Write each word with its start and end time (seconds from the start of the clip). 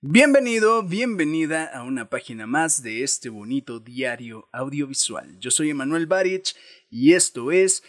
Bienvenido, 0.00 0.84
bienvenida 0.84 1.64
a 1.64 1.82
una 1.82 2.08
página 2.08 2.46
más 2.46 2.84
de 2.84 3.02
este 3.02 3.30
bonito 3.30 3.80
diario 3.80 4.48
audiovisual. 4.52 5.40
Yo 5.40 5.50
soy 5.50 5.70
Emanuel 5.70 6.06
Barich 6.06 6.54
y 6.88 7.14
esto 7.14 7.50
es 7.50 7.82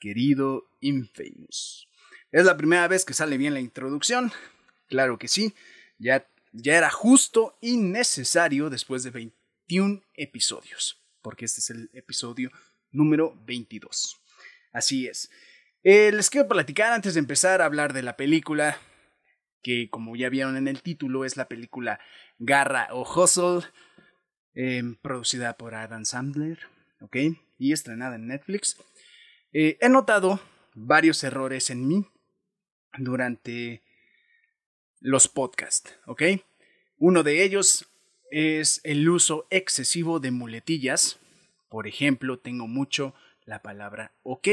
Querido 0.00 0.68
Infamous. 0.80 1.88
Es 2.32 2.46
la 2.46 2.56
primera 2.56 2.88
vez 2.88 3.04
que 3.04 3.14
sale 3.14 3.38
bien 3.38 3.54
la 3.54 3.60
introducción. 3.60 4.32
Claro 4.88 5.20
que 5.20 5.28
sí, 5.28 5.54
ya, 5.98 6.26
ya 6.50 6.76
era 6.76 6.90
justo 6.90 7.56
y 7.60 7.76
necesario 7.76 8.68
después 8.68 9.04
de 9.04 9.10
21 9.10 10.02
episodios, 10.14 11.00
porque 11.22 11.44
este 11.44 11.60
es 11.60 11.70
el 11.70 11.90
episodio 11.92 12.50
número 12.90 13.38
22. 13.46 14.20
Así 14.72 15.06
es. 15.06 15.30
Eh, 15.84 16.10
les 16.10 16.28
quiero 16.28 16.48
platicar 16.48 16.92
antes 16.92 17.14
de 17.14 17.20
empezar 17.20 17.62
a 17.62 17.66
hablar 17.66 17.92
de 17.92 18.02
la 18.02 18.16
película 18.16 18.80
que 19.62 19.88
como 19.90 20.16
ya 20.16 20.28
vieron 20.28 20.56
en 20.56 20.68
el 20.68 20.82
título 20.82 21.24
es 21.24 21.36
la 21.36 21.48
película 21.48 22.00
Garra 22.38 22.88
o 22.92 23.02
Hustle, 23.02 23.66
em, 24.54 24.96
producida 24.96 25.56
por 25.56 25.74
Adam 25.74 26.04
Sandler, 26.04 26.58
¿ok? 27.00 27.16
Y 27.58 27.72
estrenada 27.72 28.16
en 28.16 28.26
Netflix. 28.26 28.76
Eh, 29.52 29.78
he 29.80 29.88
notado 29.88 30.40
varios 30.74 31.22
errores 31.24 31.70
en 31.70 31.86
mí 31.86 32.06
durante 32.98 33.82
los 35.00 35.28
podcasts, 35.28 35.94
¿ok? 36.06 36.22
Uno 36.98 37.22
de 37.22 37.42
ellos 37.42 37.86
es 38.30 38.80
el 38.84 39.08
uso 39.08 39.46
excesivo 39.50 40.20
de 40.20 40.30
muletillas. 40.30 41.18
Por 41.68 41.86
ejemplo, 41.86 42.38
tengo 42.38 42.66
mucho 42.66 43.14
la 43.44 43.60
palabra 43.60 44.12
ok. 44.22 44.48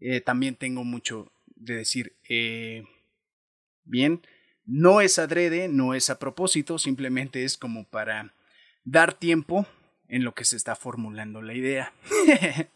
Eh, 0.00 0.20
también 0.20 0.54
tengo 0.54 0.84
mucho 0.84 1.32
de 1.46 1.76
decir 1.76 2.16
eh, 2.28 2.84
Bien, 3.88 4.20
no 4.66 5.00
es 5.00 5.18
adrede, 5.18 5.66
no 5.66 5.94
es 5.94 6.10
a 6.10 6.18
propósito, 6.18 6.78
simplemente 6.78 7.44
es 7.44 7.56
como 7.56 7.88
para 7.88 8.34
dar 8.84 9.14
tiempo 9.14 9.66
en 10.08 10.24
lo 10.24 10.34
que 10.34 10.44
se 10.44 10.56
está 10.56 10.76
formulando 10.76 11.40
la 11.40 11.54
idea. 11.54 11.94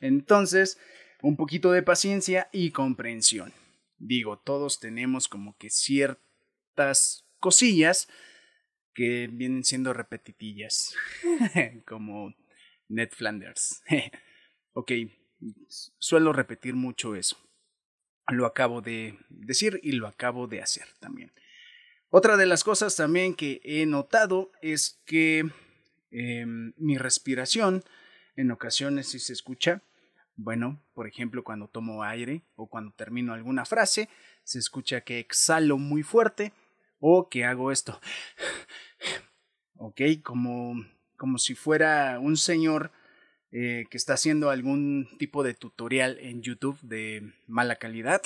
Entonces, 0.00 0.78
un 1.22 1.36
poquito 1.36 1.70
de 1.70 1.84
paciencia 1.84 2.48
y 2.52 2.72
comprensión. 2.72 3.52
Digo, 3.98 4.38
todos 4.40 4.80
tenemos 4.80 5.28
como 5.28 5.56
que 5.56 5.70
ciertas 5.70 7.24
cosillas 7.38 8.08
que 8.92 9.28
vienen 9.30 9.62
siendo 9.62 9.92
repetitillas, 9.92 10.96
como 11.86 12.34
Ned 12.88 13.10
Flanders. 13.12 13.84
ok, 14.72 14.90
suelo 15.98 16.32
repetir 16.32 16.74
mucho 16.74 17.14
eso 17.14 17.45
lo 18.28 18.46
acabo 18.46 18.80
de 18.80 19.18
decir 19.28 19.80
y 19.82 19.92
lo 19.92 20.06
acabo 20.06 20.46
de 20.46 20.62
hacer 20.62 20.86
también. 21.00 21.32
Otra 22.10 22.36
de 22.36 22.46
las 22.46 22.64
cosas 22.64 22.96
también 22.96 23.34
que 23.34 23.60
he 23.64 23.84
notado 23.86 24.52
es 24.62 25.00
que 25.04 25.50
em, 26.10 26.72
mi 26.76 26.98
respiración 26.98 27.84
en 28.36 28.50
ocasiones 28.50 29.08
si 29.08 29.18
se 29.18 29.32
escucha, 29.32 29.82
bueno, 30.36 30.82
por 30.94 31.06
ejemplo 31.06 31.42
cuando 31.44 31.68
tomo 31.68 32.02
aire 32.02 32.42
o 32.54 32.68
cuando 32.68 32.92
termino 32.92 33.32
alguna 33.32 33.64
frase, 33.64 34.08
se 34.44 34.58
escucha 34.58 35.00
que 35.00 35.18
exhalo 35.18 35.78
muy 35.78 36.02
fuerte 36.02 36.52
o 37.00 37.28
que 37.28 37.44
hago 37.44 37.72
esto. 37.72 38.00
ok, 39.76 40.00
como, 40.22 40.74
como 41.16 41.38
si 41.38 41.54
fuera 41.54 42.18
un 42.20 42.36
señor 42.36 42.92
eh, 43.52 43.84
que 43.90 43.96
está 43.96 44.14
haciendo 44.14 44.50
algún 44.50 45.08
tipo 45.18 45.42
de 45.44 45.54
tutorial 45.54 46.18
en 46.20 46.42
YouTube 46.42 46.78
de 46.82 47.32
mala 47.46 47.76
calidad 47.76 48.20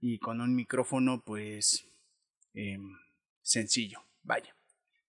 y 0.00 0.18
con 0.18 0.40
un 0.40 0.54
micrófono 0.54 1.22
pues 1.24 1.86
em, 2.54 2.96
sencillo, 3.40 4.02
vaya. 4.22 4.54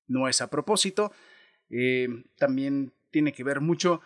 No 0.07 0.27
es 0.27 0.41
a 0.41 0.49
propósito, 0.49 1.11
em, 1.69 2.25
también 2.37 2.93
tiene 3.11 3.33
que 3.33 3.43
ver 3.43 3.59
mucho 3.59 4.01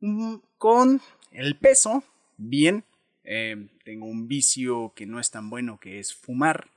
mm, 0.00 0.36
con 0.58 1.00
el 1.30 1.56
peso, 1.58 2.04
bien, 2.36 2.84
em, 3.24 3.70
tengo 3.84 4.06
un 4.06 4.28
vicio 4.28 4.92
que 4.94 5.06
no 5.06 5.18
es 5.18 5.30
tan 5.30 5.48
bueno 5.48 5.80
que 5.80 5.98
es 5.98 6.14
fumar, 6.14 6.70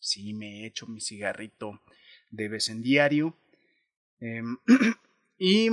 sí 0.00 0.32
me 0.32 0.66
echo 0.66 0.86
mi 0.86 1.00
cigarrito 1.00 1.80
de 2.30 2.48
vez 2.48 2.70
en 2.70 2.82
diario 2.82 3.36
y 5.38 5.68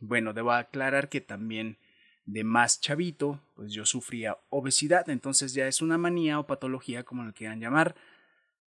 bueno, 0.00 0.32
debo 0.32 0.52
aclarar 0.52 1.08
que 1.08 1.20
también 1.20 1.78
de 2.24 2.44
más 2.44 2.80
chavito, 2.80 3.40
pues 3.54 3.72
yo 3.72 3.84
sufría 3.84 4.38
obesidad, 4.48 5.08
entonces 5.10 5.52
ya 5.54 5.66
es 5.66 5.82
una 5.82 5.98
manía 5.98 6.38
o 6.38 6.46
patología, 6.46 7.04
como 7.04 7.24
lo 7.24 7.32
quieran 7.32 7.60
llamar, 7.60 7.94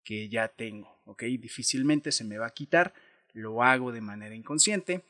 que 0.03 0.29
ya 0.29 0.47
tengo, 0.49 1.01
¿ok? 1.05 1.23
Difícilmente 1.23 2.11
se 2.11 2.23
me 2.23 2.37
va 2.37 2.47
a 2.47 2.53
quitar, 2.53 2.93
lo 3.33 3.63
hago 3.63 3.91
de 3.91 4.01
manera 4.01 4.35
inconsciente 4.35 5.05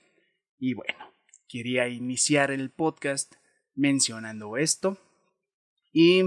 y 0.59 0.73
bueno, 0.73 1.11
quería 1.47 1.87
iniciar 1.87 2.51
el 2.51 2.69
podcast 2.69 3.35
mencionando 3.73 4.57
esto 4.57 4.97
y, 5.91 6.23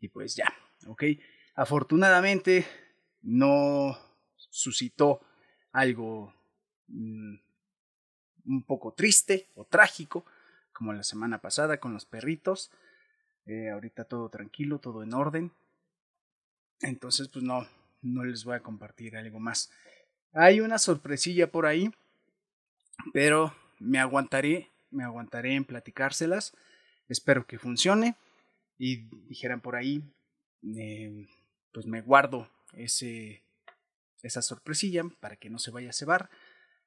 y 0.00 0.08
pues 0.08 0.36
ya, 0.36 0.52
¿ok? 0.86 1.04
Afortunadamente 1.54 2.66
no 3.22 3.98
suscitó 4.36 5.20
algo 5.72 6.32
mm, 6.88 7.45
un 8.46 8.62
poco 8.62 8.92
triste 8.92 9.48
o 9.54 9.64
trágico, 9.64 10.24
como 10.72 10.92
la 10.92 11.02
semana 11.02 11.38
pasada 11.38 11.78
con 11.78 11.92
los 11.92 12.04
perritos. 12.04 12.70
Eh, 13.46 13.70
ahorita 13.70 14.04
todo 14.04 14.28
tranquilo, 14.28 14.78
todo 14.78 15.02
en 15.02 15.14
orden. 15.14 15.52
Entonces, 16.80 17.28
pues 17.28 17.44
no, 17.44 17.66
no 18.02 18.24
les 18.24 18.44
voy 18.44 18.56
a 18.56 18.62
compartir 18.62 19.16
algo 19.16 19.38
más. 19.40 19.70
Hay 20.32 20.60
una 20.60 20.78
sorpresilla 20.78 21.50
por 21.50 21.66
ahí, 21.66 21.90
pero 23.12 23.54
me 23.78 23.98
aguantaré, 23.98 24.70
me 24.90 25.04
aguantaré 25.04 25.54
en 25.54 25.64
platicárselas. 25.64 26.54
Espero 27.08 27.46
que 27.46 27.58
funcione. 27.58 28.16
Y 28.78 29.08
dijeran 29.28 29.62
por 29.62 29.76
ahí, 29.76 30.02
eh, 30.76 31.26
pues 31.72 31.86
me 31.86 32.02
guardo 32.02 32.50
ese, 32.74 33.42
esa 34.22 34.42
sorpresilla 34.42 35.02
para 35.20 35.36
que 35.36 35.48
no 35.48 35.58
se 35.58 35.70
vaya 35.70 35.90
a 35.90 35.94
cebar. 35.94 36.28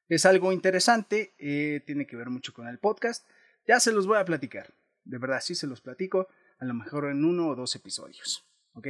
Es 0.09 0.25
algo 0.25 0.51
interesante, 0.51 1.35
eh, 1.37 1.81
tiene 1.85 2.07
que 2.07 2.17
ver 2.17 2.31
mucho 2.31 2.51
con 2.51 2.67
el 2.67 2.79
podcast. 2.79 3.27
Ya 3.67 3.79
se 3.79 3.93
los 3.93 4.07
voy 4.07 4.17
a 4.17 4.25
platicar. 4.25 4.73
De 5.05 5.19
verdad, 5.19 5.39
sí 5.39 5.53
se 5.53 5.67
los 5.67 5.81
platico. 5.81 6.27
A 6.57 6.65
lo 6.65 6.73
mejor 6.73 7.05
en 7.05 7.23
uno 7.23 7.47
o 7.47 7.55
dos 7.55 7.75
episodios. 7.75 8.43
¿Ok? 8.73 8.87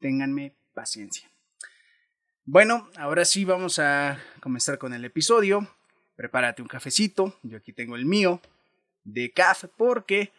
Ténganme 0.00 0.56
paciencia. 0.74 1.30
Bueno, 2.44 2.90
ahora 2.96 3.24
sí 3.24 3.44
vamos 3.44 3.78
a 3.78 4.18
comenzar 4.40 4.78
con 4.78 4.92
el 4.94 5.04
episodio. 5.04 5.68
Prepárate 6.16 6.60
un 6.60 6.68
cafecito. 6.68 7.38
Yo 7.44 7.58
aquí 7.58 7.72
tengo 7.72 7.94
el 7.94 8.04
mío 8.04 8.40
de 9.04 9.30
café 9.30 9.68
porque 9.68 10.32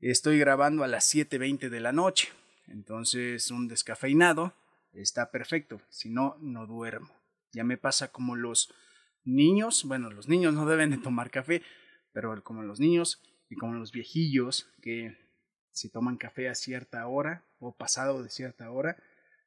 estoy 0.00 0.40
grabando 0.40 0.82
a 0.82 0.88
las 0.88 1.14
7.20 1.14 1.68
de 1.68 1.80
la 1.80 1.92
noche. 1.92 2.30
Entonces 2.66 3.52
un 3.52 3.68
descafeinado 3.68 4.54
está 4.92 5.30
perfecto. 5.30 5.80
Si 5.88 6.10
no, 6.10 6.36
no 6.40 6.66
duermo. 6.66 7.14
Ya 7.52 7.62
me 7.62 7.76
pasa 7.76 8.08
como 8.08 8.34
los 8.34 8.74
niños, 9.24 9.84
bueno, 9.84 10.10
los 10.10 10.28
niños 10.28 10.54
no 10.54 10.66
deben 10.66 10.90
de 10.90 10.98
tomar 10.98 11.30
café, 11.30 11.62
pero 12.12 12.42
como 12.42 12.62
los 12.62 12.80
niños 12.80 13.20
y 13.48 13.56
como 13.56 13.74
los 13.74 13.92
viejillos 13.92 14.68
que 14.80 15.16
si 15.72 15.88
toman 15.88 16.16
café 16.16 16.48
a 16.48 16.54
cierta 16.54 17.06
hora 17.06 17.44
o 17.58 17.74
pasado 17.74 18.22
de 18.22 18.28
cierta 18.28 18.70
hora, 18.70 18.96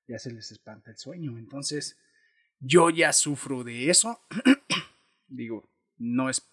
ya 0.07 0.19
se 0.19 0.31
les 0.31 0.51
espanta 0.51 0.91
el 0.91 0.97
sueño. 0.97 1.37
Entonces, 1.37 1.97
yo 2.59 2.89
ya 2.89 3.13
sufro 3.13 3.63
de 3.63 3.89
eso. 3.89 4.21
Digo, 5.27 5.69
no 5.97 6.29
es 6.29 6.47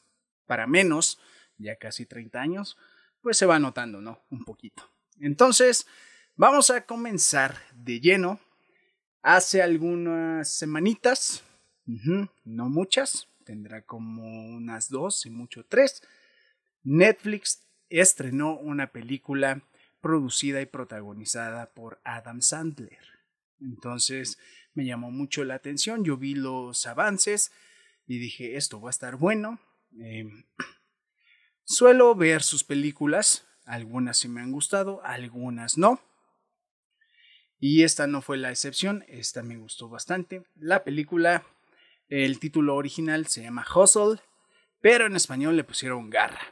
para 0.47 0.67
menos, 0.67 1.19
ya 1.59 1.77
casi 1.77 2.07
30 2.07 2.41
años, 2.41 2.77
pues 3.21 3.37
se 3.37 3.47
va 3.47 3.59
notando, 3.59 4.01
¿no? 4.01 4.23
Un 4.31 4.45
poquito. 4.45 4.91
Entonces, 5.21 5.87
vamos 6.37 6.71
a 6.71 6.85
comenzar 6.85 7.57
de 7.75 8.01
lleno. 8.01 8.41
Hace 9.23 9.63
algunas 9.63 10.49
semanitas 10.49 11.45
no 11.87 12.69
muchas, 12.69 13.29
tendrá 13.45 13.83
como 13.83 14.23
unas 14.55 14.89
dos 14.89 15.27
y 15.27 15.31
mucho 15.31 15.65
tres. 15.65 16.03
Netflix 16.83 17.67
estrenó 17.89 18.59
una 18.59 18.89
película 18.89 19.63
producida 20.01 20.61
y 20.61 20.67
protagonizada 20.67 21.73
por 21.73 22.01
Adam 22.05 22.41
Sandler. 22.41 22.99
Entonces 23.61 24.39
me 24.75 24.85
llamó 24.85 25.11
mucho 25.11 25.45
la 25.45 25.55
atención, 25.55 26.05
yo 26.05 26.17
vi 26.17 26.35
los 26.35 26.87
avances 26.87 27.53
y 28.07 28.19
dije, 28.19 28.57
esto 28.57 28.81
va 28.81 28.89
a 28.89 28.91
estar 28.91 29.17
bueno. 29.17 29.61
Em, 29.99 30.45
suelo 31.65 32.15
ver 32.15 32.43
sus 32.43 32.65
películas, 32.65 33.47
algunas 33.65 34.19
sí 34.19 34.29
me 34.29 34.41
han 34.41 34.53
gustado, 34.53 35.05
algunas 35.05 35.79
no. 35.79 36.01
Y 37.61 37.85
esta 37.85 38.09
no 38.09 38.23
fue 38.23 38.39
la 38.39 38.51
excepción, 38.51 39.05
esta 39.07 39.45
me 39.45 39.57
gustó 39.57 39.89
bastante. 39.89 40.43
La 40.57 40.83
película 40.83 41.47
el 42.13 42.39
título 42.39 42.77
original 42.77 43.27
se 43.27 43.43
llama 43.43 43.65
Hustle, 43.75 44.21
pero 44.83 45.07
en 45.07 45.17
español 45.17 45.57
le 45.57 45.65
pusieron 45.65 46.11
Garra, 46.11 46.43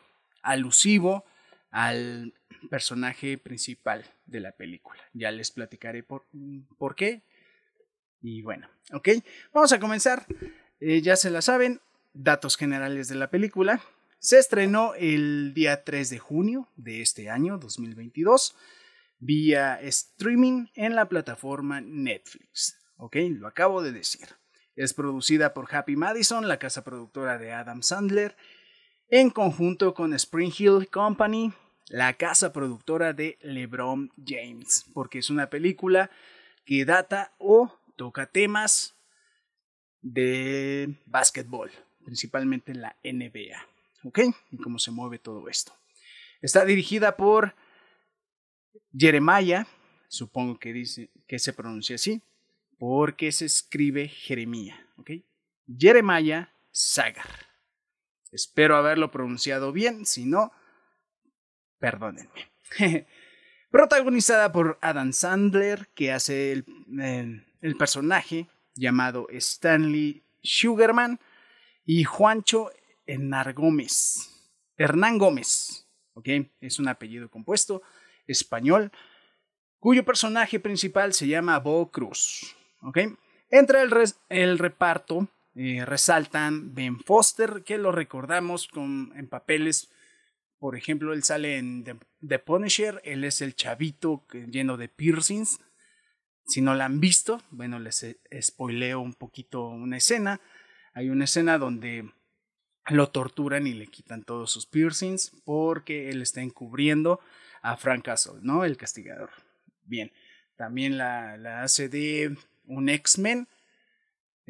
alusivo 0.41 1.27
al 1.71 2.33
personaje 2.71 3.37
principal 3.37 4.07
de 4.25 4.41
la 4.41 4.53
película. 4.53 4.99
Ya 5.12 5.31
les 5.31 5.51
platicaré 5.51 6.03
por, 6.03 6.25
por 6.79 6.95
qué. 6.95 7.25
Y 8.23 8.41
bueno, 8.41 8.71
ok, 8.95 9.11
vamos 9.53 9.71
a 9.73 9.81
comenzar. 9.81 10.25
Eh, 10.81 11.03
ya 11.03 11.15
se 11.17 11.29
la 11.29 11.43
saben, 11.43 11.83
datos 12.15 12.57
generales 12.57 13.09
de 13.09 13.17
la 13.17 13.29
película. 13.29 13.83
Se 14.19 14.39
estrenó 14.39 14.95
el 14.95 15.53
día 15.53 15.85
3 15.85 16.09
de 16.09 16.19
junio 16.19 16.69
de 16.77 17.03
este 17.03 17.29
año, 17.29 17.59
2022, 17.59 18.57
vía 19.19 19.79
streaming 19.83 20.69
en 20.75 20.95
la 20.95 21.07
plataforma 21.07 21.83
Netflix. 21.83 22.79
Ok, 22.97 23.17
lo 23.29 23.47
acabo 23.47 23.83
de 23.83 23.93
decir. 23.93 24.40
Es 24.77 24.95
producida 24.95 25.53
por 25.53 25.75
Happy 25.75 25.97
Madison, 25.97 26.49
la 26.49 26.59
casa 26.59 26.85
productora 26.85 27.39
de 27.39 27.53
Adam 27.53 27.83
Sandler, 27.83 28.37
en 29.09 29.31
conjunto 29.31 29.95
con 29.95 30.15
Spring 30.15 30.53
Hill 30.57 30.89
Company, 30.89 31.53
la 31.89 32.15
casa 32.15 32.53
productora 32.53 33.13
de 33.13 33.39
LeBron 33.43 34.11
James, 34.25 34.87
porque 34.95 35.19
es 35.19 35.31
una 35.31 35.51
película 35.51 36.11
que 36.65 36.85
data 36.85 37.35
o 37.39 37.77
toca 37.97 38.27
temas 38.27 38.95
de 40.01 40.95
básquetbol, 41.07 41.71
principalmente 42.05 42.73
en 42.73 42.83
la 42.83 42.97
NBA. 43.03 43.67
¿Ok? 44.05 44.21
Y 44.51 44.57
cómo 44.59 44.79
se 44.79 44.91
mueve 44.91 45.19
todo 45.19 45.49
esto. 45.49 45.75
Está 46.41 46.65
dirigida 46.65 47.17
por 47.17 47.55
Jeremiah, 48.97 49.67
supongo 50.09 50.59
que, 50.59 50.73
dice, 50.73 51.11
que 51.27 51.39
se 51.39 51.53
pronuncia 51.53 51.97
así, 51.97 52.23
porque 52.81 53.31
se 53.31 53.44
escribe 53.44 54.09
Jeremía. 54.09 54.88
¿Ok? 54.97 55.11
Jeremiah 55.79 56.50
Sagar. 56.71 57.29
Espero 58.32 58.75
haberlo 58.75 59.11
pronunciado 59.11 59.71
bien, 59.71 60.06
si 60.06 60.25
no, 60.25 60.50
perdónenme. 61.79 62.50
Protagonizada 63.71 64.50
por 64.50 64.79
Adam 64.81 65.12
Sandler, 65.12 65.88
que 65.94 66.11
hace 66.11 66.53
el, 66.53 66.65
el 67.61 67.77
personaje 67.77 68.49
llamado 68.75 69.26
Stanley 69.29 70.25
Sugarman, 70.43 71.21
y 71.85 72.05
Juancho 72.05 72.71
Hernán 73.06 73.53
Gómez. 73.55 74.49
Hernán 74.79 75.19
Gómez, 75.19 75.87
¿ok? 76.15 76.29
Es 76.61 76.79
un 76.79 76.88
apellido 76.88 77.31
compuesto 77.31 77.83
español, 78.26 78.91
cuyo 79.81 80.03
personaje 80.03 80.61
principal 80.61 81.12
se 81.12 81.26
llama 81.26 81.59
Bo 81.59 81.91
Cruz, 81.91 82.56
¿ok? 82.82 82.99
Entre 83.50 83.82
el, 83.82 83.93
el 84.29 84.59
reparto 84.59 85.29
eh, 85.55 85.85
resaltan 85.85 86.75
Ben 86.75 87.00
Foster, 87.00 87.65
que 87.65 87.77
lo 87.77 87.91
recordamos 87.91 88.69
con, 88.69 89.12
en 89.17 89.29
papeles, 89.29 89.91
por 90.59 90.77
ejemplo, 90.77 91.12
él 91.12 91.25
sale 91.25 91.56
en 91.56 91.85
The, 91.85 92.38
Punisher, 92.38 93.00
él 93.05 93.25
es 93.25 93.41
el 93.41 93.55
chavito 93.55 94.27
lleno 94.32 94.77
de 94.77 94.88
piercings. 94.88 95.59
Si 96.47 96.61
no 96.61 96.75
la 96.75 96.85
han 96.85 97.00
visto, 97.00 97.43
bueno, 97.50 97.79
les 97.79 98.06
spoileo 98.41 99.00
un 99.00 99.15
poquito 99.15 99.67
una 99.69 99.97
escena. 99.97 100.41
Hay 100.93 101.09
una 101.09 101.25
escena 101.25 101.56
donde 101.56 102.11
lo 102.88 103.09
torturan 103.09 103.67
y 103.67 103.73
le 103.73 103.87
quitan 103.87 104.23
todos 104.23 104.53
sus 104.53 104.67
piercings 104.67 105.33
porque 105.44 106.11
él 106.11 106.21
está 106.21 106.43
encubriendo 106.43 107.21
a 107.62 107.76
Frank 107.76 108.05
Castle, 108.05 108.41
¿no? 108.43 108.65
El 108.65 108.76
castigador. 108.76 109.31
Bien, 109.85 110.12
también 110.56 110.99
la, 110.99 111.38
la 111.38 111.62
hace 111.62 111.88
de 111.88 112.37
un 112.71 112.89
X-Men 112.89 113.49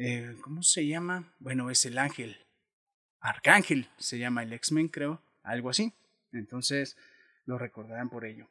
eh, 0.03 0.35
¿Cómo 0.41 0.63
se 0.63 0.87
llama? 0.87 1.31
Bueno, 1.37 1.69
es 1.69 1.85
el 1.85 1.99
ángel. 1.99 2.35
Arcángel 3.19 3.87
se 3.99 4.17
llama 4.17 4.41
el 4.41 4.51
X-Men, 4.53 4.87
creo. 4.87 5.21
Algo 5.43 5.69
así. 5.69 5.93
Entonces 6.31 6.97
lo 7.45 7.59
recordarán 7.59 8.09
por 8.09 8.25
ello. 8.25 8.49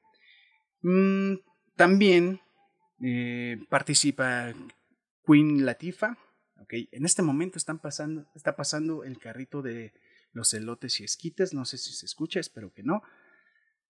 Mm, 0.83 1.35
también 1.75 2.41
eh, 3.03 3.59
participa 3.69 4.55
Queen 5.27 5.67
Latifa. 5.67 6.17
Okay. 6.63 6.89
En 6.93 7.05
este 7.05 7.23
momento 7.23 7.59
están 7.59 7.81
pasando, 7.81 8.31
está 8.37 8.55
pasando 8.55 9.03
el 9.03 9.19
carrito 9.19 9.61
de 9.61 9.93
los 10.33 10.55
elotes 10.55 11.01
y 11.01 11.05
esquites. 11.05 11.53
No 11.53 11.65
sé 11.65 11.79
si 11.79 11.93
se 11.95 12.07
escucha, 12.07 12.39
espero 12.39 12.73
que 12.73 12.85
no. 12.85 13.03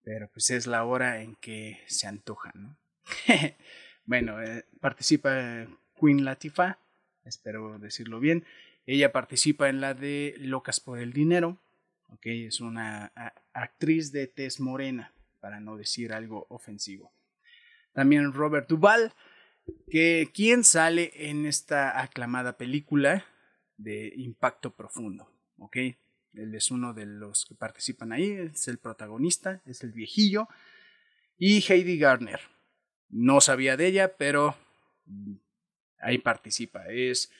Pero 0.02 0.30
pues 0.32 0.48
es 0.48 0.66
la 0.66 0.82
hora 0.84 1.20
en 1.20 1.36
que 1.36 1.78
se 1.88 2.06
antoja, 2.06 2.52
¿no? 2.54 2.78
bueno, 4.10 4.42
eh, 4.42 4.64
participa 4.80 5.66
Queen 5.94 6.24
Latifa 6.24 6.80
espero 7.24 7.78
decirlo 7.78 8.20
bien. 8.20 8.44
Ella 8.86 9.12
participa 9.12 9.68
en 9.68 9.80
la 9.80 9.94
de 9.94 10.34
Locas 10.38 10.80
por 10.80 10.98
el 10.98 11.12
Dinero, 11.12 11.58
okay, 12.08 12.46
es 12.46 12.60
una 12.60 13.12
actriz 13.52 14.10
de 14.10 14.26
tez 14.26 14.58
morena, 14.58 15.12
para 15.38 15.60
no 15.60 15.76
decir 15.76 16.12
algo 16.12 16.46
ofensivo. 16.50 17.12
También 17.92 18.32
Robert 18.32 18.68
Duvall, 18.68 19.12
que 19.88 20.30
quien 20.34 20.64
sale 20.64 21.12
en 21.14 21.46
esta 21.46 22.00
aclamada 22.00 22.56
película 22.56 23.24
de 23.76 24.12
impacto 24.16 24.74
profundo, 24.74 25.30
¿ok? 25.58 25.76
Él 26.34 26.54
es 26.54 26.72
uno 26.72 26.94
de 26.94 27.06
los 27.06 27.46
que 27.46 27.54
participan 27.54 28.12
ahí, 28.12 28.30
es 28.32 28.66
el 28.66 28.78
protagonista, 28.78 29.62
es 29.66 29.84
el 29.84 29.92
viejillo. 29.92 30.48
Y 31.38 31.60
Heidi 31.60 31.96
Gardner. 31.96 32.40
No 33.10 33.40
sabía 33.40 33.76
de 33.76 33.86
ella, 33.86 34.16
pero 34.16 34.56
ahí 35.98 36.18
participa. 36.18 36.86
Es 36.88 37.30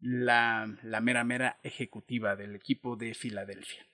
la, 0.00 0.74
la 0.82 1.00
mera 1.00 1.24
mera 1.24 1.58
ejecutiva 1.62 2.36
del 2.36 2.54
equipo 2.54 2.96
de 2.96 3.14
Filadelfia. 3.14 3.86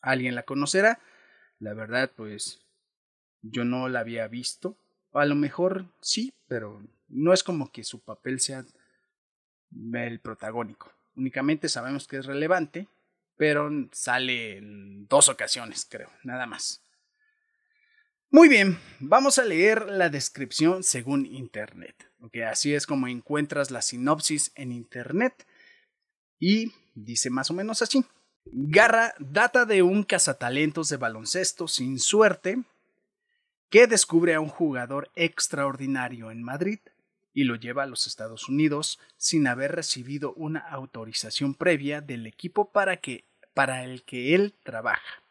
¿Alguien 0.00 0.34
la 0.34 0.44
conocerá? 0.44 1.00
La 1.58 1.74
verdad, 1.74 2.10
pues 2.14 2.60
yo 3.42 3.64
no 3.64 3.88
la 3.88 4.00
había 4.00 4.28
visto. 4.28 4.76
A 5.12 5.24
lo 5.24 5.34
mejor 5.34 5.86
sí, 6.00 6.32
pero 6.46 6.82
no 7.08 7.32
es 7.32 7.42
como 7.42 7.72
que 7.72 7.84
su 7.84 8.00
papel 8.00 8.40
sea 8.40 8.64
el 9.94 10.20
protagónico. 10.20 10.92
Únicamente 11.16 11.68
sabemos 11.68 12.06
que 12.06 12.18
es 12.18 12.26
relevante, 12.26 12.86
pero 13.36 13.70
sale 13.92 14.58
en 14.58 15.06
dos 15.08 15.28
ocasiones, 15.28 15.86
creo, 15.88 16.10
nada 16.22 16.46
más. 16.46 16.82
Muy 18.30 18.50
bien, 18.50 18.78
vamos 19.00 19.38
a 19.38 19.44
leer 19.44 19.86
la 19.88 20.10
descripción 20.10 20.82
según 20.82 21.24
Internet. 21.24 22.10
así 22.46 22.74
es 22.74 22.86
como 22.86 23.08
encuentras 23.08 23.70
la 23.70 23.80
sinopsis 23.80 24.52
en 24.54 24.70
Internet 24.70 25.46
y 26.38 26.74
dice 26.94 27.30
más 27.30 27.50
o 27.50 27.54
menos 27.54 27.80
así. 27.80 28.04
Garra 28.44 29.14
data 29.18 29.64
de 29.64 29.82
un 29.82 30.02
cazatalentos 30.02 30.90
de 30.90 30.98
baloncesto 30.98 31.68
sin 31.68 31.98
suerte 31.98 32.62
que 33.70 33.86
descubre 33.86 34.34
a 34.34 34.40
un 34.40 34.48
jugador 34.48 35.10
extraordinario 35.14 36.30
en 36.30 36.42
Madrid 36.42 36.80
y 37.32 37.44
lo 37.44 37.56
lleva 37.56 37.84
a 37.84 37.86
los 37.86 38.06
Estados 38.06 38.46
Unidos 38.50 38.98
sin 39.16 39.46
haber 39.46 39.72
recibido 39.74 40.34
una 40.34 40.60
autorización 40.60 41.54
previa 41.54 42.02
del 42.02 42.26
equipo 42.26 42.72
para, 42.72 42.98
que, 42.98 43.24
para 43.54 43.84
el 43.84 44.02
que 44.02 44.34
él 44.34 44.52
trabaja. 44.62 45.22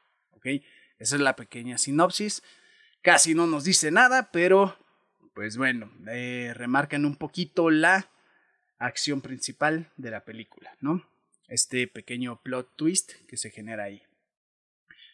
Esa 0.43 1.15
es 1.15 1.21
la 1.21 1.35
pequeña 1.35 1.77
sinopsis. 1.77 2.41
Casi 3.07 3.33
no 3.33 3.47
nos 3.47 3.63
dice 3.63 3.89
nada, 3.89 4.33
pero 4.33 4.77
pues 5.33 5.55
bueno, 5.55 5.89
eh, 6.09 6.51
remarcan 6.53 7.05
un 7.05 7.15
poquito 7.15 7.69
la 7.69 8.11
acción 8.79 9.21
principal 9.21 9.93
de 9.95 10.11
la 10.11 10.25
película, 10.25 10.75
¿no? 10.81 11.09
Este 11.47 11.87
pequeño 11.87 12.41
plot 12.41 12.75
twist 12.75 13.13
que 13.29 13.37
se 13.37 13.49
genera 13.49 13.85
ahí. 13.85 14.03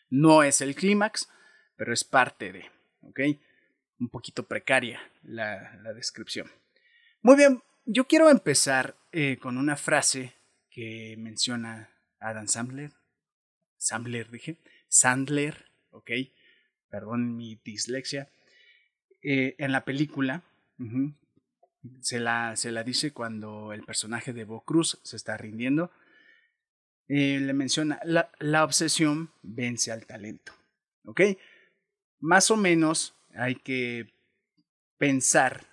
No 0.10 0.42
es 0.42 0.62
el 0.62 0.74
clímax, 0.74 1.30
pero 1.76 1.94
es 1.94 2.04
parte 2.04 2.52
de, 2.52 2.66
¿ok? 3.02 3.20
Un 4.00 4.10
poquito 4.10 4.48
precaria 4.48 5.00
la, 5.22 5.76
la 5.84 5.94
descripción. 5.94 6.50
Muy 7.22 7.36
bien, 7.36 7.62
yo 7.86 8.08
quiero 8.08 8.32
empezar 8.32 8.98
eh, 9.12 9.38
con 9.38 9.56
una 9.56 9.76
frase 9.76 10.34
que 10.72 11.14
menciona 11.20 11.92
Adam 12.20 12.48
Sandler. 12.48 12.92
Sandler, 13.78 14.32
dije. 14.32 14.58
Sandler, 14.88 15.70
¿ok? 15.92 16.10
Perdón 16.94 17.36
mi 17.36 17.60
dislexia, 17.66 18.30
eh, 19.24 19.56
en 19.58 19.72
la 19.72 19.84
película 19.84 20.44
se, 22.02 22.20
la, 22.20 22.56
se, 22.56 22.72
la, 22.72 22.84
dice 22.84 23.12
cuando 23.12 23.74
el 23.74 23.82
personaje 23.82 24.32
de 24.32 24.44
Bo 24.44 24.64
Cruz 24.64 25.00
se 25.02 25.16
está 25.16 25.36
rindiendo. 25.36 25.90
Eh, 27.08 27.40
le 27.42 27.54
menciona, 27.54 28.00
la, 28.04 28.30
la, 28.38 28.64
obsesión 28.64 29.32
vence 29.42 29.92
al 29.92 30.06
talento. 30.06 30.54
¿Ok? 31.06 31.22
Más 32.20 32.52
o 32.52 32.58
menos 32.58 33.16
hay 33.34 33.56
que 33.56 34.14
pensar 35.00 35.66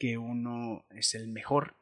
que 0.00 0.18
uno 0.18 0.84
es 0.90 1.14
el 1.14 1.28
mejor 1.28 1.76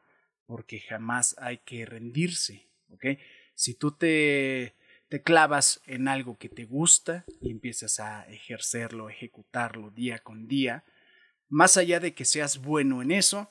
porque 0.45 0.79
jamás 0.79 1.35
hay 1.39 1.57
que 1.65 1.87
rendirse. 1.87 2.69
¿Ok? 2.91 3.07
Si 3.55 3.73
tú 3.77 3.93
te 3.93 4.75
te 5.12 5.21
clavas 5.21 5.83
en 5.85 6.09
algo 6.09 6.38
que 6.38 6.49
te 6.49 6.64
gusta 6.64 7.26
y 7.42 7.50
empiezas 7.50 8.00
a 8.00 8.25
ejercerlo, 8.33 9.11
ejecutarlo 9.11 9.90
día 9.90 10.21
con 10.21 10.49
día, 10.49 10.85
más 11.50 11.76
allá 11.76 12.00
de 12.00 12.14
que 12.14 12.25
seas 12.25 12.62
bueno 12.62 13.02
en 13.02 13.11
eso, 13.11 13.50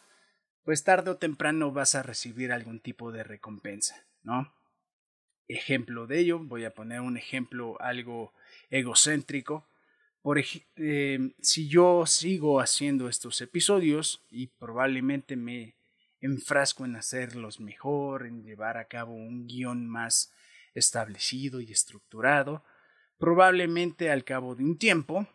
pues 0.63 0.83
tarde 0.83 1.11
o 1.11 1.17
temprano 1.17 1.71
vas 1.71 1.93
a 1.93 2.01
recibir 2.01 2.51
algún 2.51 2.79
tipo 2.79 3.11
de 3.11 3.23
recompensa, 3.23 4.07
¿no? 4.23 4.51
Ejemplo 5.47 6.07
de 6.07 6.21
ello, 6.21 6.39
voy 6.39 6.65
a 6.65 6.73
poner 6.73 7.01
un 7.01 7.15
ejemplo 7.15 7.79
algo 7.79 8.33
egocéntrico, 8.71 9.67
por 10.23 10.41
eh, 10.77 11.19
si 11.43 11.67
yo 11.69 12.07
sigo 12.07 12.59
haciendo 12.59 13.07
estos 13.07 13.39
episodios 13.39 14.25
y 14.31 14.47
probablemente 14.47 15.35
me 15.35 15.75
enfrasco 16.21 16.85
en 16.85 16.95
hacerlos 16.95 17.59
mejor, 17.59 18.25
en 18.25 18.41
llevar 18.41 18.77
a 18.77 18.85
cabo 18.85 19.13
un 19.13 19.45
guion 19.45 19.87
más 19.87 20.33
establecido 20.73 21.61
y 21.61 21.71
estructurado, 21.71 22.63
probablemente 23.17 24.09
al 24.09 24.23
cabo 24.23 24.55
de 24.55 24.63
un 24.63 24.77
tiempo 24.77 25.27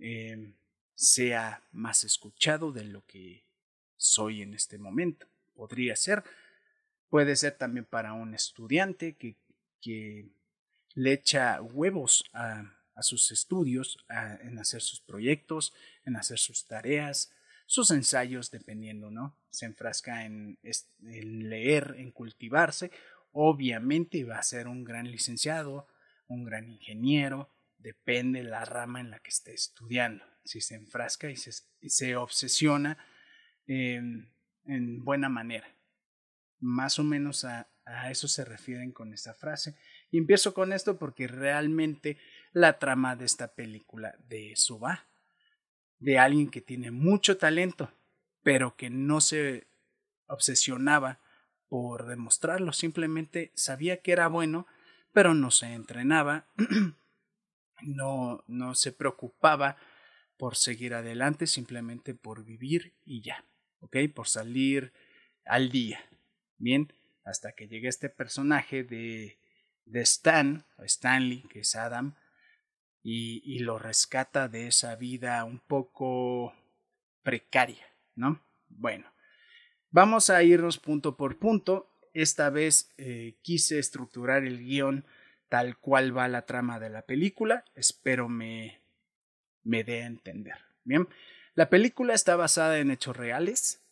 eh, 0.00 0.52
sea 0.94 1.62
más 1.72 2.04
escuchado 2.04 2.72
de 2.72 2.84
lo 2.84 3.04
que 3.06 3.44
soy 3.96 4.42
en 4.42 4.54
este 4.54 4.78
momento. 4.78 5.26
Podría 5.54 5.96
ser, 5.96 6.24
puede 7.08 7.36
ser 7.36 7.56
también 7.56 7.84
para 7.84 8.12
un 8.12 8.34
estudiante 8.34 9.14
que, 9.16 9.36
que 9.80 10.28
le 10.94 11.12
echa 11.12 11.60
huevos 11.62 12.24
a, 12.32 12.64
a 12.94 13.02
sus 13.02 13.32
estudios, 13.32 13.98
en 14.42 14.58
hacer 14.58 14.82
sus 14.82 15.00
proyectos, 15.00 15.72
en 16.04 16.16
hacer 16.16 16.38
sus 16.38 16.66
tareas, 16.66 17.32
sus 17.66 17.90
ensayos, 17.92 18.50
dependiendo, 18.50 19.10
¿no? 19.10 19.34
Se 19.50 19.64
enfrasca 19.64 20.26
en, 20.26 20.58
en 20.62 21.48
leer, 21.48 21.94
en 21.98 22.10
cultivarse. 22.10 22.90
Obviamente 23.32 24.24
va 24.24 24.38
a 24.38 24.42
ser 24.42 24.68
un 24.68 24.84
gran 24.84 25.10
licenciado, 25.10 25.86
un 26.26 26.44
gran 26.44 26.68
ingeniero, 26.68 27.50
depende 27.78 28.42
la 28.42 28.64
rama 28.64 29.00
en 29.00 29.10
la 29.10 29.20
que 29.20 29.30
esté 29.30 29.54
estudiando. 29.54 30.24
Si 30.44 30.60
se 30.60 30.74
enfrasca 30.74 31.30
y 31.30 31.36
se, 31.36 31.52
se 31.86 32.16
obsesiona 32.16 32.98
en 33.66 35.04
buena 35.04 35.28
manera. 35.28 35.68
Más 36.58 36.98
o 36.98 37.04
menos 37.04 37.44
a, 37.44 37.68
a, 37.84 38.10
eso 38.10 38.28
se 38.28 38.44
refieren 38.44 38.92
con 38.92 39.14
esa 39.14 39.34
frase. 39.34 39.76
Y 40.10 40.18
empiezo 40.18 40.54
con 40.54 40.72
esto 40.72 40.98
porque 40.98 41.26
realmente 41.26 42.18
la 42.52 42.78
trama 42.78 43.16
de 43.16 43.26
esta 43.26 43.54
película 43.54 44.14
de 44.28 44.52
eso 44.52 44.78
va. 44.78 45.06
De 45.98 46.18
alguien 46.18 46.50
que 46.50 46.60
tiene 46.60 46.90
mucho 46.90 47.36
talento, 47.36 47.92
pero 48.42 48.76
que 48.76 48.90
no 48.90 49.20
se 49.20 49.68
obsesionaba 50.26 51.20
por 51.70 52.06
demostrarlo, 52.06 52.72
simplemente 52.72 53.52
sabía 53.54 54.02
que 54.02 54.10
era 54.10 54.26
bueno, 54.26 54.66
pero 55.12 55.34
no 55.34 55.52
se 55.52 55.72
entrenaba, 55.72 56.46
no, 57.82 58.42
no 58.48 58.74
se 58.74 58.92
preocupaba 58.92 59.76
por 60.36 60.56
seguir 60.56 60.94
adelante, 60.94 61.46
simplemente 61.46 62.12
por 62.12 62.44
vivir 62.44 62.92
y 63.06 63.22
ya, 63.22 63.44
¿ok? 63.78 63.96
Por 64.12 64.26
salir 64.26 64.92
al 65.44 65.70
día. 65.70 66.00
Bien, 66.58 66.92
hasta 67.24 67.52
que 67.52 67.68
llegue 67.68 67.88
este 67.88 68.10
personaje 68.10 68.82
de, 68.82 69.38
de 69.84 70.00
Stan, 70.00 70.66
Stanley, 70.78 71.42
que 71.42 71.60
es 71.60 71.76
Adam, 71.76 72.16
y, 73.02 73.42
y 73.44 73.60
lo 73.60 73.78
rescata 73.78 74.48
de 74.48 74.66
esa 74.66 74.96
vida 74.96 75.44
un 75.44 75.60
poco 75.60 76.52
precaria, 77.22 77.86
¿no? 78.16 78.42
Bueno, 78.68 79.06
vamos 79.90 80.30
a 80.30 80.42
irnos 80.42 80.78
punto 80.78 81.16
por 81.16 81.38
punto. 81.38 81.90
Esta 82.12 82.50
vez 82.50 82.92
eh, 82.98 83.36
quise 83.42 83.78
estructurar 83.78 84.44
el 84.44 84.58
guion 84.58 85.04
tal 85.48 85.76
cual 85.78 86.16
va 86.16 86.28
la 86.28 86.46
trama 86.46 86.78
de 86.78 86.90
la 86.90 87.02
película. 87.02 87.64
Espero 87.74 88.28
me, 88.28 88.80
me 89.62 89.84
dé 89.84 90.02
a 90.02 90.06
entender. 90.06 90.56
Bien, 90.84 91.08
la 91.54 91.68
película 91.68 92.14
está 92.14 92.36
basada 92.36 92.78
en 92.78 92.90
hechos 92.90 93.16
reales. 93.16 93.82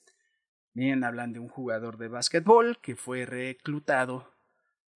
Bien, 0.73 1.03
hablan 1.05 1.33
de 1.33 1.41
un 1.41 1.49
jugador 1.49 1.99
de 1.99 2.09
básquetbol 2.09 2.79
que 2.81 2.97
fue 2.97 3.27
reclutado 3.27 4.33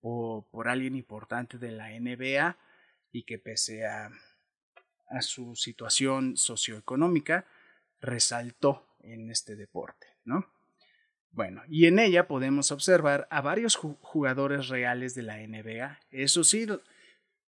por, 0.00 0.44
por 0.46 0.68
alguien 0.68 0.94
importante 0.94 1.58
de 1.58 1.72
la 1.72 1.90
NBA 1.90 2.56
y 3.10 3.24
que 3.24 3.38
pese 3.38 3.86
a, 3.86 4.10
a 5.08 5.22
su 5.22 5.54
situación 5.56 6.36
socioeconómica, 6.36 7.46
resaltó 8.00 8.86
en 9.00 9.30
este 9.30 9.56
deporte, 9.56 10.06
¿no? 10.24 10.46
Bueno, 11.32 11.62
y 11.66 11.86
en 11.86 11.98
ella 11.98 12.28
podemos 12.28 12.72
observar 12.72 13.26
a 13.30 13.40
varios 13.40 13.76
jugadores 13.76 14.68
reales 14.68 15.14
de 15.14 15.22
la 15.22 15.38
NBA. 15.38 15.98
Eso 16.10 16.44
sí, 16.44 16.66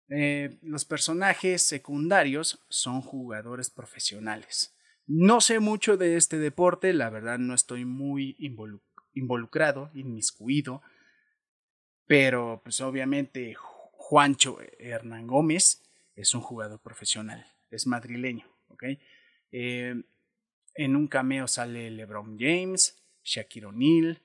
eh, 0.08 0.58
los 0.62 0.84
personajes 0.84 1.62
secundarios 1.62 2.64
son 2.68 3.00
jugadores 3.02 3.70
profesionales. 3.70 4.74
No 5.06 5.40
sé 5.40 5.60
mucho 5.60 5.96
de 5.96 6.16
este 6.16 6.38
deporte, 6.38 6.92
la 6.92 7.08
verdad 7.08 7.38
no 7.38 7.54
estoy 7.54 7.84
muy 7.84 8.36
involucrado, 9.14 9.90
inmiscuido, 9.94 10.82
pero 12.06 12.60
pues 12.64 12.80
obviamente 12.80 13.54
Juancho 13.54 14.58
Hernán 14.78 15.28
Gómez 15.28 15.82
es 16.16 16.34
un 16.34 16.40
jugador 16.40 16.80
profesional, 16.80 17.46
es 17.70 17.86
madrileño, 17.86 18.46
¿ok? 18.68 18.84
Eh, 19.52 20.02
en 20.74 20.96
un 20.96 21.06
cameo 21.06 21.46
sale 21.46 21.90
LeBron 21.90 22.36
James, 22.38 22.97
Shaquille 23.28 23.66
O'Neal 23.66 24.22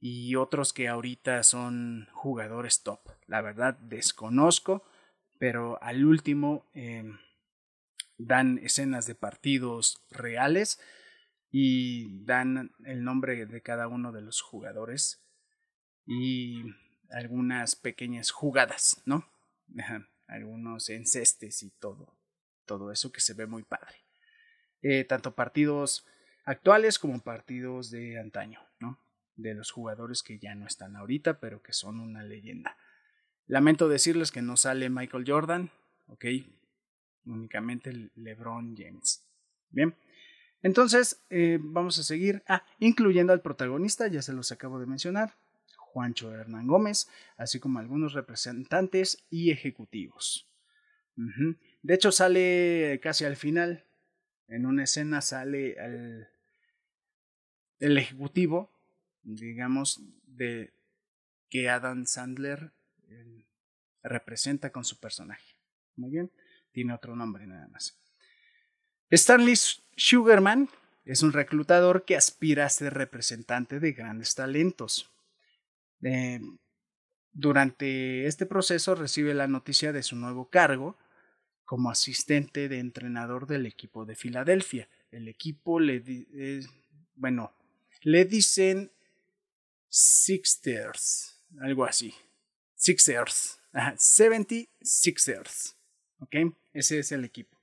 y 0.00 0.36
otros 0.36 0.72
que 0.72 0.88
ahorita 0.88 1.42
son 1.42 2.08
jugadores 2.12 2.82
top. 2.82 3.00
La 3.26 3.40
verdad 3.40 3.74
desconozco, 3.78 4.84
pero 5.38 5.82
al 5.82 6.04
último 6.04 6.64
eh, 6.74 7.04
dan 8.16 8.58
escenas 8.58 9.06
de 9.06 9.14
partidos 9.14 10.02
reales 10.10 10.80
y 11.50 12.24
dan 12.24 12.72
el 12.84 13.02
nombre 13.02 13.46
de 13.46 13.62
cada 13.62 13.88
uno 13.88 14.12
de 14.12 14.20
los 14.20 14.40
jugadores 14.40 15.24
y 16.06 16.62
algunas 17.10 17.74
pequeñas 17.74 18.30
jugadas, 18.30 19.02
¿no? 19.04 19.28
Algunos 20.26 20.90
encestes 20.90 21.62
y 21.62 21.70
todo, 21.70 22.14
todo 22.66 22.92
eso 22.92 23.10
que 23.10 23.20
se 23.20 23.34
ve 23.34 23.46
muy 23.46 23.62
padre. 23.62 23.96
Eh, 24.82 25.04
tanto 25.04 25.34
partidos 25.34 26.06
actuales 26.48 26.98
como 26.98 27.20
partidos 27.20 27.90
de 27.90 28.18
antaño, 28.18 28.60
¿no? 28.80 28.98
De 29.36 29.52
los 29.52 29.70
jugadores 29.70 30.22
que 30.22 30.38
ya 30.38 30.54
no 30.54 30.66
están 30.66 30.96
ahorita, 30.96 31.40
pero 31.40 31.62
que 31.62 31.74
son 31.74 32.00
una 32.00 32.22
leyenda. 32.22 32.78
Lamento 33.46 33.86
decirles 33.86 34.32
que 34.32 34.40
no 34.40 34.56
sale 34.56 34.88
Michael 34.88 35.24
Jordan, 35.26 35.70
¿ok? 36.06 36.24
Únicamente 37.26 38.10
LeBron 38.14 38.74
James. 38.78 39.26
Bien. 39.68 39.94
Entonces, 40.62 41.22
eh, 41.28 41.58
vamos 41.60 41.98
a 41.98 42.02
seguir. 42.02 42.42
Ah, 42.48 42.64
incluyendo 42.78 43.34
al 43.34 43.42
protagonista, 43.42 44.08
ya 44.08 44.22
se 44.22 44.32
los 44.32 44.50
acabo 44.50 44.80
de 44.80 44.86
mencionar, 44.86 45.34
Juancho 45.76 46.34
Hernán 46.34 46.66
Gómez, 46.66 47.10
así 47.36 47.60
como 47.60 47.78
algunos 47.78 48.14
representantes 48.14 49.26
y 49.28 49.50
ejecutivos. 49.50 50.48
De 51.82 51.94
hecho, 51.94 52.10
sale 52.10 53.00
casi 53.02 53.24
al 53.24 53.36
final, 53.36 53.84
en 54.46 54.64
una 54.64 54.84
escena 54.84 55.20
sale 55.20 55.72
el, 55.72 56.28
el 57.80 57.98
ejecutivo, 57.98 58.70
digamos, 59.22 60.02
de 60.26 60.72
que 61.48 61.68
Adam 61.68 62.06
Sandler 62.06 62.72
representa 64.02 64.70
con 64.70 64.84
su 64.84 64.98
personaje. 64.98 65.56
Muy 65.96 66.10
bien, 66.10 66.30
tiene 66.72 66.94
otro 66.94 67.16
nombre 67.16 67.46
nada 67.46 67.68
más. 67.68 67.98
Stanley 69.10 69.54
Sugarman 69.96 70.68
es 71.04 71.22
un 71.22 71.32
reclutador 71.32 72.04
que 72.04 72.16
aspira 72.16 72.66
a 72.66 72.70
ser 72.70 72.94
representante 72.94 73.80
de 73.80 73.92
grandes 73.92 74.34
talentos. 74.34 75.10
Eh, 76.02 76.40
durante 77.32 78.26
este 78.26 78.46
proceso 78.46 78.94
recibe 78.94 79.34
la 79.34 79.46
noticia 79.46 79.92
de 79.92 80.02
su 80.02 80.16
nuevo 80.16 80.50
cargo 80.50 80.96
como 81.64 81.90
asistente 81.90 82.68
de 82.68 82.78
entrenador 82.78 83.46
del 83.46 83.66
equipo 83.66 84.04
de 84.04 84.16
Filadelfia. 84.16 84.88
El 85.10 85.28
equipo 85.28 85.80
le 85.80 86.02
eh, 86.06 86.60
bueno, 87.14 87.52
le 88.02 88.24
dicen 88.24 88.92
Sixers, 89.88 91.42
algo 91.60 91.84
así. 91.84 92.14
Sixers, 92.74 93.58
Ajá, 93.72 93.94
70 93.96 94.70
Sixers. 94.80 95.76
¿Ok? 96.20 96.36
Ese 96.72 96.98
es 96.98 97.12
el 97.12 97.24
equipo. 97.24 97.56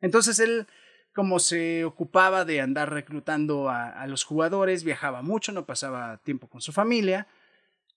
Entonces 0.00 0.38
él 0.38 0.66
como 1.14 1.38
se 1.38 1.84
ocupaba 1.84 2.44
de 2.44 2.60
andar 2.60 2.90
reclutando 2.90 3.68
a, 3.68 4.06
los 4.06 4.24
jugadores, 4.24 4.82
viajaba 4.82 5.22
mucho, 5.22 5.52
no 5.52 5.66
pasaba 5.66 6.18
tiempo 6.24 6.48
con 6.48 6.62
su 6.62 6.72
familia, 6.72 7.28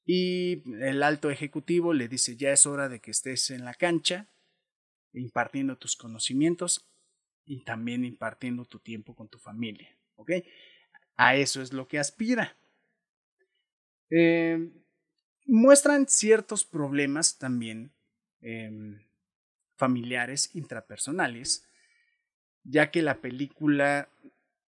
y 0.05 0.61
el 0.83 1.01
alto 1.01 1.29
ejecutivo 1.29 1.93
le 1.93 2.07
dice, 2.07 2.35
ya 2.35 2.51
es 2.51 2.65
hora 2.65 2.89
de 2.89 2.99
que 2.99 3.11
estés 3.11 3.49
en 3.51 3.63
la 3.65 3.73
cancha, 3.73 4.27
impartiendo 5.13 5.77
tus 5.77 5.95
conocimientos 5.95 6.89
y 7.45 7.63
también 7.63 8.03
impartiendo 8.03 8.65
tu 8.65 8.79
tiempo 8.79 9.15
con 9.15 9.29
tu 9.29 9.39
familia. 9.39 9.97
¿Ok? 10.15 10.31
A 11.17 11.35
eso 11.35 11.61
es 11.61 11.73
lo 11.73 11.87
que 11.87 11.99
aspira. 11.99 12.55
Eh, 14.09 14.69
muestran 15.45 16.07
ciertos 16.07 16.63
problemas 16.63 17.37
también 17.37 17.91
em, 18.41 19.01
familiares, 19.75 20.51
intrapersonales, 20.53 21.67
ya 22.63 22.91
que 22.91 23.01
la 23.01 23.21
película 23.21 24.09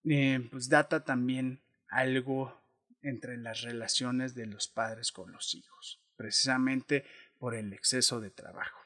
eh, 0.06 0.48
pues 0.52 0.70
data 0.70 1.04
también 1.04 1.60
algo 1.90 2.58
entre 3.02 3.38
las 3.38 3.62
relaciones 3.62 4.36
de 4.36 4.46
los 4.46 4.68
padres 4.68 5.12
con 5.12 5.32
los 5.32 5.56
hijos, 5.56 6.00
precisamente 6.16 7.06
por 7.40 7.56
el 7.56 7.74
exceso 7.74 8.20
de 8.20 8.30
trabajo. 8.30 8.80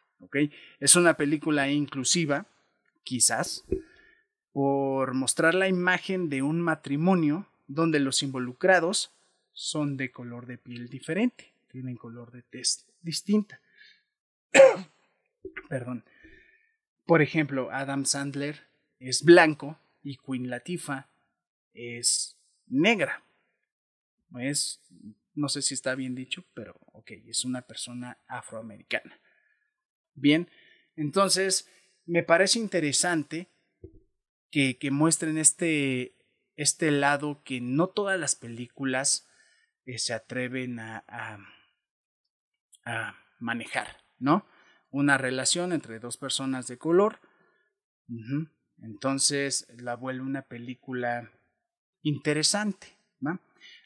Es 0.80 0.96
una 0.96 1.16
película 1.16 1.70
inclusiva, 1.70 2.46
quizás, 3.04 3.64
por 4.52 5.14
mostrar 5.14 5.56
la 5.56 5.68
imagen 5.68 6.30
de 6.30 6.44
un 6.44 6.62
matrimonio 6.62 7.48
donde 7.74 8.00
los 8.00 8.22
involucrados 8.24 9.12
son 9.54 9.98
de 9.98 10.12
color 10.12 10.46
de 10.46 10.58
piel 10.58 10.90
diferente, 10.90 11.54
tienen 11.70 11.96
color 11.96 12.32
de 12.32 12.44
test 12.44 12.90
distinta. 13.02 13.62
Perdón. 15.70 16.04
Por 17.06 17.22
ejemplo, 17.22 17.72
Adam 17.72 18.06
Sandler 18.06 18.68
es 19.00 19.24
blanco 19.24 19.80
y 20.04 20.18
Queen 20.18 20.50
Latifah 20.50 21.10
es 21.74 22.38
negra. 22.68 23.24
Es, 24.38 24.82
no 25.34 25.50
sé 25.50 25.62
si 25.62 25.74
está 25.74 25.96
bien 25.96 26.16
dicho, 26.16 26.46
pero 26.54 26.80
ok, 26.94 27.12
es 27.28 27.46
una 27.46 27.62
persona 27.62 28.18
afroamericana. 28.28 29.20
Bien, 30.14 30.50
entonces 30.96 31.70
me 32.06 32.24
parece 32.24 32.60
interesante 32.60 33.50
que, 34.50 34.78
que 34.78 34.92
muestren 34.92 35.38
este, 35.38 36.16
este 36.62 36.92
lado 36.92 37.42
que 37.44 37.60
no 37.60 37.88
todas 37.88 38.20
las 38.20 38.36
películas 38.36 39.28
eh, 39.86 39.98
se 39.98 40.14
atreven 40.14 40.80
a, 40.80 41.04
manejar, 43.40 43.98
¿no? 44.20 44.46
Una 44.92 45.18
relación 45.18 45.74
entre 45.74 46.00
dos 46.00 46.18
personas 46.18 46.68
de 46.68 46.78
color. 46.78 47.20
Entonces 48.82 49.68
la 49.78 49.96
vuelve 49.96 50.24
una 50.24 50.44
película 50.44 51.32
interesante, 52.04 52.96
¿no? 53.20 53.40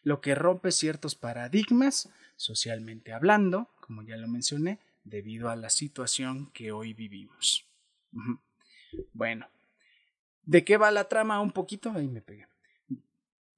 Lo 0.04 0.20
que 0.20 0.36
rompe 0.36 0.72
ciertos 0.72 1.16
paradigmas, 1.16 2.10
socialmente 2.36 3.14
hablando, 3.14 3.70
como 3.80 4.02
ya 4.04 4.18
lo 4.18 4.28
mencioné, 4.28 4.80
debido 5.04 5.50
a 5.50 5.56
la 5.56 5.70
situación 5.70 6.52
que 6.52 6.72
hoy 6.74 6.94
vivimos. 6.94 7.66
Bueno, 9.14 9.48
¿de 10.44 10.66
qué 10.66 10.78
va 10.78 10.92
la 10.92 11.08
trama? 11.08 11.40
Un 11.40 11.52
poquito, 11.52 11.92
ahí 11.92 12.08
me 12.08 12.22
pegué. 12.22 12.48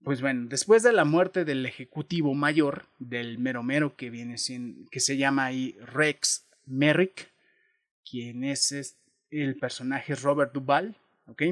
Pues 0.03 0.21
bueno, 0.21 0.47
después 0.47 0.83
de 0.83 0.93
la 0.93 1.05
muerte 1.05 1.43
del 1.43 1.65
ejecutivo 1.65 2.33
mayor, 2.33 2.85
del 2.97 3.39
mero 3.39 3.63
mero 3.63 3.95
que 3.95 4.09
viene 4.09 4.35
que 4.91 4.99
se 4.99 5.17
llama 5.17 5.45
ahí 5.45 5.75
Rex 5.81 6.47
Merrick, 6.65 7.31
quien 8.09 8.43
es, 8.43 8.97
el 9.29 9.57
personaje 9.57 10.15
Robert 10.15 10.53
Duvall, 10.53 10.95
¿ok? 11.25 11.43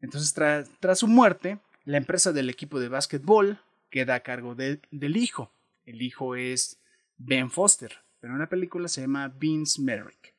Entonces, 0.00 0.34
tras 0.80 0.98
su 0.98 1.06
muerte, 1.06 1.58
la 1.84 1.96
empresa 1.98 2.32
del 2.32 2.50
equipo 2.50 2.80
de 2.80 2.88
básquetbol 2.88 3.60
queda 3.90 4.16
a 4.16 4.20
cargo 4.20 4.54
del 4.56 5.16
hijo. 5.16 5.52
El 5.84 6.02
hijo 6.02 6.34
es 6.34 6.80
Ben 7.16 7.50
Foster, 7.50 7.98
pero 8.20 8.32
en 8.32 8.40
la 8.40 8.48
película 8.48 8.88
se 8.88 9.02
llama 9.02 9.28
Vince 9.28 9.80
Merrick, 9.80 10.34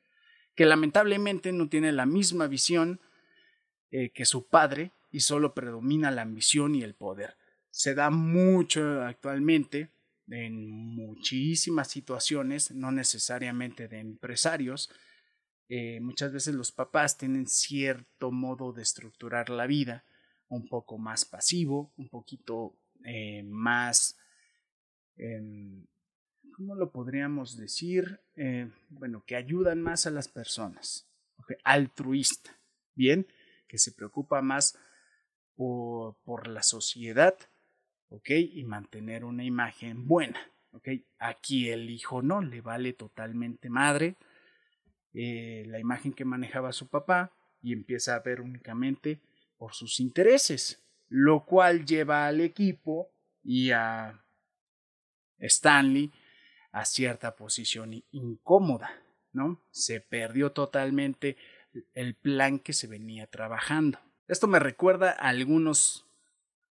que 0.55 0.65
lamentablemente 0.65 1.51
no 1.51 1.69
tiene 1.69 1.91
la 1.91 2.05
misma 2.05 2.47
visión 2.47 2.99
eh, 3.91 4.09
que 4.09 4.25
su 4.25 4.47
padre 4.47 4.91
y 5.13 5.19
solo 5.19 5.53
predomina 5.53 6.09
la 6.11 6.23
ambición 6.23 6.73
y 6.73 6.81
el 6.81 6.95
poder. 6.95 7.37
Se 7.69 7.93
da 7.93 8.09
mucho 8.09 9.03
actualmente 9.03 9.91
en 10.27 10.67
muchísimas 10.67 11.87
situaciones, 11.87 12.71
no 12.71 12.91
necesariamente 12.91 13.87
de 13.87 13.99
empresarios. 13.99 14.89
Eh, 15.69 15.99
muchas 16.01 16.33
veces 16.33 16.55
los 16.55 16.71
papás 16.71 17.17
tienen 17.17 17.47
cierto 17.47 18.31
modo 18.31 18.73
de 18.73 18.81
estructurar 18.81 19.51
la 19.51 19.67
vida, 19.67 20.03
un 20.49 20.67
poco 20.67 20.97
más 20.97 21.25
pasivo, 21.25 21.93
un 21.95 22.09
poquito 22.09 22.75
eh, 23.05 23.43
más, 23.43 24.17
eh, 25.17 25.85
¿cómo 26.55 26.73
lo 26.73 26.91
podríamos 26.91 27.55
decir? 27.55 28.19
Eh, 28.35 28.67
bueno, 28.89 29.23
que 29.27 29.35
ayudan 29.35 29.79
más 29.79 30.07
a 30.07 30.11
las 30.11 30.27
personas, 30.27 31.07
altruista, 31.63 32.59
¿bien? 32.95 33.27
Que 33.67 33.77
se 33.77 33.91
preocupa 33.91 34.41
más 34.41 34.75
por, 35.55 36.15
por 36.23 36.47
la 36.47 36.63
sociedad, 36.63 37.35
¿ok? 38.09 38.29
Y 38.29 38.63
mantener 38.63 39.25
una 39.25 39.43
imagen 39.43 40.07
buena, 40.07 40.39
¿ok? 40.71 40.89
Aquí 41.19 41.69
el 41.69 41.89
hijo 41.89 42.21
no, 42.21 42.41
le 42.41 42.61
vale 42.61 42.93
totalmente 42.93 43.69
madre 43.69 44.15
eh, 45.13 45.63
la 45.67 45.79
imagen 45.79 46.11
que 46.11 46.25
manejaba 46.25 46.73
su 46.73 46.87
papá 46.87 47.31
y 47.61 47.71
empieza 47.71 48.15
a 48.15 48.19
ver 48.19 48.41
únicamente 48.41 49.21
por 49.57 49.73
sus 49.73 49.99
intereses, 49.99 50.83
lo 51.07 51.45
cual 51.45 51.85
lleva 51.85 52.25
al 52.25 52.41
equipo 52.41 53.11
y 53.43 53.71
a 53.71 54.19
Stanley 55.37 56.11
a 56.71 56.85
cierta 56.85 57.35
posición 57.35 58.03
incómoda, 58.11 59.03
¿no? 59.31 59.61
Se 59.69 60.01
perdió 60.01 60.51
totalmente 60.51 61.37
el 61.93 62.15
plan 62.15 62.57
que 62.57 62.73
se 62.73 62.87
venía 62.87 63.27
trabajando. 63.27 63.99
Esto 64.27 64.47
me 64.47 64.59
recuerda 64.59 65.11
a 65.11 65.29
algunos 65.29 66.05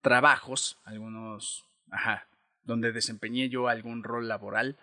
trabajos, 0.00 0.78
algunos, 0.84 1.66
ajá, 1.90 2.28
donde 2.64 2.92
desempeñé 2.92 3.48
yo 3.48 3.68
algún 3.68 4.02
rol 4.02 4.28
laboral, 4.28 4.78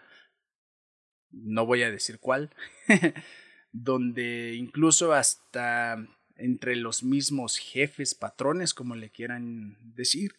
no 1.32 1.66
voy 1.66 1.84
a 1.84 1.92
decir 1.92 2.20
cuál, 2.20 2.52
donde 3.72 4.54
incluso 4.56 5.14
hasta 5.14 5.98
entre 6.36 6.76
los 6.76 7.04
mismos 7.04 7.58
jefes, 7.58 8.16
patrones, 8.16 8.74
como 8.74 8.96
le 8.96 9.10
quieran 9.10 9.78
decir, 9.96 10.36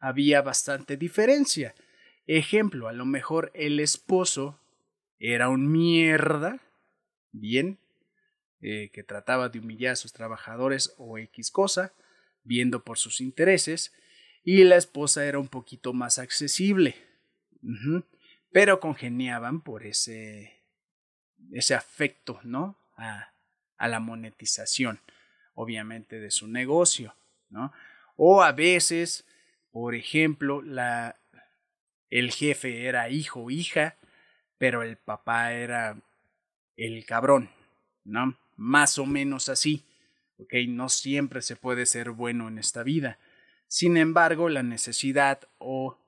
había 0.00 0.42
bastante 0.42 0.96
diferencia. 0.96 1.74
Ejemplo, 2.26 2.88
a 2.88 2.92
lo 2.92 3.06
mejor 3.06 3.50
el 3.54 3.80
esposo 3.80 4.60
era 5.18 5.48
un 5.48 5.70
mierda, 5.70 6.60
bien, 7.32 7.78
eh, 8.60 8.90
que 8.92 9.02
trataba 9.02 9.48
de 9.48 9.58
humillar 9.58 9.92
a 9.92 9.96
sus 9.96 10.12
trabajadores 10.12 10.94
o 10.98 11.18
X 11.18 11.50
cosa, 11.50 11.94
viendo 12.42 12.82
por 12.82 12.98
sus 12.98 13.20
intereses, 13.20 13.92
y 14.42 14.64
la 14.64 14.76
esposa 14.76 15.26
era 15.26 15.38
un 15.38 15.48
poquito 15.48 15.92
más 15.92 16.18
accesible, 16.18 16.96
pero 18.50 18.80
congeniaban 18.80 19.60
por 19.60 19.84
ese, 19.84 20.62
ese 21.52 21.74
afecto, 21.74 22.40
¿no? 22.44 22.78
A, 22.96 23.32
a 23.76 23.88
la 23.88 24.00
monetización, 24.00 25.00
obviamente, 25.54 26.18
de 26.18 26.30
su 26.30 26.48
negocio, 26.48 27.14
¿no? 27.50 27.72
O 28.16 28.42
a 28.42 28.52
veces, 28.52 29.24
por 29.70 29.94
ejemplo, 29.94 30.62
la, 30.62 31.16
el 32.10 32.32
jefe 32.32 32.86
era 32.86 33.10
hijo 33.10 33.44
o 33.44 33.50
hija, 33.50 33.96
pero 34.58 34.82
el 34.82 34.96
papá 34.96 35.52
era 35.52 35.96
el 36.76 37.04
cabrón, 37.04 37.50
¿no? 38.04 38.36
Más 38.58 38.98
o 38.98 39.06
menos 39.06 39.48
así. 39.48 39.86
¿ok? 40.36 40.52
No 40.68 40.90
siempre 40.90 41.40
se 41.40 41.56
puede 41.56 41.86
ser 41.86 42.10
bueno 42.10 42.48
en 42.48 42.58
esta 42.58 42.82
vida. 42.82 43.18
Sin 43.68 43.96
embargo, 43.96 44.48
la 44.48 44.62
necesidad 44.62 45.48
o 45.58 45.98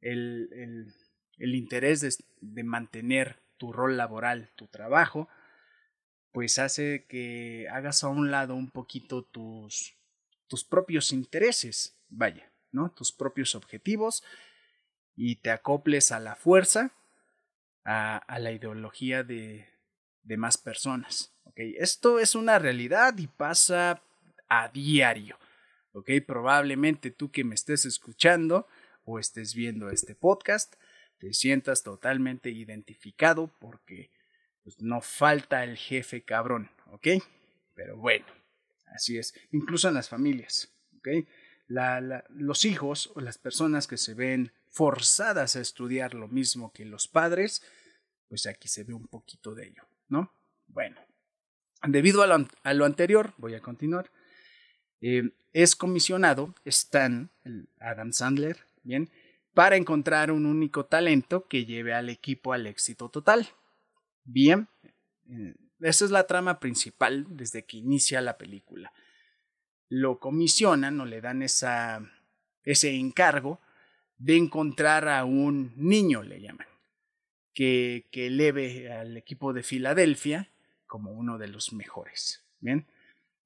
el, 0.00 0.48
el, 0.52 0.94
el 1.38 1.54
interés 1.54 2.00
de, 2.00 2.14
de, 2.40 2.64
mantener 2.64 3.40
tu 3.58 3.72
rol 3.72 3.96
laboral, 3.96 4.50
tu 4.56 4.66
trabajo, 4.66 5.28
pues 6.32 6.58
hace 6.58 7.06
que 7.08 7.68
hagas 7.70 8.04
a 8.04 8.08
un 8.08 8.30
lado 8.30 8.54
un 8.54 8.70
poquito 8.70 9.24
tus, 9.24 9.96
tus 10.46 10.64
propios 10.64 11.12
intereses, 11.12 11.98
vaya, 12.08 12.52
¿no? 12.70 12.90
Tus 12.90 13.12
propios 13.12 13.54
objetivos 13.54 14.22
y 15.16 15.36
te 15.36 15.50
acoples 15.50 16.12
a 16.12 16.20
la 16.20 16.36
fuerza, 16.36 16.92
a, 17.84 18.16
a 18.16 18.38
la 18.38 18.52
ideología 18.52 19.22
de, 19.22 19.69
de 20.22 20.36
más 20.36 20.58
personas. 20.58 21.32
¿okay? 21.44 21.74
Esto 21.78 22.18
es 22.18 22.34
una 22.34 22.58
realidad 22.58 23.16
y 23.18 23.26
pasa 23.26 24.02
a 24.48 24.68
diario. 24.68 25.38
¿okay? 25.92 26.20
Probablemente 26.20 27.10
tú 27.10 27.30
que 27.30 27.44
me 27.44 27.54
estés 27.54 27.84
escuchando 27.84 28.66
o 29.04 29.18
estés 29.18 29.54
viendo 29.54 29.90
este 29.90 30.14
podcast, 30.14 30.74
te 31.18 31.32
sientas 31.32 31.82
totalmente 31.82 32.50
identificado 32.50 33.50
porque 33.60 34.10
pues, 34.62 34.80
no 34.80 35.00
falta 35.00 35.64
el 35.64 35.76
jefe 35.76 36.22
cabrón. 36.22 36.70
Pero 37.74 37.96
bueno, 37.96 38.26
así 38.86 39.18
es, 39.18 39.34
incluso 39.52 39.88
en 39.88 39.94
las 39.94 40.08
familias, 40.08 40.72
los 42.30 42.64
hijos 42.64 43.10
o 43.14 43.20
las 43.20 43.38
personas 43.38 43.86
que 43.86 43.96
se 43.96 44.14
ven 44.14 44.52
forzadas 44.68 45.56
a 45.56 45.60
estudiar 45.60 46.14
lo 46.14 46.28
mismo 46.28 46.72
que 46.72 46.84
los 46.84 47.08
padres, 47.08 47.62
pues 48.28 48.46
aquí 48.46 48.68
se 48.68 48.84
ve 48.84 48.94
un 48.94 49.06
poquito 49.06 49.54
de 49.54 49.68
ello, 49.68 49.82
¿no? 50.10 50.32
Bueno, 50.66 50.96
debido 51.88 52.22
a 52.22 52.26
lo, 52.74 52.84
anterior, 52.84 53.32
voy 53.38 53.54
a 53.54 53.60
continuar. 53.60 54.10
Eh, 55.00 55.30
es 55.52 55.74
comisionado 55.74 56.54
Stan, 56.64 57.30
Adam 57.80 58.12
Sandler, 58.12 58.66
bien, 58.82 59.10
para 59.54 59.76
encontrar 59.76 60.30
un 60.30 60.46
único 60.46 60.86
talento 60.86 61.48
que 61.48 61.64
lleve 61.64 61.94
al 61.94 62.08
equipo 62.08 62.52
al 62.52 62.66
éxito 62.66 63.08
total. 63.08 63.48
Bien, 64.24 64.68
eh, 65.28 65.54
esa 65.80 66.04
es 66.04 66.10
la 66.10 66.26
trama 66.26 66.60
principal 66.60 67.26
desde 67.30 67.64
que 67.64 67.78
inicia 67.78 68.20
la 68.20 68.36
película. 68.36 68.92
Lo 69.88 70.20
comisionan 70.20 71.00
o 71.00 71.06
le 71.06 71.20
dan 71.20 71.42
ese 71.42 72.90
encargo 72.94 73.60
de 74.18 74.36
encontrar 74.36 75.08
a 75.08 75.24
un 75.24 75.72
niño, 75.76 76.22
le 76.22 76.40
llaman, 76.40 76.66
que, 77.54 78.06
eleve 78.12 78.92
al 78.92 79.16
equipo 79.16 79.52
de 79.52 79.62
Filadelfia 79.62 80.48
como 80.86 81.12
uno 81.12 81.38
de 81.38 81.48
los 81.48 81.72
mejores. 81.72 82.42
Bien. 82.60 82.86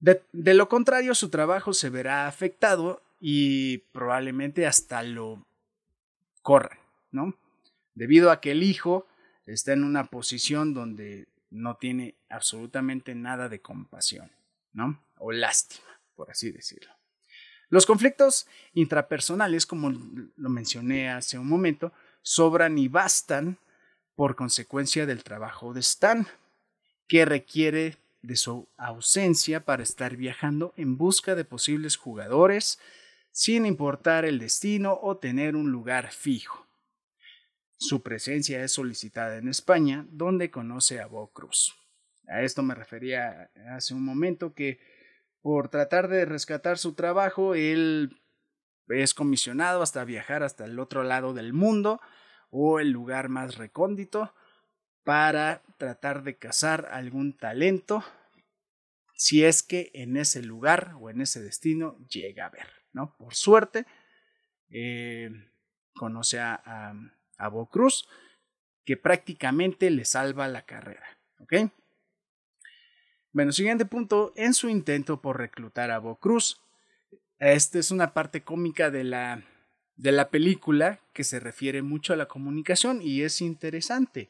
De, 0.01 0.23
de, 0.33 0.55
lo 0.55 0.69
contrario, 0.69 1.14
su 1.14 1.31
trabajo 1.31 1.73
se 1.73 1.90
verá 1.90 2.27
afectado 2.27 3.03
y 3.21 3.79
probablemente 3.93 4.67
hasta 4.67 5.03
lo 5.03 5.47
corran, 6.43 6.79
¿no? 7.11 7.37
Debido 7.95 8.31
a 8.31 8.40
que 8.40 8.51
el 8.51 8.62
hijo 8.62 9.07
está 9.47 9.73
en 9.73 9.85
una 9.85 10.05
posición 10.05 10.75
donde 10.75 11.27
no 11.51 11.77
tiene 11.77 12.17
absolutamente 12.29 13.14
nada 13.14 13.49
de 13.49 13.61
compasión, 13.61 14.31
¿no? 14.73 15.01
O 15.19 15.33
lástima, 15.33 15.87
por 16.17 16.31
así 16.31 16.51
decirlo. 16.51 16.90
Los 17.69 17.87
conflictos 17.87 18.47
intrapersonales, 18.75 19.67
como 19.67 19.90
lo 19.90 20.49
mencioné 20.49 21.11
hace 21.11 21.38
un 21.38 21.49
momento, 21.49 21.93
sobran 22.23 22.79
y 22.79 22.88
bastan 22.88 23.59
por 24.14 24.37
consecuencia 24.37 25.07
del 25.07 25.24
trabajo 25.24 25.72
de 25.72 25.81
Stan, 25.81 26.27
que 27.09 27.24
requiere 27.24 27.96
de 28.22 28.37
su 28.37 28.68
ausencia 28.77 29.64
para 29.64 29.83
estar 29.83 30.16
viajando 30.16 30.72
en 30.77 30.96
busca 30.96 31.35
de 31.35 31.44
posibles 31.44 31.96
jugadores, 31.96 32.79
sin 33.31 33.66
importar 33.66 34.24
el 34.24 34.38
destino 34.38 34.98
o 35.03 35.16
tener 35.18 35.57
un 35.57 35.70
lugar 35.70 36.12
fijo. 36.12 36.66
Su 37.77 38.03
presencia 38.03 38.62
es 38.64 38.72
solicitada 38.72 39.37
en 39.37 39.48
España, 39.48 40.07
donde 40.11 40.50
conoce 40.50 41.00
a 41.00 41.07
Bo 41.07 41.33
Cruz. 41.33 41.74
A 42.29 42.42
esto 42.42 42.62
me 42.62 42.74
refería 42.74 43.50
hace 43.70 43.92
un 43.92 44.05
momento 44.05 44.55
que 44.55 44.79
por 45.42 45.68
tratar 45.68 46.09
de 46.09 46.24
rescatar 46.24 46.79
su 46.79 46.94
trabajo, 46.94 47.55
él 47.55 48.22
es 48.88 49.12
comisionado 49.12 49.83
hasta 49.83 50.05
viajar 50.05 50.42
hasta 50.42 50.64
el 50.64 50.79
otro 50.79 51.03
lado 51.03 51.35
del 51.35 51.53
mundo 51.53 52.00
o 52.57 52.79
el 52.79 52.90
lugar 52.90 53.29
más 53.29 53.57
recóndito 53.57 54.33
para 55.03 55.62
tratar 55.77 56.23
de 56.23 56.37
cazar 56.37 56.88
algún 56.93 57.37
talento 57.37 58.05
si 59.17 59.45
es 59.45 59.64
que 59.64 59.90
en 59.93 60.17
ese 60.17 60.40
lugar 60.40 60.95
o 61.01 61.11
en 61.11 61.21
ese 61.21 61.43
destino 61.43 61.99
llega 62.07 62.47
a 62.47 62.51
ver, 62.51 62.69
¿no? 62.93 63.17
Por 63.17 63.35
suerte, 63.35 63.87
eh, 64.71 65.31
conoce 65.95 66.38
a, 66.38 66.55
a, 66.55 66.95
a 67.38 67.51
que 68.85 68.97
prácticamente 68.97 69.90
le 69.90 70.05
salva 70.05 70.47
la 70.47 70.64
carrera, 70.64 71.07
¿ok? 71.40 71.55
Bueno, 73.33 73.51
siguiente 73.51 73.85
punto, 73.85 74.33
en 74.37 74.55
su 74.55 74.69
intento 74.69 75.21
por 75.21 75.38
reclutar 75.38 75.90
a 75.90 75.99
Bo 75.99 76.21
Cruz. 76.21 76.62
Esta 77.40 77.81
es 77.81 77.90
una 77.90 78.14
parte 78.14 78.45
cómica 78.45 78.90
de 78.90 79.03
la, 79.03 79.43
de 79.97 80.13
la 80.13 80.31
película 80.31 81.01
que 81.13 81.25
se 81.25 81.41
refiere 81.41 81.83
mucho 81.83 82.13
a 82.13 82.17
la 82.17 82.27
comunicación 82.27 83.01
y 83.03 83.23
es 83.23 83.41
interesante. 83.41 84.29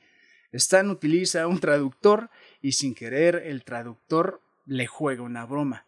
Stan 0.53 0.90
utiliza 0.90 1.46
un 1.46 1.59
traductor 1.59 2.31
y 2.61 2.72
sin 2.72 2.94
querer 2.94 3.42
el 3.44 3.64
traductor 3.64 4.40
le 4.66 4.87
juega 4.87 5.22
una 5.22 5.44
broma. 5.46 5.87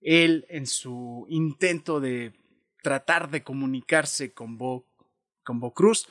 Él, 0.00 0.46
en 0.48 0.66
su 0.66 1.26
intento 1.28 2.00
de 2.00 2.32
tratar 2.82 3.30
de 3.30 3.42
comunicarse 3.42 4.32
con 4.32 4.58
Bo, 4.58 4.86
con 5.42 5.60
Bo 5.60 5.72
Cruz, 5.72 6.08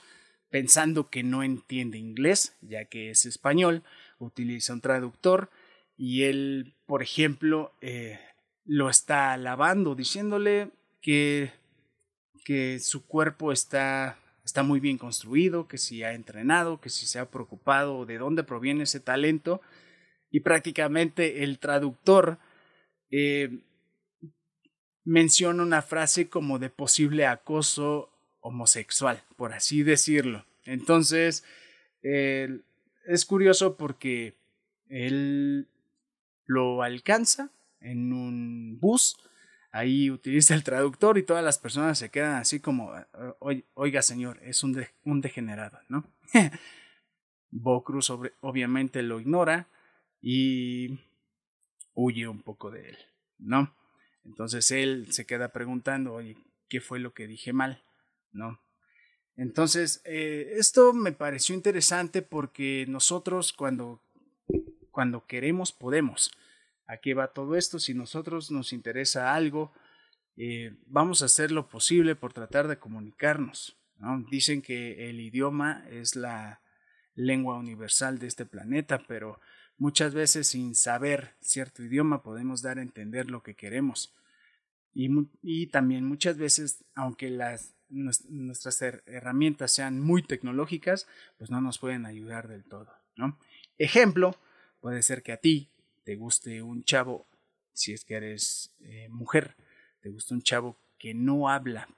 pensando 0.50 1.10
que 1.10 1.24
no 1.24 1.44
entiende 1.44 1.98
inglés, 1.98 2.58
ya 2.62 2.86
que 2.86 3.12
es 3.12 3.26
español, 3.26 3.84
utiliza 4.20 4.74
un 4.74 4.82
traductor 4.82 5.50
y 5.98 6.24
él, 6.24 6.76
por 6.86 7.02
ejemplo, 7.04 7.74
eh, 7.82 8.20
lo 8.66 8.90
está 8.90 9.34
alabando, 9.34 9.96
diciéndole 9.96 10.72
que, 11.02 11.52
que 12.46 12.80
su 12.80 13.06
cuerpo 13.06 13.52
está, 13.52 14.18
está 14.46 14.64
muy 14.64 14.80
bien 14.80 14.98
construido, 14.98 15.68
que 15.68 15.78
si 15.78 16.04
ha 16.04 16.14
entrenado, 16.14 16.80
que 16.80 16.90
si 16.90 17.08
se 17.08 17.20
ha 17.20 17.30
preocupado 17.30 18.06
de 18.06 18.18
dónde 18.18 18.46
proviene 18.46 18.84
ese 18.84 19.02
talento. 19.02 19.62
Y 20.32 20.40
prácticamente 20.42 21.44
el 21.44 21.60
traductor 21.60 22.38
eh, 23.12 23.64
menciona 25.04 25.64
una 25.64 25.82
frase 25.82 26.30
como 26.30 26.60
de 26.60 26.70
posible 26.70 27.26
acoso 27.26 28.12
homosexual, 28.40 29.22
por 29.36 29.54
así 29.54 29.84
decirlo. 29.84 30.46
Entonces, 30.66 31.44
es 32.02 33.26
curioso 33.26 33.76
porque 33.78 34.36
él 34.88 35.68
lo 36.46 36.84
alcanza 36.84 37.52
en 37.80 38.14
un 38.14 38.80
bus, 38.80 39.18
ahí 39.76 40.10
utiliza 40.10 40.56
el 40.56 40.64
traductor 40.64 41.18
y 41.18 41.24
todas 41.24 41.44
las 41.44 41.58
personas 41.58 42.00
se 42.00 42.10
quedan 42.10 42.36
así 42.36 42.60
como, 42.60 42.94
oiga 43.74 44.02
señor, 44.02 44.40
es 44.42 44.64
un, 44.64 44.86
un 45.04 45.22
degenerado, 45.22 45.80
¿no? 45.90 46.06
Bo 47.52 47.84
Cruz 47.84 48.10
obviamente 48.42 49.02
lo 49.04 49.20
ignora 49.20 49.68
y 50.22 51.00
huye 51.94 52.28
un 52.28 52.42
poco 52.42 52.72
de 52.72 52.90
él, 52.90 52.98
¿no? 53.38 53.76
Entonces 54.24 54.72
él 54.72 55.12
se 55.12 55.26
queda 55.26 55.50
preguntando, 55.50 56.14
oye, 56.14 56.38
¿qué 56.70 56.80
fue 56.80 57.00
lo 57.00 57.14
que 57.14 57.28
dije 57.28 57.54
mal? 57.54 57.84
¿No? 58.32 58.60
Entonces, 59.38 60.02
eh, 60.06 60.54
esto 60.56 60.94
me 60.94 61.12
pareció 61.12 61.54
interesante 61.54 62.22
porque 62.22 62.86
nosotros 62.88 63.52
cuando 63.52 64.02
cuando 64.96 65.28
queremos, 65.28 65.74
podemos. 65.74 66.32
¿A 66.88 66.98
qué 66.98 67.14
va 67.14 67.34
todo 67.34 67.56
esto? 67.56 67.80
Si 67.80 67.94
nosotros 67.94 68.52
nos 68.52 68.74
interesa 68.74 69.34
algo, 69.34 69.72
eh, 70.38 70.76
vamos 70.86 71.22
a 71.22 71.26
hacer 71.26 71.52
lo 71.52 71.68
posible 71.68 72.16
por 72.16 72.34
tratar 72.34 72.68
de 72.68 72.78
comunicarnos. 72.78 73.78
Dicen 74.30 74.62
que 74.62 75.10
el 75.10 75.20
idioma 75.20 75.86
es 75.90 76.16
la 76.16 76.62
lengua 77.16 77.58
universal 77.58 78.20
de 78.20 78.28
este 78.28 78.46
planeta, 78.46 79.02
pero 79.08 79.40
muchas 79.78 80.14
veces 80.14 80.48
sin 80.48 80.76
saber 80.76 81.36
cierto 81.40 81.82
idioma 81.82 82.22
podemos 82.22 82.62
dar 82.62 82.78
a 82.78 82.82
entender 82.82 83.32
lo 83.32 83.42
que 83.42 83.56
queremos. 83.56 84.14
Y, 84.94 85.68
también 85.68 86.06
muchas 86.06 86.38
veces, 86.38 86.86
aunque 86.94 87.30
las, 87.30 87.76
nuestras 87.90 88.82
herramientas 88.82 89.72
sean 89.72 90.00
muy 90.00 90.24
tecnológicas, 90.24 91.08
pues 91.38 91.50
no 91.50 91.60
nos 91.62 91.80
pueden 91.80 92.06
ayudar 92.06 92.48
del 92.48 92.64
todo. 92.64 92.94
¿no? 93.18 93.38
Ejemplo, 93.78 94.38
Puede 94.86 95.02
ser 95.02 95.24
que 95.24 95.32
a 95.32 95.38
ti 95.38 95.72
te 96.06 96.16
guste 96.16 96.62
un 96.62 96.84
chavo, 96.84 97.28
si 97.74 97.92
es 97.92 98.06
que 98.06 98.14
eres 98.14 98.74
eh, 98.80 99.10
mujer, 99.10 99.58
te 100.00 100.10
gusta 100.10 100.36
un 100.36 100.42
chavo 100.44 100.78
que 100.98 101.14
no 101.14 101.50
habla 101.50 101.90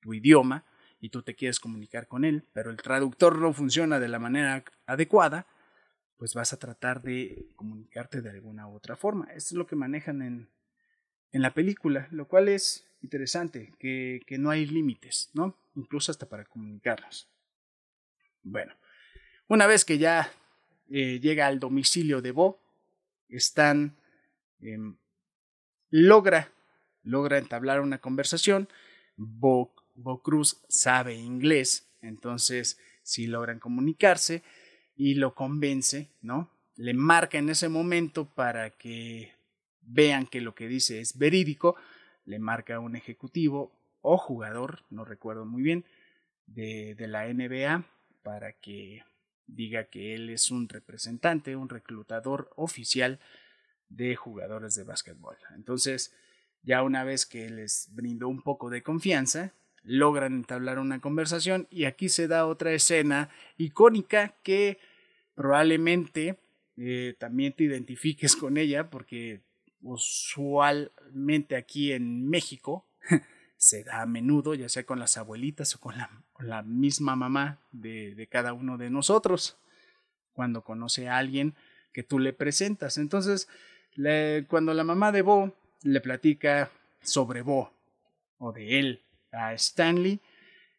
tu 0.00 0.14
idioma 0.14 0.64
y 1.00 1.10
tú 1.10 1.22
te 1.22 1.34
quieres 1.34 1.58
comunicar 1.60 2.06
con 2.06 2.24
él, 2.24 2.44
pero 2.52 2.70
el 2.70 2.76
traductor 2.76 3.38
no 3.38 3.52
funciona 3.52 3.98
de 3.98 4.08
la 4.08 4.20
manera 4.20 4.64
adecuada, 4.86 5.46
pues 6.16 6.32
vas 6.32 6.52
a 6.52 6.58
tratar 6.58 7.02
de 7.02 7.48
comunicarte 7.56 8.22
de 8.22 8.30
alguna 8.30 8.68
u 8.68 8.76
otra 8.76 8.96
forma. 8.96 9.26
Esto 9.26 9.48
es 9.48 9.58
lo 9.58 9.66
que 9.66 9.76
manejan 9.76 10.22
en, 10.22 10.48
en 11.32 11.42
la 11.42 11.52
película, 11.52 12.06
lo 12.12 12.28
cual 12.28 12.48
es 12.48 12.86
interesante, 13.02 13.74
que, 13.80 14.22
que 14.26 14.38
no 14.38 14.48
hay 14.48 14.64
límites, 14.64 15.28
¿no? 15.34 15.58
Incluso 15.74 16.12
hasta 16.12 16.28
para 16.28 16.44
comunicarnos. 16.44 17.28
Bueno, 18.44 18.72
una 19.48 19.66
vez 19.66 19.84
que 19.84 19.98
ya 19.98 20.30
eh, 20.88 21.18
llega 21.20 21.48
al 21.48 21.58
domicilio 21.58 22.22
de 22.22 22.30
Bo, 22.30 22.63
están, 23.28 23.96
em, 24.60 24.96
logra, 25.90 26.52
logra 27.02 27.38
entablar 27.38 27.80
una 27.80 27.98
conversación, 27.98 28.68
Bo, 29.16 29.74
Bo 29.94 30.22
Cruz 30.22 30.62
sabe 30.68 31.14
inglés, 31.14 31.88
entonces 32.02 32.78
sí 33.02 33.26
logran 33.26 33.60
comunicarse 33.60 34.42
y 34.96 35.14
lo 35.14 35.34
convence, 35.34 36.10
¿no? 36.20 36.50
Le 36.76 36.94
marca 36.94 37.38
en 37.38 37.48
ese 37.50 37.68
momento 37.68 38.26
para 38.34 38.70
que 38.70 39.32
vean 39.80 40.26
que 40.26 40.40
lo 40.40 40.54
que 40.54 40.66
dice 40.66 41.00
es 41.00 41.18
verídico, 41.18 41.76
le 42.24 42.38
marca 42.38 42.80
un 42.80 42.96
ejecutivo 42.96 43.72
o 44.00 44.18
jugador, 44.18 44.82
no 44.90 45.04
recuerdo 45.04 45.44
muy 45.44 45.62
bien, 45.62 45.84
de, 46.46 46.94
de 46.94 47.08
la 47.08 47.26
NBA 47.26 47.84
para 48.22 48.52
que 48.52 49.04
diga 49.46 49.84
que 49.84 50.14
él 50.14 50.30
es 50.30 50.50
un 50.50 50.68
representante, 50.68 51.56
un 51.56 51.68
reclutador 51.68 52.50
oficial 52.56 53.20
de 53.88 54.16
jugadores 54.16 54.74
de 54.74 54.84
básquetbol. 54.84 55.36
Entonces, 55.54 56.14
ya 56.62 56.82
una 56.82 57.04
vez 57.04 57.26
que 57.26 57.50
les 57.50 57.88
brindó 57.92 58.28
un 58.28 58.42
poco 58.42 58.70
de 58.70 58.82
confianza, 58.82 59.52
logran 59.82 60.34
entablar 60.34 60.78
una 60.78 61.00
conversación 61.00 61.68
y 61.70 61.84
aquí 61.84 62.08
se 62.08 62.26
da 62.26 62.46
otra 62.46 62.72
escena 62.72 63.28
icónica 63.58 64.34
que 64.42 64.78
probablemente 65.34 66.40
eh, 66.76 67.14
también 67.18 67.52
te 67.52 67.64
identifiques 67.64 68.34
con 68.34 68.56
ella 68.56 68.88
porque 68.90 69.42
usualmente 69.82 71.56
aquí 71.56 71.92
en 71.92 72.26
México 72.28 72.88
se 73.56 73.84
da 73.84 74.02
a 74.02 74.06
menudo, 74.06 74.54
ya 74.54 74.68
sea 74.68 74.84
con 74.84 74.98
las 74.98 75.18
abuelitas 75.18 75.74
o 75.74 75.80
con 75.80 75.98
la, 75.98 76.24
la 76.46 76.62
misma 76.62 77.16
mamá 77.16 77.58
de, 77.72 78.28
cada 78.30 78.52
uno 78.52 78.78
de 78.78 78.90
nosotros, 78.90 79.56
cuando 80.32 80.62
conoce 80.62 81.08
a 81.08 81.18
alguien 81.18 81.54
que 81.92 82.02
tú 82.02 82.18
le 82.18 82.32
presentas. 82.32 82.98
Entonces, 82.98 83.48
cuando 84.48 84.74
la 84.74 84.84
mamá 84.84 85.12
de 85.12 85.22
Bo 85.22 85.54
le 85.82 86.00
platica 86.00 86.70
sobre 87.02 87.42
Bo 87.42 87.72
o 88.38 88.52
de 88.52 88.78
él 88.78 89.02
a 89.32 89.54
Stanley, 89.54 90.20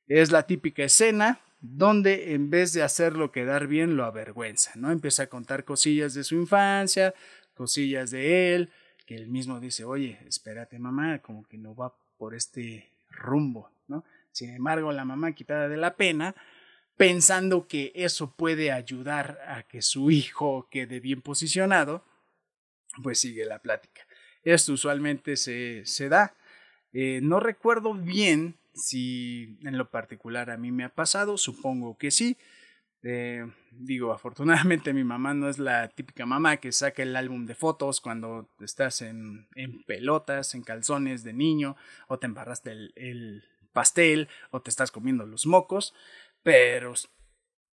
es 0.07 0.31
la 0.31 0.43
típica 0.43 0.83
escena 0.83 1.39
donde 1.61 2.33
en 2.33 2.49
vez 2.49 2.73
de 2.73 2.83
hacerlo 2.83 3.31
quedar 3.31 3.67
bien, 3.67 3.97
lo 3.97 4.05
avergüenza, 4.05 4.71
¿no? 4.75 4.91
Empieza 4.91 5.23
a 5.23 5.27
contar 5.27 5.63
cosillas 5.63 6.13
de 6.13 6.23
su 6.23 6.35
infancia, 6.35 7.13
cosillas 7.55 8.11
de 8.11 8.53
él, 8.53 8.69
que 9.05 9.15
él 9.15 9.27
mismo 9.27 9.59
dice, 9.59 9.83
oye, 9.83 10.19
espérate 10.27 10.77
mamá, 10.77 11.19
como 11.19 11.43
que 11.47 11.57
no 11.57 11.75
va 11.75 11.93
por 12.17 12.35
este 12.35 12.89
rumbo, 13.09 13.71
¿no? 13.87 14.03
Sin 14.35 14.49
embargo, 14.49 14.91
la 14.91 15.05
mamá 15.05 15.31
quitada 15.31 15.69
de 15.69 15.77
la 15.77 15.95
pena, 15.95 16.35
pensando 16.97 17.67
que 17.67 17.93
eso 17.95 18.35
puede 18.35 18.69
ayudar 18.73 19.39
a 19.47 19.63
que 19.63 19.81
su 19.81 20.11
hijo 20.11 20.67
quede 20.69 20.99
bien 20.99 21.21
posicionado, 21.21 22.03
pues 23.01 23.19
sigue 23.19 23.45
la 23.45 23.59
plática. 23.59 24.05
Esto 24.43 24.73
usualmente 24.73 25.37
se, 25.37 25.85
se 25.85 26.09
da. 26.09 26.35
Eh, 26.91 27.21
no 27.23 27.39
recuerdo 27.39 27.93
bien 27.93 28.57
si 28.73 29.57
en 29.63 29.77
lo 29.77 29.89
particular 29.89 30.49
a 30.49 30.57
mí 30.57 30.69
me 30.69 30.83
ha 30.83 30.89
pasado, 30.89 31.37
supongo 31.37 31.97
que 31.97 32.11
sí. 32.11 32.37
Eh, 33.03 33.45
digo, 33.71 34.11
afortunadamente 34.11 34.91
mi 34.91 35.05
mamá 35.05 35.33
no 35.33 35.47
es 35.47 35.59
la 35.59 35.87
típica 35.87 36.25
mamá 36.25 36.57
que 36.57 36.73
saca 36.73 37.03
el 37.03 37.15
álbum 37.15 37.45
de 37.45 37.55
fotos 37.55 38.01
cuando 38.01 38.49
estás 38.59 39.01
en, 39.01 39.47
en 39.55 39.83
pelotas, 39.83 40.55
en 40.55 40.63
calzones 40.63 41.23
de 41.23 41.31
niño, 41.31 41.77
o 42.09 42.19
te 42.19 42.25
embarraste 42.25 42.71
el, 42.71 42.91
el 42.95 43.43
pastel, 43.75 44.29
o 44.51 44.61
te 44.61 44.69
estás 44.69 44.89
comiendo 44.89 45.25
los 45.25 45.45
mocos, 45.45 45.93
pero 46.43 46.93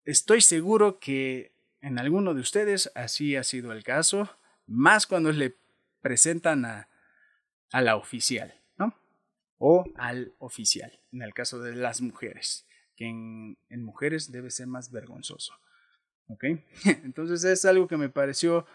estoy 0.03 0.41
seguro 0.41 0.99
que 0.99 1.53
en 1.79 1.97
alguno 1.97 2.33
de 2.33 2.41
ustedes 2.41 2.91
así 2.93 3.37
ha 3.37 3.43
sido 3.43 3.71
el 3.71 3.85
caso, 3.85 4.29
más 4.67 5.07
cuando 5.07 5.31
le 5.31 5.55
presentan 6.01 6.65
a, 6.65 6.89
a 7.71 7.81
la 7.81 7.95
oficial, 7.95 8.53
¿no? 8.77 8.93
O 9.57 9.85
al 9.95 10.33
oficial, 10.39 10.99
en 11.13 11.21
el 11.21 11.33
caso 11.33 11.59
de 11.59 11.73
las 11.73 12.01
mujeres, 12.01 12.67
que 12.97 13.05
en, 13.05 13.57
en 13.69 13.81
mujeres 13.81 14.29
debe 14.29 14.51
ser 14.51 14.67
más 14.67 14.91
vergonzoso. 14.91 15.53
¿Ok? 16.27 16.43
Entonces 17.03 17.45
es 17.45 17.63
algo 17.63 17.87
que 17.87 17.97
me 17.97 18.09
pareció 18.09 18.65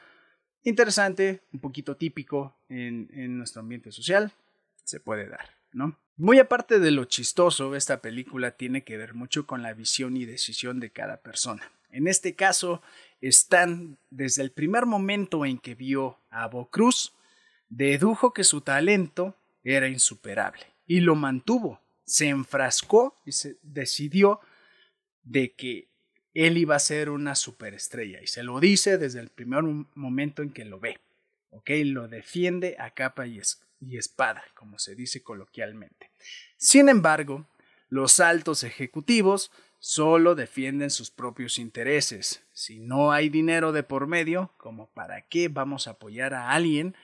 interesante, 0.64 1.42
un 1.52 1.60
poquito 1.60 1.96
típico 1.96 2.56
en, 2.70 3.10
en 3.12 3.36
nuestro 3.36 3.60
ambiente 3.60 3.92
social, 3.92 4.32
se 4.84 5.00
puede 5.00 5.28
dar, 5.28 5.57
Muy 6.16 6.40
aparte 6.40 6.80
de 6.80 6.90
lo 6.90 7.04
chistoso, 7.04 7.76
esta 7.76 8.02
película 8.02 8.52
tiene 8.52 8.82
que 8.82 8.96
ver 8.96 9.14
mucho 9.14 9.46
con 9.46 9.62
la 9.62 9.72
visión 9.72 10.16
y 10.16 10.24
decisión 10.24 10.80
de 10.80 10.90
cada 10.90 11.22
persona. 11.22 11.70
En 11.90 12.08
este 12.08 12.34
caso, 12.34 12.82
Stan, 13.20 13.96
desde 14.10 14.42
el 14.42 14.50
primer 14.50 14.84
momento 14.84 15.44
en 15.44 15.58
que 15.58 15.74
vio 15.74 16.18
a 16.30 16.48
Bo 16.48 16.70
Cruz, 16.70 17.14
dedujo 17.68 18.32
que 18.32 18.44
su 18.44 18.60
talento 18.62 19.36
era 19.62 19.88
insuperable 19.88 20.66
y 20.86 21.00
lo 21.00 21.14
mantuvo. 21.14 21.80
Se 22.04 22.26
enfrascó 22.26 23.20
y 23.24 23.32
se 23.32 23.58
decidió 23.62 24.40
de 25.22 25.52
que 25.52 25.88
él 26.34 26.58
iba 26.58 26.76
a 26.76 26.80
ser 26.80 27.10
una 27.10 27.34
superestrella 27.34 28.20
y 28.22 28.26
se 28.26 28.42
lo 28.42 28.60
dice 28.60 28.98
desde 28.98 29.20
el 29.20 29.28
primer 29.28 29.62
momento 29.62 30.42
en 30.42 30.50
que 30.50 30.64
lo 30.64 30.80
ve. 30.80 30.98
¿Ok? 31.50 31.70
Lo 31.84 32.08
defiende 32.08 32.76
a 32.78 32.90
capa 32.90 33.26
y, 33.26 33.40
y 33.80 33.96
espada, 33.96 34.44
como 34.54 34.78
se 34.78 34.94
dice 34.94 35.22
coloquialmente. 35.22 36.10
Sin 36.56 36.88
embargo, 36.88 37.46
los 37.88 38.20
altos 38.20 38.64
ejecutivos 38.64 39.50
solo 39.78 40.34
defienden 40.34 40.90
sus 40.90 41.10
propios 41.10 41.58
intereses. 41.58 42.42
Si 42.52 42.80
no 42.80 43.12
hay 43.12 43.28
dinero 43.28 43.72
de 43.72 43.82
por 43.82 44.06
medio, 44.06 44.52
¿como 44.56 44.90
para 44.90 45.22
qué 45.28 45.48
vamos 45.48 45.86
a 45.86 45.92
apoyar 45.92 46.34
a 46.34 46.50
alguien 46.50 46.96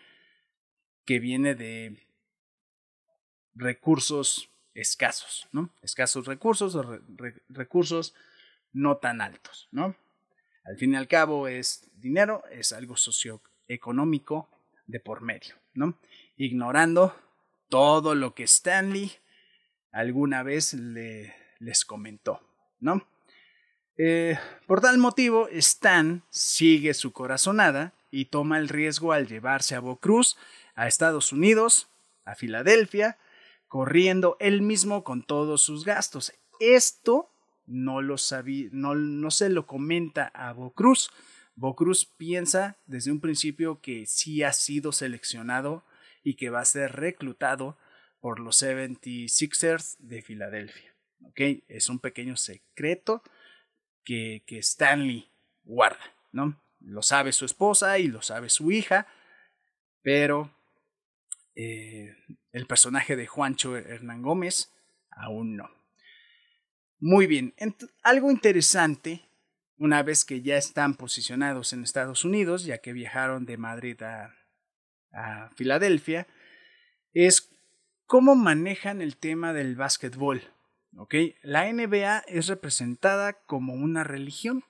que 1.05 1.21
viene 1.21 1.55
de 1.55 2.07
recursos 3.55 4.51
escasos, 4.75 5.47
¿no? 5.53 5.71
Escasos 5.83 6.27
recursos 6.27 6.75
o 6.75 6.99
recursos 7.49 8.15
no 8.73 8.97
tan 8.97 9.21
altos, 9.21 9.69
¿no? 9.71 9.97
Al 10.65 10.77
fin 10.77 10.95
y 10.95 10.97
al 10.97 11.07
cabo 11.07 11.47
es 11.47 11.91
dinero, 11.95 12.43
es 12.51 12.73
algo 12.73 12.97
socioeconómico 12.97 14.49
de 14.87 14.99
por 14.99 15.21
medio, 15.21 15.55
¿no? 15.75 15.97
Ignorando 16.37 17.14
todo 17.68 18.14
lo 18.14 18.35
que 18.35 18.44
Stanley 18.44 19.12
alguna 19.92 20.42
vez 20.42 20.75
le, 20.75 21.35
les 21.61 21.85
comentó, 21.85 22.40
¿no? 22.81 23.07
Eh, 23.97 24.37
por 24.66 24.81
tal 24.81 24.99
motivo, 24.99 25.49
Stan 25.49 26.25
sigue 26.31 26.94
su 26.94 27.12
corazonada 27.12 27.94
y 28.11 28.27
toma 28.27 28.59
el 28.59 28.68
riesgo 28.68 29.12
al 29.12 29.29
llevarse 29.29 29.77
a 29.77 29.81
Bo 29.81 29.97
Cruz 29.97 30.37
a 30.75 30.88
Estados 30.88 31.33
Unidos, 31.33 31.88
a 32.25 32.35
Filadelfia, 32.35 33.18
corriendo 33.68 34.37
él 34.40 34.62
mismo 34.62 35.05
con 35.05 35.23
todos 35.23 35.62
sus 35.62 35.85
gastos. 35.85 36.33
Esto 36.59 37.31
no 37.66 38.03
lo 38.03 38.18
sabía, 38.18 38.68
no, 38.73 38.94
no 38.94 39.31
se 39.31 39.49
lo 39.49 39.66
comenta 39.66 40.33
a 40.35 40.53
Bo 40.53 40.70
Cruz. 40.70 41.11
Bo 41.55 41.77
Cruz 41.77 42.05
piensa 42.05 42.77
desde 42.87 43.12
un 43.12 43.20
principio 43.20 43.81
que 43.81 44.07
sí 44.07 44.42
ha 44.42 44.53
sido 44.53 44.90
seleccionado 44.90 45.85
y 46.25 46.35
que 46.35 46.51
va 46.51 46.61
a 46.61 46.65
ser 46.65 46.93
reclutado 46.93 47.79
por 48.19 48.41
los 48.41 48.61
76ers 48.63 49.97
de 49.99 50.23
Filadelfia. 50.23 50.97
¿okay? 51.27 51.63
Es 51.69 51.89
un 51.89 52.01
pequeño 52.01 52.37
secreto 52.37 53.23
que, 54.03 54.43
que 54.47 54.59
Stanley 54.59 55.31
guarda, 55.63 56.03
¿no? 56.33 56.61
Lo 56.81 57.03
sabe 57.03 57.33
su 57.33 57.45
esposa 57.45 57.99
y 57.99 58.09
lo 58.09 58.23
sabe 58.23 58.51
su 58.51 58.73
hija, 58.73 59.07
pero 60.03 60.51
eh, 61.55 62.17
el 62.53 62.67
personaje 62.67 63.17
de 63.17 63.27
Juancho 63.27 63.77
Hernán 63.77 64.23
Gómez 64.23 64.73
aún 65.11 65.57
no. 65.57 65.71
Muy 66.99 67.27
bien, 67.27 67.55
algo 68.03 68.31
interesante, 68.31 69.29
una 69.77 70.03
vez 70.03 70.25
que 70.25 70.41
ya 70.41 70.57
están 70.57 70.95
posicionados 70.95 71.73
en 71.73 71.83
Estados 71.83 72.25
Unidos, 72.25 72.65
ya 72.65 72.79
que 72.79 72.93
viajaron 72.93 73.45
de 73.45 73.59
Madrid 73.59 74.03
a, 74.03 74.35
a 75.14 75.50
Filadelfia, 75.55 76.27
es 77.12 77.50
cómo 78.07 78.35
manejan 78.35 79.00
el 79.00 79.16
tema 79.16 79.53
del 79.53 79.77
básquetbol. 79.77 80.42
¿okay? 80.96 81.37
La 81.42 81.72
NBA 81.72 82.20
es 82.27 82.48
representada 82.48 83.33
como 83.33 83.74
una 83.74 84.05
religión. 84.05 84.64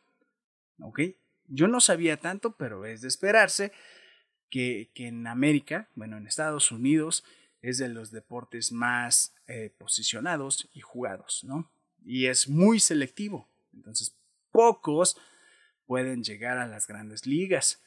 ¿okay? 0.80 1.16
Yo 1.48 1.68
no 1.68 1.80
sabía 1.80 2.18
tanto, 2.18 2.56
pero 2.56 2.84
es 2.84 3.00
de 3.00 3.08
esperarse 3.08 3.72
que, 4.50 4.90
que 4.94 5.08
en 5.08 5.26
América, 5.26 5.88
bueno, 5.94 6.16
en 6.16 6.26
Estados 6.26 6.70
Unidos, 6.70 7.24
es 7.64 7.78
de 7.78 7.88
los 7.88 8.10
deportes 8.10 8.72
más 8.72 9.34
eh, 9.46 9.72
posicionados 9.78 10.68
y 10.74 10.80
jugados, 10.80 11.44
¿no? 11.44 11.70
Y 12.04 12.26
es 12.26 12.46
muy 12.46 12.78
selectivo. 12.78 13.48
Entonces, 13.72 14.14
pocos 14.52 15.16
pueden 15.86 16.22
llegar 16.22 16.58
a 16.58 16.66
las 16.66 16.86
grandes 16.86 17.26
ligas. 17.26 17.82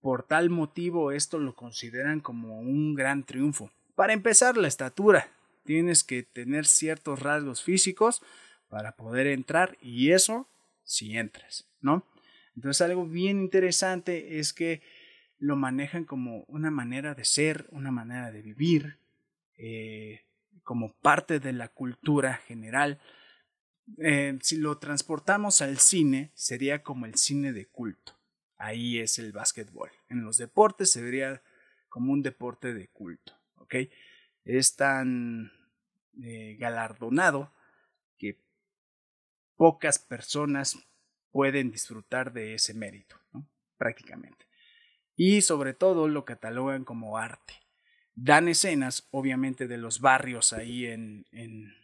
Por 0.00 0.22
tal 0.22 0.50
motivo, 0.50 1.12
esto 1.12 1.38
lo 1.38 1.54
consideran 1.54 2.20
como 2.20 2.60
un 2.60 2.94
gran 2.94 3.24
triunfo. 3.24 3.70
Para 3.94 4.12
empezar, 4.12 4.56
la 4.56 4.68
estatura. 4.68 5.28
Tienes 5.64 6.04
que 6.04 6.22
tener 6.22 6.66
ciertos 6.66 7.20
rasgos 7.20 7.62
físicos 7.62 8.22
para 8.68 8.92
poder 8.96 9.26
entrar 9.26 9.76
y 9.82 10.12
eso 10.12 10.48
si 10.84 11.16
entras, 11.18 11.66
¿no? 11.80 12.06
Entonces 12.54 12.80
algo 12.80 13.06
bien 13.06 13.40
interesante 13.40 14.38
es 14.38 14.52
que 14.52 14.82
lo 15.38 15.56
manejan 15.56 16.04
como 16.04 16.44
una 16.48 16.70
manera 16.70 17.14
de 17.14 17.24
ser, 17.24 17.68
una 17.70 17.90
manera 17.90 18.30
de 18.32 18.42
vivir, 18.42 18.98
eh, 19.56 20.22
como 20.64 20.92
parte 20.94 21.40
de 21.40 21.52
la 21.52 21.68
cultura 21.68 22.34
general. 22.34 23.00
Eh, 23.98 24.38
si 24.42 24.56
lo 24.56 24.78
transportamos 24.78 25.62
al 25.62 25.78
cine, 25.78 26.30
sería 26.34 26.82
como 26.82 27.06
el 27.06 27.14
cine 27.14 27.52
de 27.52 27.66
culto. 27.66 28.17
Ahí 28.58 28.98
es 28.98 29.18
el 29.18 29.32
básquetbol. 29.32 29.90
En 30.08 30.24
los 30.24 30.36
deportes 30.36 30.90
se 30.90 31.00
vería 31.00 31.42
como 31.88 32.12
un 32.12 32.22
deporte 32.22 32.74
de 32.74 32.88
culto. 32.88 33.32
Es 34.44 34.76
tan 34.76 35.52
eh, 36.22 36.56
galardonado 36.58 37.52
que 38.16 38.40
pocas 39.56 39.98
personas 39.98 40.78
pueden 41.30 41.70
disfrutar 41.70 42.32
de 42.32 42.54
ese 42.54 42.74
mérito, 42.74 43.20
prácticamente. 43.76 44.46
Y 45.14 45.42
sobre 45.42 45.74
todo 45.74 46.08
lo 46.08 46.24
catalogan 46.24 46.84
como 46.84 47.18
arte. 47.18 47.54
Dan 48.14 48.48
escenas, 48.48 49.06
obviamente, 49.10 49.68
de 49.68 49.76
los 49.76 50.00
barrios 50.00 50.52
ahí 50.52 50.86
en, 50.86 51.26
en 51.30 51.74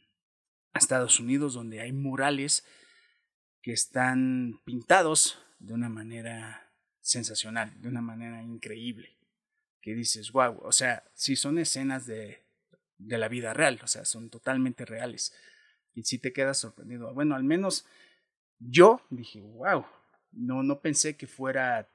Estados 0.72 1.20
Unidos, 1.20 1.54
donde 1.54 1.80
hay 1.80 1.92
murales 1.92 2.66
que 3.62 3.72
están 3.72 4.60
pintados 4.64 5.38
de 5.58 5.74
una 5.74 5.88
manera 5.88 6.63
sensacional, 7.04 7.70
de 7.82 7.88
una 7.88 8.00
manera 8.00 8.42
increíble 8.42 9.14
que 9.82 9.94
dices, 9.94 10.32
wow, 10.32 10.58
o 10.62 10.72
sea, 10.72 11.04
sí 11.12 11.36
son 11.36 11.58
escenas 11.58 12.06
de, 12.06 12.42
de 12.96 13.18
la 13.18 13.28
vida 13.28 13.52
real, 13.52 13.78
o 13.82 13.86
sea, 13.86 14.06
son 14.06 14.30
totalmente 14.30 14.86
reales. 14.86 15.34
Y 15.94 16.04
sí 16.04 16.18
te 16.18 16.32
quedas 16.32 16.56
sorprendido. 16.56 17.12
Bueno, 17.12 17.34
al 17.36 17.44
menos 17.44 17.84
yo 18.58 19.02
dije, 19.10 19.42
wow, 19.42 19.84
no, 20.32 20.62
no 20.62 20.80
pensé 20.80 21.18
que 21.18 21.26
fuera 21.26 21.90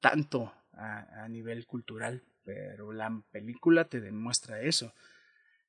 tanto 0.00 0.54
a, 0.72 1.24
a 1.24 1.28
nivel 1.28 1.66
cultural, 1.66 2.22
pero 2.44 2.92
la 2.92 3.22
película 3.30 3.84
te 3.84 4.00
demuestra 4.00 4.62
eso. 4.62 4.94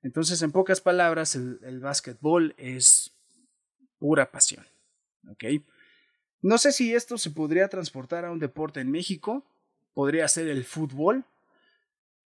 Entonces, 0.01 0.41
en 0.41 0.53
pocas 0.53 0.79
palabras, 0.79 1.35
el, 1.35 1.59
el 1.63 1.81
básquetbol 1.81 2.55
es 2.57 3.11
pura 3.99 4.31
pasión. 4.31 4.65
¿Ok? 5.29 5.43
No 6.45 6.59
sé 6.59 6.71
si 6.71 6.93
esto 6.93 7.17
se 7.17 7.31
podría 7.31 7.69
transportar 7.69 8.23
a 8.23 8.31
un 8.31 8.37
deporte 8.37 8.79
en 8.79 8.91
México. 8.91 9.43
Podría 9.95 10.27
ser 10.27 10.47
el 10.47 10.63
fútbol, 10.63 11.25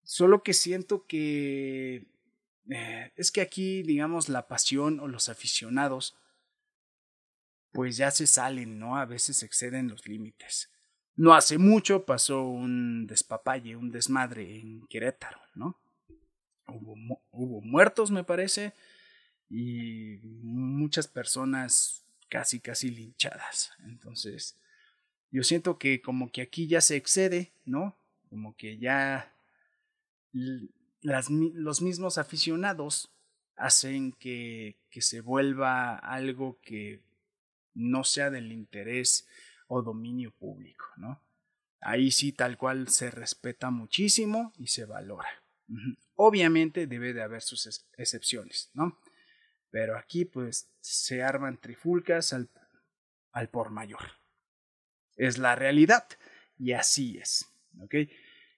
Solo 0.08 0.42
que 0.42 0.54
siento 0.54 1.06
que 1.06 2.08
eh, 2.70 3.12
es 3.18 3.30
que 3.30 3.42
aquí, 3.42 3.84
digamos, 3.84 4.30
la 4.30 4.48
pasión 4.48 5.02
o 5.02 5.08
los 5.10 5.28
aficionados, 5.28 6.16
pues 7.74 7.98
ya 7.98 8.10
se 8.12 8.26
salen, 8.26 8.80
¿no? 8.80 8.96
A 8.96 9.06
veces 9.06 9.44
exceden 9.44 9.90
los 9.90 10.08
límites. 10.08 10.72
No 11.18 11.34
hace 11.34 11.58
mucho 11.58 12.06
pasó 12.06 12.44
un 12.44 13.06
despapalle, 13.06 13.76
un 13.76 13.92
desmadre 13.92 14.62
en 14.62 14.88
Querétaro, 14.88 15.42
¿no? 15.56 15.78
Hubo, 16.68 17.22
hubo 17.32 17.62
muertos, 17.62 18.10
me 18.10 18.24
parece, 18.24 18.74
y 19.50 20.20
muchas 20.42 21.10
personas 21.10 22.07
casi, 22.30 22.60
casi 22.60 22.90
linchadas. 22.90 23.72
Entonces, 23.86 24.56
yo 25.32 25.44
siento 25.44 25.78
que 25.78 26.02
como 26.02 26.32
que 26.32 26.42
aquí 26.42 26.68
ya 26.68 26.82
se 26.82 26.96
excede, 26.96 27.52
¿no? 27.66 27.96
Como 28.30 28.56
que 28.56 28.78
ya 28.78 29.34
los 30.32 31.82
mismos 31.82 32.18
aficionados 32.18 33.10
hacen 33.56 34.12
que, 34.14 34.78
que 34.90 35.02
se 35.02 35.22
vuelva 35.22 35.96
algo 35.98 36.60
que 36.62 37.02
no 37.74 38.04
sea 38.04 38.30
del 38.30 38.52
interés 38.52 39.28
o 39.68 39.82
dominio 39.82 40.32
público, 40.32 40.86
¿no? 40.98 41.22
Ahí 41.82 42.12
sí 42.12 42.32
tal 42.32 42.58
cual 42.58 42.90
se 42.90 43.12
respeta 43.12 43.70
muchísimo 43.70 44.54
y 44.58 44.68
se 44.68 44.86
valora. 44.86 45.30
Obviamente 46.16 46.88
debe 46.88 47.14
de 47.14 47.22
haber 47.22 47.42
sus 47.42 47.86
excepciones, 47.98 48.72
¿no? 48.74 48.98
Pero 49.70 49.98
aquí 49.98 50.26
pues 50.26 50.70
se 50.80 51.24
arman 51.24 51.58
trifulcas 51.58 52.34
al, 52.34 52.50
al 53.32 53.50
por 53.50 53.70
mayor. 53.70 54.02
Es 55.16 55.38
la 55.38 55.56
realidad 55.56 56.08
y 56.58 56.74
así 56.74 57.18
es, 57.18 57.52
¿ok? 57.82 57.96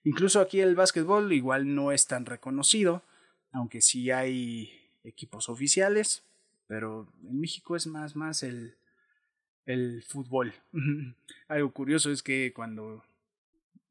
Incluso 0.03 0.39
aquí 0.39 0.61
el 0.61 0.75
básquetbol 0.75 1.31
igual 1.33 1.75
no 1.75 1.91
es 1.91 2.07
tan 2.07 2.25
reconocido, 2.25 3.03
aunque 3.51 3.81
sí 3.81 4.11
hay 4.11 4.71
equipos 5.03 5.49
oficiales, 5.49 6.23
pero 6.67 7.11
en 7.23 7.39
México 7.39 7.75
es 7.75 7.87
más, 7.87 8.15
más 8.15 8.43
el, 8.43 8.75
el 9.65 10.03
fútbol. 10.03 10.53
Algo 11.47 11.71
curioso 11.73 12.11
es 12.11 12.23
que 12.23 12.53
cuando 12.53 13.03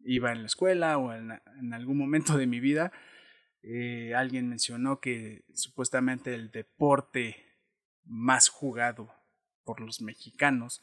iba 0.04 0.32
en 0.32 0.40
la 0.40 0.46
escuela 0.46 0.96
o 0.96 1.12
en, 1.12 1.40
en 1.58 1.74
algún 1.74 1.98
momento 1.98 2.38
de 2.38 2.46
mi 2.46 2.60
vida, 2.60 2.92
eh, 3.70 4.14
alguien 4.14 4.48
mencionó 4.48 4.98
que 4.98 5.44
supuestamente 5.52 6.34
el 6.34 6.50
deporte 6.50 7.36
más 8.04 8.48
jugado 8.48 9.14
por 9.62 9.80
los 9.80 10.00
mexicanos 10.00 10.80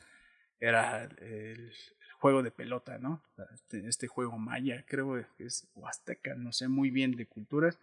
era 0.59 1.05
el, 1.05 1.73
juego 2.19 2.43
de 2.43 2.51
pelota, 2.51 2.99
¿no? 2.99 3.23
Este, 3.55 3.87
este, 3.87 4.07
juego 4.07 4.37
maya, 4.37 4.85
creo 4.87 5.25
que 5.35 5.45
es 5.45 5.67
huasteca, 5.73 6.35
no 6.35 6.51
sé 6.51 6.67
muy 6.67 6.91
bien 6.91 7.15
de 7.15 7.25
culturas, 7.25 7.79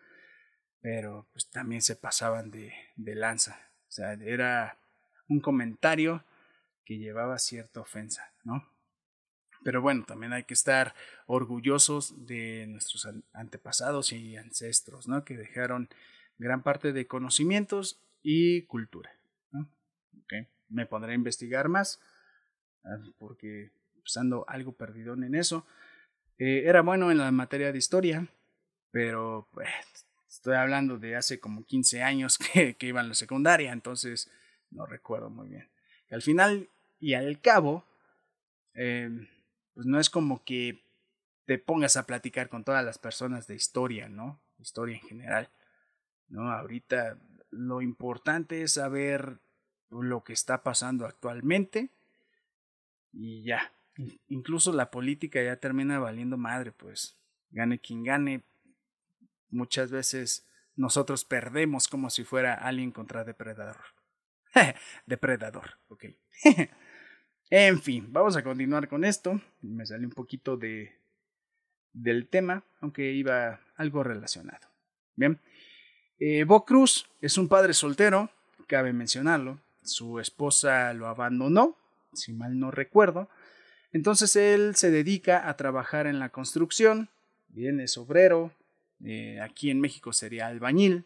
pero 0.81 1.27
pues 1.33 1.51
también 1.51 1.83
se 1.83 1.97
pasaban 1.97 2.53
de, 2.53 2.73
de 2.95 3.17
lanza. 3.17 3.59
O 3.89 3.91
sea, 3.91 4.13
era 4.13 4.79
un 5.29 5.41
comentario 5.41 6.25
que 6.85 6.99
llevaba 6.99 7.39
cierta 7.39 7.81
ofensa, 7.81 8.33
¿no? 8.45 8.72
Pero 9.65 9.81
bueno, 9.81 10.05
también 10.05 10.33
hay 10.33 10.45
que 10.45 10.55
estar 10.55 10.95
orgullosos 11.27 12.27
de 12.27 12.67
nuestros 12.69 13.09
antepasados 13.33 14.13
y 14.13 14.37
ancestros, 14.37 15.09
¿no? 15.09 15.25
Que 15.25 15.37
dejaron 15.37 15.89
gran 16.39 16.63
parte 16.63 16.93
de 16.93 17.07
conocimientos 17.07 18.01
y 18.23 18.63
cultura. 18.63 19.11
¿no? 19.51 19.69
Okay. 20.25 20.49
Me 20.69 20.87
pondré 20.87 21.13
a 21.13 21.17
investigar 21.17 21.69
más 21.69 22.01
ah, 22.85 22.99
porque 23.19 23.71
pues, 24.03 24.17
ando 24.17 24.45
algo 24.49 24.73
perdidón 24.73 25.25
en 25.25 25.35
eso. 25.35 25.67
Eh, 26.39 26.65
era 26.67 26.83
bueno 26.83 27.11
en 27.11 27.19
la 27.19 27.31
materia 27.31 27.73
de 27.73 27.79
historia, 27.79 28.27
pero 28.91 29.49
pues, 29.53 29.69
estoy 30.29 30.55
hablando 30.55 30.99
de 30.99 31.17
hace 31.17 31.39
como 31.39 31.65
15 31.65 32.03
años 32.03 32.39
que, 32.53 32.75
que 32.75 32.87
iba 32.87 33.01
en 33.01 33.09
la 33.09 33.15
secundaria, 33.15 33.73
entonces 33.73 34.31
no 34.71 34.87
recuerdo 34.87 35.31
muy 35.31 35.49
bien. 35.49 35.69
al 36.11 36.23
final 36.23 36.69
y 36.99 37.15
al 37.15 37.41
cabo, 37.41 37.85
eh, 38.75 39.11
pues 39.75 39.87
no 39.87 39.99
es 39.99 40.11
como 40.11 40.45
que 40.45 40.85
te 41.47 41.59
pongas 41.59 41.97
a 41.97 42.07
platicar 42.07 42.49
con 42.49 42.65
todas 42.65 42.85
las 42.85 42.99
personas 42.99 43.47
de 43.47 43.55
historia, 43.55 44.09
¿no? 44.09 44.41
Historia 44.59 44.97
en 44.97 45.03
general. 45.03 45.51
¿No? 46.29 46.51
Ahorita 46.51 47.19
lo 47.51 47.83
importante 47.83 48.63
es 48.63 48.75
saber 48.75 49.41
lo 49.91 50.25
que 50.25 50.33
está 50.33 50.63
pasando 50.63 51.05
actualmente 51.05 51.91
y 53.13 53.43
ya. 53.45 53.73
Incluso 54.29 54.73
la 54.73 54.91
política 54.91 55.43
ya 55.43 55.57
termina 55.57 55.99
valiendo 55.99 56.39
madre, 56.39 56.73
pues 56.73 57.19
gane 57.51 57.79
quien 57.79 58.05
gane. 58.05 58.45
Muchas 59.51 59.91
veces 59.91 60.49
nosotros 60.77 61.25
perdemos 61.25 61.89
como 61.89 62.09
si 62.09 62.25
fuera 62.25 62.55
alguien 62.55 62.91
contra 62.91 63.25
depredador. 63.25 63.85
depredador, 65.07 65.79
ok. 65.89 66.05
En 67.55 67.83
fin, 67.83 68.07
vamos 68.11 68.35
a 68.35 68.43
continuar 68.43 68.89
con 68.89 69.05
esto. 69.05 69.39
Me 69.61 69.85
sale 69.85 70.07
un 70.07 70.13
poquito 70.13 70.57
de, 70.57 70.97
del 71.93 72.27
tema, 72.27 72.65
aunque 72.81 73.13
iba 73.13 73.61
algo 73.77 74.03
relacionado. 74.03 74.69
Bien. 75.17 75.39
Eh, 76.19 76.45
Bo 76.45 76.65
Cruz 76.65 77.07
es 77.21 77.37
un 77.37 77.49
padre 77.49 77.75
soltero, 77.75 78.31
cabe 78.67 78.95
mencionarlo. 78.95 79.59
Su 79.83 80.19
esposa 80.19 80.95
lo 80.95 81.09
abandonó, 81.09 81.77
si 82.15 82.33
mal 82.33 82.59
no 82.59 82.71
recuerdo. 82.71 83.29
Entonces 83.93 84.35
él 84.35 84.75
se 84.75 84.91
dedica 84.91 85.47
a 85.47 85.55
trabajar 85.59 86.07
en 86.07 86.21
la 86.21 86.31
construcción. 86.31 87.11
Bien, 87.49 87.81
es 87.81 87.99
obrero. 87.99 88.51
Eh, 89.05 89.43
aquí 89.43 89.69
en 89.71 89.79
México 89.79 90.15
sería 90.15 90.47
albañil. 90.47 91.05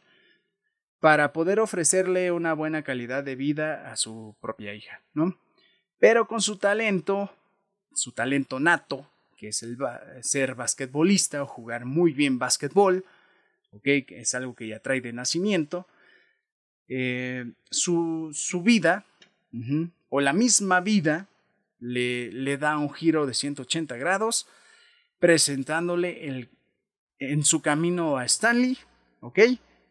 Para 1.00 1.32
poder 1.32 1.58
ofrecerle 1.58 2.30
una 2.30 2.54
buena 2.54 2.84
calidad 2.84 3.24
de 3.24 3.34
vida 3.34 3.90
a 3.90 3.96
su 3.96 4.36
propia 4.40 4.74
hija, 4.74 5.02
¿no? 5.12 5.36
Pero 5.98 6.26
con 6.26 6.40
su 6.40 6.56
talento, 6.56 7.30
su 7.92 8.12
talento 8.12 8.60
nato, 8.60 9.10
que 9.36 9.48
es 9.48 9.62
el 9.62 9.76
ser 10.22 10.54
basquetbolista 10.54 11.42
o 11.42 11.46
jugar 11.46 11.84
muy 11.84 12.12
bien 12.12 12.38
basquetbol, 12.38 13.04
que 13.82 14.06
es 14.08 14.34
algo 14.34 14.54
que 14.54 14.68
ya 14.68 14.80
trae 14.80 15.00
de 15.00 15.12
nacimiento, 15.12 15.86
eh, 16.88 17.52
su, 17.70 18.30
su, 18.32 18.62
vida 18.62 19.04
o 20.08 20.20
la 20.20 20.32
misma 20.32 20.80
vida 20.80 21.28
le, 21.80 22.30
le, 22.30 22.58
da 22.58 22.78
un 22.78 22.92
giro 22.92 23.26
de 23.26 23.34
180 23.34 23.96
grados, 23.96 24.46
presentándole 25.18 26.28
el, 26.28 26.48
en 27.18 27.44
su 27.44 27.62
camino 27.62 28.16
a 28.16 28.24
Stanley. 28.24 28.78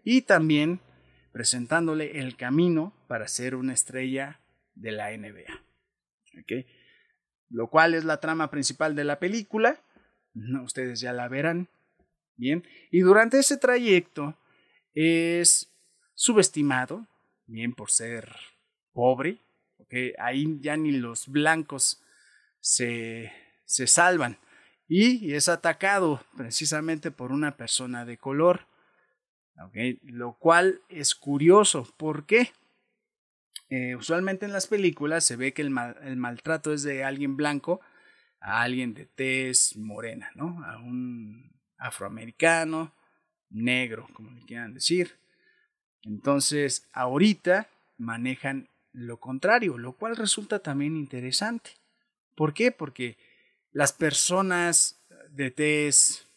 Y 0.04 0.22
también 0.22 0.80
presentándole 1.34 2.20
el 2.20 2.38
camino 2.38 2.94
para 3.08 3.28
ser 3.28 3.56
una 3.56 3.74
estrella 3.74 4.40
de 4.76 4.92
la 4.92 5.12
NBA. 5.12 5.65
Lo 7.50 7.70
cual 7.70 7.94
es 7.94 8.06
la 8.06 8.20
trama 8.20 8.50
principal 8.50 8.96
de 8.96 9.04
la 9.04 9.20
película. 9.20 9.80
Ustedes 10.64 11.00
ya 11.00 11.14
la 11.14 11.28
verán. 11.28 11.70
Bien. 12.36 12.64
Y 12.92 13.00
durante 13.00 13.40
ese 13.40 13.58
trayecto 13.58 14.38
es 14.94 15.72
subestimado, 16.14 17.08
bien 17.48 17.74
por 17.74 17.92
ser 17.92 18.36
pobre, 18.94 19.40
ahí 20.18 20.58
ya 20.60 20.78
ni 20.78 20.92
los 20.92 21.28
blancos 21.28 22.02
se, 22.60 23.32
se 23.66 23.88
salvan. 23.88 24.38
Y 24.88 25.34
es 25.34 25.50
atacado 25.50 26.24
precisamente 26.38 27.12
por 27.12 27.32
una 27.32 27.58
persona 27.58 28.06
de 28.06 28.18
color. 28.18 28.68
Lo 30.04 30.38
cual 30.38 30.82
es 30.90 31.16
curioso. 31.16 31.88
¿Por 31.98 32.26
qué? 32.26 32.52
Eh, 33.70 33.96
usualmente 33.96 34.46
en 34.46 34.54
las 34.54 34.68
películas 34.68 35.24
se 35.24 35.36
ve 35.36 35.54
que 35.54 35.62
el, 35.62 35.76
el, 36.04 36.18
maltrato 36.18 36.74
es 36.74 36.84
de 36.84 37.04
alguien 37.04 37.36
blanco 37.36 37.82
a 38.40 38.62
alguien 38.62 38.94
de 38.94 39.06
tez 39.06 39.76
morena, 39.76 40.30
¿no? 40.36 40.64
A 40.66 40.78
un 40.78 41.52
afroamericano, 41.78 42.94
negro, 43.50 44.08
como 44.14 44.32
le 44.32 44.46
quieran 44.46 44.74
decir. 44.74 45.18
Entonces, 46.04 46.88
ahorita 46.94 47.68
manejan 47.98 48.70
lo 48.92 49.20
contrario, 49.20 49.78
lo 49.78 49.94
cual 49.94 50.16
resulta 50.16 50.60
también 50.60 50.96
interesante. 50.96 51.72
¿Por 52.36 52.54
qué? 52.54 52.72
Porque 52.72 53.18
las 53.72 53.92
personas 53.92 55.04
de 55.32 55.52
tez 55.52 56.28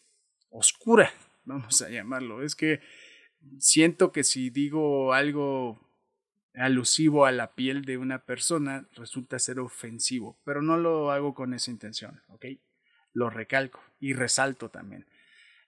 oscura, 0.49 1.11
vamos 1.45 1.81
a 1.81 1.89
llamarlo, 1.89 2.43
es 2.43 2.55
que 2.55 2.81
siento 3.59 4.11
que 4.11 4.23
si 4.23 4.49
digo 4.49 5.13
algo 5.13 5.79
alusivo 6.59 7.25
a 7.25 7.31
la 7.31 7.53
piel 7.55 7.85
de 7.85 7.97
una 7.97 8.25
persona 8.25 8.87
resulta 8.93 9.39
ser 9.39 9.59
ofensivo, 9.59 10.37
pero 10.43 10.61
no 10.61 10.77
lo 10.77 11.11
hago 11.11 11.33
con 11.33 11.53
esa 11.53 11.71
intención, 11.71 12.21
¿ok? 12.27 12.45
Lo 13.13 13.29
recalco 13.29 13.81
y 13.99 14.13
resalto 14.13 14.69
también. 14.69 15.05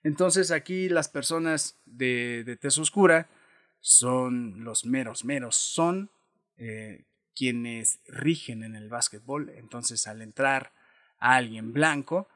Entonces 0.04 0.52
aquí 0.52 0.90
las 0.90 1.08
personas 1.10 1.80
de, 1.86 2.44
de 2.46 2.58
tez 2.58 2.78
oscura 2.78 3.30
son 3.80 4.64
los 4.64 4.86
meros, 4.86 5.26
meros, 5.26 5.56
son 5.56 6.12
eh, 6.58 7.06
quienes 7.36 8.00
rigen 8.08 8.64
en 8.64 8.76
el 8.76 8.90
básquetbol. 8.90 9.50
Entonces 9.50 10.08
al 10.08 10.22
entrar 10.22 10.74
a 11.20 11.36
alguien 11.36 11.74
blanco, 11.74 12.28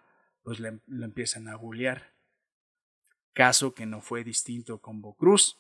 pues 0.43 0.59
lo 0.59 1.05
empiezan 1.05 1.47
a 1.47 1.55
bullear. 1.55 2.13
caso 3.33 3.73
que 3.73 3.85
no 3.85 4.01
fue 4.01 4.23
distinto 4.23 4.79
con 4.79 5.01
Bo 5.01 5.13
Cruz. 5.13 5.57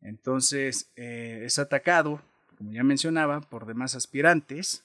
Entonces 0.00 0.90
eh, 0.96 1.42
es 1.44 1.58
atacado, 1.58 2.20
como 2.62 2.70
ya 2.70 2.84
mencionaba, 2.84 3.40
por 3.40 3.66
demás 3.66 3.96
aspirantes 3.96 4.84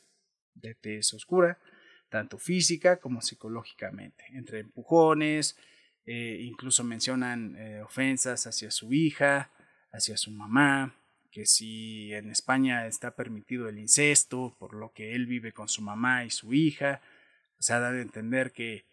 de 0.56 0.74
tez 0.74 1.14
oscura, 1.14 1.60
tanto 2.10 2.40
física 2.40 2.98
como 2.98 3.22
psicológicamente, 3.22 4.24
entre 4.34 4.62
empujones, 4.62 5.56
eh, 6.04 6.40
incluso 6.42 6.84
mencionan 6.84 7.56
eh, 7.56 7.84
ofensas 7.84 8.48
hacia 8.48 8.72
su 8.72 8.94
hija, 8.94 9.52
hacia 9.92 10.18
su 10.18 10.32
mamá, 10.32 10.96
que 11.30 11.46
si 11.46 12.12
en 12.16 12.32
España 12.32 12.88
está 12.88 13.16
permitido 13.16 13.70
el 13.70 13.78
incesto, 13.78 14.56
por 14.58 14.74
lo 14.74 14.92
que 14.92 15.14
él 15.14 15.28
vive 15.28 15.52
con 15.52 15.70
su 15.70 15.84
mamá 15.84 16.26
y 16.26 16.32
su 16.32 16.56
hija, 16.56 17.02
o 17.60 17.62
sea, 17.62 17.80
da 17.80 17.92
de 17.92 18.02
entender 18.02 18.54
que 18.54 18.86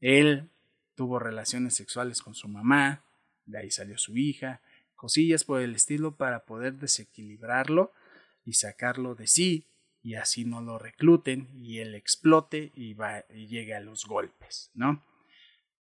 él 0.00 0.48
tuvo 0.94 1.18
relaciones 1.18 1.74
sexuales 1.74 2.22
con 2.22 2.34
su 2.34 2.48
mamá, 2.48 3.04
de 3.44 3.58
ahí 3.58 3.70
salió 3.70 3.98
su 3.98 4.16
hija, 4.16 4.62
cosillas 4.96 5.44
por 5.44 5.60
el 5.60 5.74
estilo 5.74 6.16
para 6.16 6.46
poder 6.46 6.72
desequilibrarlo 6.78 7.92
y 8.48 8.54
sacarlo 8.54 9.14
de 9.14 9.26
sí 9.26 9.66
y 10.02 10.14
así 10.14 10.46
no 10.46 10.62
lo 10.62 10.78
recluten 10.78 11.50
y 11.60 11.80
él 11.80 11.94
explote 11.94 12.72
y, 12.74 12.94
va, 12.94 13.26
y 13.28 13.46
llegue 13.46 13.74
a 13.74 13.80
los 13.80 14.06
golpes, 14.06 14.70
¿no? 14.72 15.04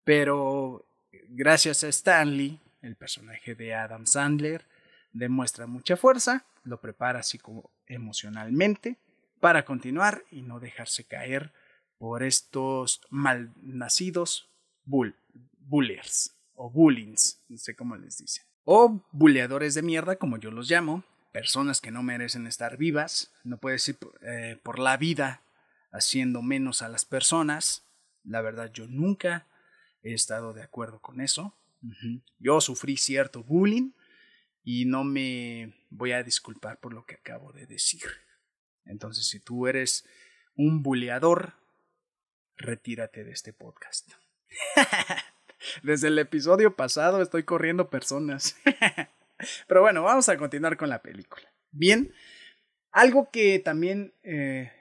Pero 0.03 0.85
gracias 1.29 1.85
a 1.85 1.89
Stanley, 1.89 2.59
el 2.83 2.97
personaje 2.97 3.55
de 3.55 3.73
Adam 3.73 4.05
Sandler, 4.05 4.67
demuestra 5.13 5.69
mucha 5.69 5.97
fuerza, 5.97 6.45
lo 6.65 6.81
prepara 6.81 7.21
así 7.21 7.39
emocionalmente 7.87 8.99
para 9.39 9.65
continuar 9.65 10.25
y 10.33 10.43
no 10.43 10.59
dejarse 10.59 11.05
caer 11.05 11.53
por 11.99 12.25
estos 12.25 13.01
malnacidos 13.11 14.51
bull, 14.85 15.15
bullers 15.61 16.37
o 16.55 16.69
bullings, 16.69 17.45
no 17.49 17.59
sé 17.59 17.77
cómo 17.77 17.95
les 17.95 18.19
dicen, 18.19 18.45
o 18.65 19.05
buleadores 19.13 19.75
de 19.75 19.83
mierda 19.83 20.17
como 20.17 20.37
yo 20.37 20.51
los 20.51 20.69
llamo, 20.69 21.05
personas 21.37 21.83
que 21.83 21.91
no 21.91 22.03
merecen 22.03 22.47
estar 22.47 22.79
vivas, 22.79 23.31
no 23.45 23.59
puedes 23.59 23.87
ir 23.91 23.99
eh, 24.23 24.59
por 24.63 24.79
la 24.79 24.97
vida 24.97 25.43
haciendo 25.93 26.41
menos 26.41 26.81
a 26.81 26.89
las 26.89 27.05
personas, 27.05 27.85
la 28.25 28.41
verdad 28.41 28.73
yo 28.73 28.87
nunca 28.87 29.47
he 30.03 30.15
estado 30.15 30.55
de 30.55 30.63
acuerdo 30.63 30.99
con 31.03 31.21
eso, 31.21 31.55
yo 32.39 32.63
sufrí 32.63 32.97
cierto 32.97 33.43
bullying 33.43 33.91
y 34.65 34.87
no 34.87 35.05
me 35.05 35.75
voy 35.91 36.13
a 36.13 36.23
disculpar 36.23 36.81
por 36.81 36.95
lo 36.95 37.05
que 37.05 37.17
acabo 37.17 37.53
de 37.53 37.67
decir. 37.67 38.09
Entonces, 38.87 39.29
si 39.29 39.39
tú 39.39 39.67
eres 39.67 40.07
un 40.55 40.83
buleador, 40.83 41.53
retírate 42.57 43.25
de 43.25 43.33
este 43.33 43.53
podcast. 43.53 44.11
Desde 45.83 46.09
el 46.09 46.19
episodio 46.19 46.75
pasado 46.75 47.21
estoy 47.21 47.43
corriendo 47.43 47.91
personas. 47.91 48.57
Pero 49.67 49.83
bueno, 49.83 50.03
vamos 50.03 50.29
a 50.29 50.37
continuar 50.37 50.77
con 50.77 50.89
la 50.89 51.03
película. 51.03 51.51
Bien, 51.71 52.13
algo 52.91 53.31
que 53.31 53.59
también 53.59 54.15
eh, 54.23 54.73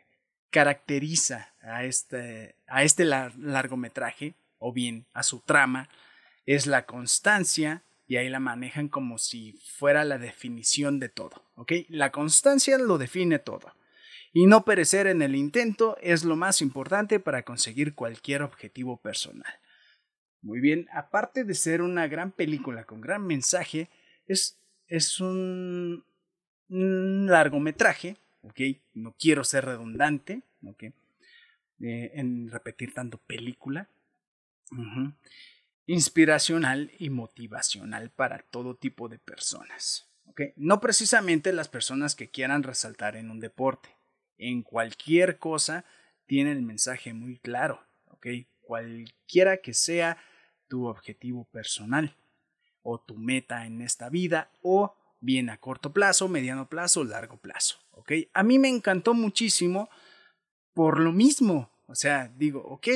caracteriza 0.49 1.53
a 1.61 1.83
este, 1.83 2.55
a 2.67 2.83
este 2.83 3.05
largometraje, 3.05 4.35
o 4.57 4.71
bien 4.71 5.05
a 5.13 5.23
su 5.23 5.41
trama, 5.41 5.89
es 6.45 6.65
la 6.65 6.85
constancia, 6.85 7.83
y 8.07 8.17
ahí 8.17 8.29
la 8.29 8.39
manejan 8.39 8.87
como 8.87 9.17
si 9.17 9.59
fuera 9.77 10.05
la 10.05 10.17
definición 10.17 10.99
de 10.99 11.09
todo. 11.09 11.43
¿ok? 11.55 11.71
La 11.89 12.11
constancia 12.11 12.77
lo 12.77 12.97
define 12.97 13.39
todo. 13.39 13.73
Y 14.31 14.47
no 14.47 14.65
perecer 14.65 15.07
en 15.07 15.21
el 15.21 15.35
intento 15.35 15.97
es 16.01 16.23
lo 16.23 16.35
más 16.35 16.61
importante 16.61 17.19
para 17.19 17.43
conseguir 17.43 17.95
cualquier 17.95 18.41
objetivo 18.41 19.01
personal. 19.01 19.59
Muy 20.41 20.59
bien, 20.59 20.87
aparte 20.93 21.43
de 21.43 21.55
ser 21.55 21.81
una 21.81 22.07
gran 22.07 22.31
película 22.31 22.83
con 22.83 23.01
gran 23.01 23.25
mensaje, 23.25 23.89
es, 24.27 24.59
es 24.87 25.19
un, 25.19 26.03
largometraje. 26.67 28.17
No 28.93 29.15
quiero 29.17 29.43
ser 29.43 29.65
redundante. 29.65 30.41
Eh, 31.81 32.11
en 32.13 32.49
repetir 32.49 32.93
tanto 32.93 33.17
película. 33.17 33.89
Inspiracional 35.85 36.91
y 36.97 37.09
motivacional 37.09 38.09
para 38.09 38.39
todo 38.39 38.75
tipo 38.75 39.09
de 39.09 39.19
personas. 39.19 40.09
No 40.55 40.81
precisamente 40.81 41.53
las 41.53 41.69
personas 41.69 42.15
que 42.15 42.29
quieran 42.29 42.63
resaltar 42.63 43.15
en 43.15 43.29
un 43.29 43.39
deporte. 43.39 43.89
En 44.37 44.63
cualquier 44.63 45.37
cosa 45.37 45.85
tiene 46.25 46.51
el 46.51 46.61
mensaje 46.61 47.13
muy 47.13 47.37
claro. 47.37 47.85
¿ok? 48.09 48.27
Cualquiera 48.61 49.57
que 49.57 49.73
sea 49.73 50.17
tu 50.67 50.87
objetivo 50.87 51.45
personal 51.45 52.15
o 52.87 52.99
tu 52.99 53.17
meta 53.17 53.65
en 53.65 53.81
esta 53.81 54.09
vida 54.09 54.51
o 54.61 54.95
bien 55.19 55.49
a 55.49 55.57
corto 55.57 55.91
plazo, 55.91 56.27
mediano 56.27 56.69
plazo, 56.69 57.03
largo 57.03 57.37
plazo. 57.37 57.79
¿ok? 57.93 58.11
A 58.33 58.43
mí 58.43 58.59
me 58.59 58.69
encantó 58.69 59.15
muchísimo 59.15 59.89
por 60.75 60.99
lo 60.99 61.11
mismo. 61.11 61.71
O 61.87 61.95
sea, 61.95 62.31
digo, 62.37 62.61
ok, 62.61 62.87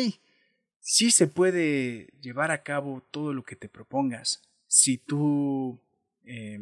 sí 0.79 1.09
se 1.09 1.25
puede 1.27 2.13
llevar 2.21 2.51
a 2.51 2.61
cabo 2.61 3.01
todo 3.09 3.33
lo 3.33 3.43
que 3.43 3.55
te 3.55 3.67
propongas 3.67 4.43
si 4.67 4.99
tú 4.99 5.81
eh, 6.23 6.59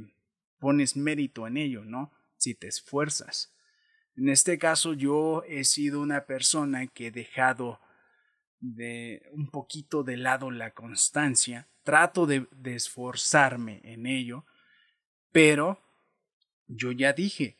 pones 0.59 0.95
mérito 0.95 1.47
en 1.47 1.57
ello, 1.57 1.83
¿no? 1.83 2.13
Si 2.37 2.55
te 2.55 2.67
esfuerzas. 2.67 3.53
En 4.15 4.29
este 4.29 4.57
caso 4.57 4.93
yo 4.93 5.43
he 5.47 5.65
sido 5.65 5.99
una 5.99 6.25
persona 6.25 6.87
que 6.87 7.07
he 7.07 7.11
dejado 7.11 7.81
de 8.61 9.21
un 9.33 9.49
poquito 9.49 10.03
de 10.03 10.15
lado 10.15 10.49
la 10.49 10.71
constancia, 10.71 11.67
trato 11.87 12.25
de, 12.25 12.45
esforzarme 12.65 13.79
en 13.85 14.07
ello, 14.07 14.45
pero 15.31 15.81
yo 16.67 16.91
ya 16.91 17.13
dije, 17.13 17.55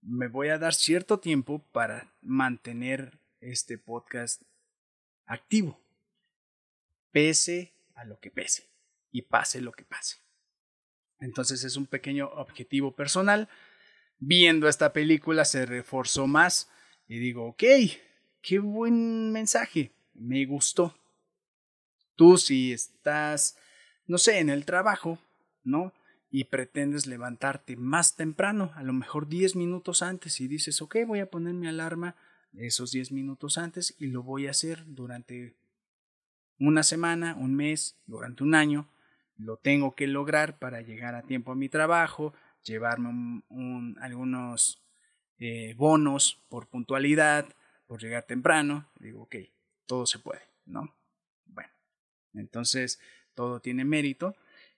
me 0.00 0.28
voy 0.28 0.48
a 0.48 0.56
dar 0.56 0.72
cierto 0.72 1.20
tiempo 1.20 1.62
para 1.70 2.10
mantener 2.22 3.18
este 3.42 3.76
podcast 3.76 4.40
activo, 5.26 5.78
pese 7.12 7.74
a 7.94 8.06
lo 8.06 8.18
que 8.18 8.30
pese 8.30 8.66
y 9.12 9.20
pase 9.20 9.60
lo 9.60 9.72
que 9.72 9.84
pase. 9.84 10.16
Entonces 11.20 11.64
es 11.64 11.76
un 11.76 11.84
pequeño 11.84 12.28
objetivo 12.28 12.96
personal. 12.96 13.50
Viendo 14.20 14.70
esta 14.70 14.94
película 14.94 15.44
se 15.44 15.66
reforzó 15.66 16.26
más 16.26 16.70
y 17.06 17.18
digo, 17.18 17.48
ok, 17.48 17.62
qué 18.40 18.58
buen 18.58 19.32
mensaje 19.32 19.92
me 20.14 20.46
gustó. 20.46 20.96
Tú 22.16 22.38
si 22.38 22.72
estás, 22.72 23.56
no 24.06 24.18
sé, 24.18 24.38
en 24.38 24.50
el 24.50 24.64
trabajo, 24.64 25.18
¿no? 25.62 25.92
Y 26.30 26.44
pretendes 26.44 27.06
levantarte 27.06 27.76
más 27.76 28.16
temprano, 28.16 28.72
a 28.74 28.82
lo 28.82 28.92
mejor 28.92 29.28
10 29.28 29.56
minutos 29.56 30.02
antes, 30.02 30.40
y 30.40 30.48
dices, 30.48 30.82
ok, 30.82 30.96
voy 31.06 31.20
a 31.20 31.30
poner 31.30 31.54
mi 31.54 31.68
alarma 31.68 32.16
esos 32.56 32.92
10 32.92 33.12
minutos 33.12 33.58
antes 33.58 33.94
y 33.98 34.06
lo 34.06 34.22
voy 34.22 34.46
a 34.46 34.50
hacer 34.50 34.84
durante 34.86 35.56
una 36.58 36.82
semana, 36.82 37.34
un 37.34 37.54
mes, 37.54 37.98
durante 38.06 38.44
un 38.44 38.54
año. 38.54 38.88
Lo 39.36 39.56
tengo 39.56 39.94
que 39.94 40.06
lograr 40.06 40.58
para 40.58 40.80
llegar 40.80 41.14
a 41.14 41.22
tiempo 41.22 41.52
a 41.52 41.56
mi 41.56 41.68
trabajo, 41.68 42.32
llevarme 42.62 43.42
un, 43.48 43.96
algunos 44.00 44.82
eh, 45.38 45.74
bonos 45.76 46.42
por 46.48 46.68
puntualidad, 46.68 47.46
por 47.86 48.00
llegar 48.00 48.24
temprano. 48.24 48.88
Digo, 49.00 49.22
ok, 49.22 49.36
todo 49.86 50.06
se 50.06 50.20
puede, 50.20 50.42
¿no? 50.64 50.94
Bueno, 51.46 51.70
entonces 52.34 53.00
todo 53.34 53.60
tiene 53.60 53.84
mérito 53.84 54.36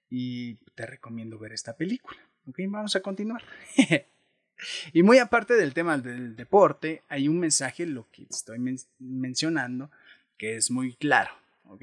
y 0.09 0.54
te 0.74 0.86
recomiendo 0.86 1.38
ver 1.38 1.52
esta 1.52 1.76
película. 1.76 2.18
Ok, 2.48 2.61
vamos 2.68 2.94
a 2.96 3.00
continuar. 3.00 3.42
y 4.92 5.02
muy 5.02 5.18
aparte 5.18 5.54
del 5.54 5.74
tema 5.74 5.98
del 5.98 6.36
deporte, 6.36 7.02
hay 7.09 7.28
un 7.28 7.38
mensaje, 7.38 7.86
lo 7.86 8.09
que 8.11 8.26
estoy 8.30 8.59
mencionando, 8.98 9.90
que 10.36 10.57
es 10.57 10.70
muy 10.70 10.94
claro, 10.94 11.30
¿ok? 11.64 11.82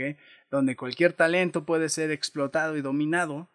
Donde 0.49 0.75
cualquier 0.75 1.13
talento 1.13 1.65
puede 1.65 1.89
ser 1.89 2.11
explotado 2.11 2.77
y 2.77 2.81
dominado 2.81 3.49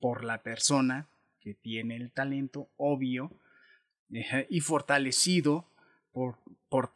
por 0.00 0.24
la 0.24 0.42
persona 0.42 1.08
que 1.40 1.54
tiene 1.54 1.96
el 1.96 2.10
talento 2.10 2.68
obvio 2.76 3.32
y 4.48 4.60
fortalecido 4.60 5.66
por, 6.12 6.36
por 6.68 6.92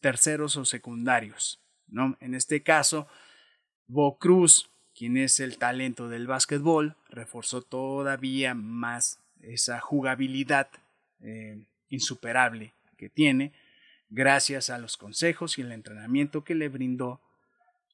terceros 0.00 0.56
o 0.56 0.64
secundarios. 0.64 1.62
¿no? 1.86 2.16
En 2.20 2.34
este 2.34 2.62
caso, 2.62 3.06
Bo 3.88 4.18
Cruz, 4.18 4.70
quien 4.94 5.16
es 5.16 5.40
el 5.40 5.56
talento 5.56 6.08
del 6.08 6.26
básquetbol, 6.26 6.96
reforzó 7.08 7.62
todavía 7.62 8.54
más 8.54 9.18
esa 9.40 9.80
jugabilidad 9.80 10.68
eh, 11.20 11.64
insuperable 11.88 12.74
que 12.96 13.08
tiene 13.08 13.52
gracias 14.10 14.70
a 14.70 14.78
los 14.78 14.96
consejos 14.96 15.58
y 15.58 15.62
el 15.62 15.72
entrenamiento 15.72 16.44
que 16.44 16.54
le 16.54 16.68
brindó 16.68 17.20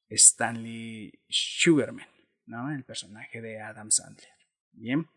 Stanley 0.09 1.13
Sugarman, 1.29 2.07
¿no? 2.45 2.71
el 2.71 2.83
personaje 2.83 3.41
de 3.41 3.61
Adam 3.61 3.89
Sandler. 3.89 4.29
Bien. 4.73 5.07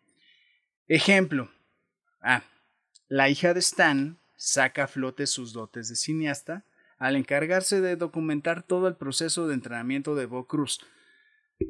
Ejemplo. 0.86 1.50
Ah, 2.20 2.42
la 3.08 3.28
hija 3.28 3.52
de 3.52 3.60
Stan 3.60 4.18
saca 4.36 4.84
a 4.84 4.88
flote 4.88 5.26
sus 5.26 5.52
dotes 5.52 5.88
de 5.88 5.96
cineasta 5.96 6.64
al 6.98 7.16
encargarse 7.16 7.80
de 7.80 7.96
documentar 7.96 8.62
todo 8.62 8.88
el 8.88 8.96
proceso 8.96 9.46
de 9.46 9.54
entrenamiento 9.54 10.14
de 10.14 10.26
Bo 10.26 10.46
Cruz. 10.46 10.80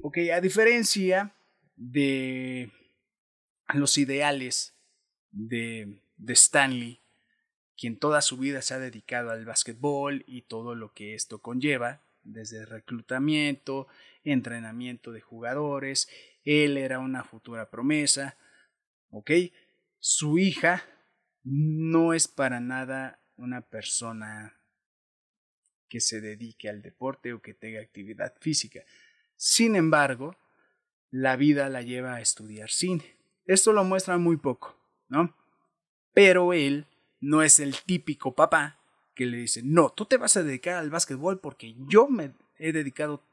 Ok, 0.02 0.18
a 0.34 0.40
diferencia 0.40 1.34
de 1.76 2.70
los 3.74 3.98
ideales 3.98 4.74
de, 5.30 6.00
de 6.16 6.32
Stanley, 6.32 7.00
quien 7.76 7.98
toda 7.98 8.22
su 8.22 8.36
vida 8.38 8.62
se 8.62 8.74
ha 8.74 8.78
dedicado 8.78 9.30
al 9.30 9.44
básquetbol 9.44 10.24
y 10.26 10.42
todo 10.42 10.74
lo 10.74 10.92
que 10.92 11.14
esto 11.14 11.40
conlleva, 11.40 12.02
desde 12.22 12.66
reclutamiento, 12.66 13.86
entrenamiento 14.24 15.12
de 15.12 15.20
jugadores, 15.20 16.08
él 16.44 16.76
era 16.76 16.98
una 16.98 17.24
futura 17.24 17.70
promesa, 17.70 18.36
¿ok? 19.10 19.30
Su 19.98 20.38
hija 20.38 20.82
no 21.44 22.12
es 22.12 22.28
para 22.28 22.60
nada 22.60 23.20
una 23.36 23.62
persona 23.62 24.57
que 25.88 26.00
se 26.00 26.20
dedique 26.20 26.68
al 26.68 26.82
deporte 26.82 27.32
o 27.32 27.40
que 27.40 27.54
tenga 27.54 27.80
actividad 27.80 28.34
física. 28.40 28.82
Sin 29.36 29.76
embargo, 29.76 30.36
la 31.10 31.36
vida 31.36 31.68
la 31.68 31.82
lleva 31.82 32.14
a 32.14 32.20
estudiar 32.20 32.70
cine. 32.70 33.16
Esto 33.46 33.72
lo 33.72 33.84
muestra 33.84 34.18
muy 34.18 34.36
poco, 34.36 34.76
¿no? 35.08 35.34
Pero 36.12 36.52
él 36.52 36.86
no 37.20 37.42
es 37.42 37.58
el 37.60 37.76
típico 37.82 38.34
papá 38.34 38.78
que 39.14 39.26
le 39.26 39.38
dice, 39.38 39.62
no, 39.64 39.90
tú 39.90 40.04
te 40.04 40.16
vas 40.16 40.36
a 40.36 40.42
dedicar 40.42 40.76
al 40.76 40.90
básquetbol 40.90 41.40
porque 41.40 41.74
yo 41.88 42.08
me 42.08 42.34
he 42.58 42.72
dedicado 42.72 43.24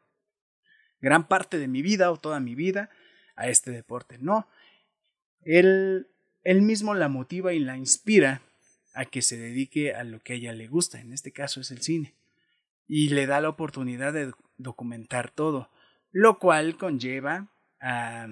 gran 1.01 1.27
parte 1.27 1.59
de 1.59 1.67
mi 1.67 1.81
vida 1.81 2.11
o 2.11 2.17
toda 2.17 2.39
mi 2.39 2.55
vida 2.55 2.89
a 3.35 3.49
este 3.49 3.71
deporte. 3.71 4.17
No, 4.17 4.47
él, 5.41 6.07
él 6.43 6.61
mismo 6.61 6.93
la 6.93 7.09
motiva 7.09 7.53
y 7.53 7.59
la 7.59 7.77
inspira 7.77 8.41
a 8.93 9.05
que 9.05 9.21
se 9.21 9.37
dedique 9.37 9.93
a 9.93 10.03
lo 10.03 10.21
que 10.21 10.33
a 10.33 10.35
ella 10.37 10.53
le 10.53 10.67
gusta, 10.67 10.99
en 10.99 11.13
este 11.13 11.31
caso 11.31 11.59
es 11.59 11.69
el 11.69 11.81
cine, 11.81 12.15
y 12.87 13.09
le 13.09 13.25
da 13.25 13.41
la 13.41 13.49
oportunidad 13.49 14.13
de 14.13 14.31
documentar 14.57 15.31
todo, 15.31 15.69
lo 16.11 16.39
cual 16.39 16.77
conlleva 16.77 17.51
a, 17.81 18.27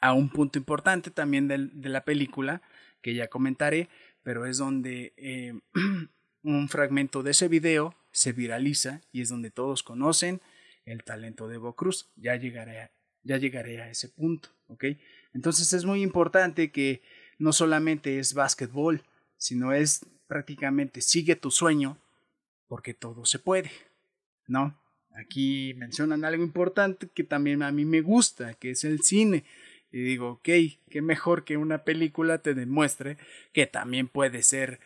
a 0.00 0.12
un 0.12 0.30
punto 0.30 0.58
importante 0.58 1.10
también 1.10 1.48
de, 1.48 1.88
la 1.88 2.04
película, 2.04 2.62
que 3.02 3.14
ya 3.14 3.28
comentaré, 3.28 3.88
pero 4.22 4.46
es 4.46 4.58
donde 4.58 5.14
eh, 5.16 5.54
un 6.42 6.68
fragmento 6.68 7.22
de 7.22 7.32
ese 7.32 7.48
video 7.48 7.94
se 8.12 8.32
viraliza 8.32 9.02
y 9.12 9.22
es 9.22 9.28
donde 9.28 9.50
todos 9.50 9.82
conocen 9.82 10.40
el 10.84 11.04
talento 11.04 11.48
de 11.48 11.58
Bo 11.58 11.74
Cruz. 11.76 12.10
Ya 12.16 12.36
llegaré 12.36 12.80
a, 12.80 12.90
ya 13.22 13.36
llegaré 13.36 13.80
a 13.80 13.90
ese 13.90 14.08
punto, 14.08 14.50
¿ok? 14.66 14.84
Entonces 15.32 15.72
es 15.72 15.84
muy 15.84 16.02
importante 16.02 16.70
que 16.70 17.02
no 17.38 17.52
solamente 17.52 18.18
es 18.18 18.34
básquetbol, 18.34 19.04
sino 19.36 19.72
es 19.72 20.04
prácticamente 20.26 21.00
sigue 21.00 21.36
tu 21.36 21.50
sueño 21.50 21.96
porque 22.70 22.94
todo 22.94 23.26
se 23.26 23.40
puede, 23.40 23.72
¿no? 24.46 24.80
Aquí 25.16 25.74
mencionan 25.76 26.24
algo 26.24 26.44
importante 26.44 27.08
que 27.12 27.24
también 27.24 27.64
a 27.64 27.72
mí 27.72 27.84
me 27.84 28.00
gusta, 28.00 28.54
que 28.54 28.70
es 28.70 28.84
el 28.84 29.00
cine. 29.02 29.44
Y 29.90 30.00
digo, 30.02 30.30
ok, 30.34 30.48
qué 30.88 31.02
mejor 31.02 31.44
que 31.44 31.56
una 31.56 31.82
película 31.82 32.38
te 32.38 32.54
demuestre 32.54 33.18
que 33.52 33.66
también 33.66 34.06
puede 34.06 34.44
ser 34.44 34.78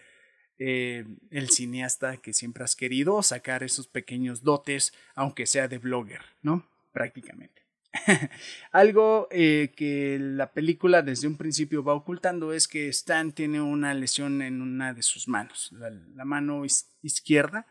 eh, 0.59 1.05
el 1.30 1.51
cineasta 1.51 2.16
que 2.16 2.32
siempre 2.32 2.64
has 2.64 2.74
querido, 2.74 3.22
sacar 3.22 3.62
esos 3.62 3.87
pequeños 3.87 4.43
dotes, 4.43 4.95
aunque 5.14 5.45
sea 5.45 5.68
de 5.68 5.76
blogger, 5.76 6.22
¿no? 6.41 6.66
Prácticamente. 6.91 7.64
Algo 8.72 9.28
eh, 9.30 9.72
que 9.76 10.18
la 10.18 10.53
película 10.53 11.03
desde 11.03 11.28
un 11.28 11.37
principio 11.37 11.85
va 11.85 11.95
ocultando 11.95 12.55
es 12.55 12.66
que 12.66 12.89
Stan 12.89 13.32
tiene 13.32 13.61
una 13.61 13.95
lesión 13.95 14.43
en 14.43 14.62
una 14.62 14.95
de 14.95 15.03
sus 15.03 15.28
manos, 15.28 15.70
la, 15.72 16.24
mano 16.24 16.64
izquierda, 17.03 17.66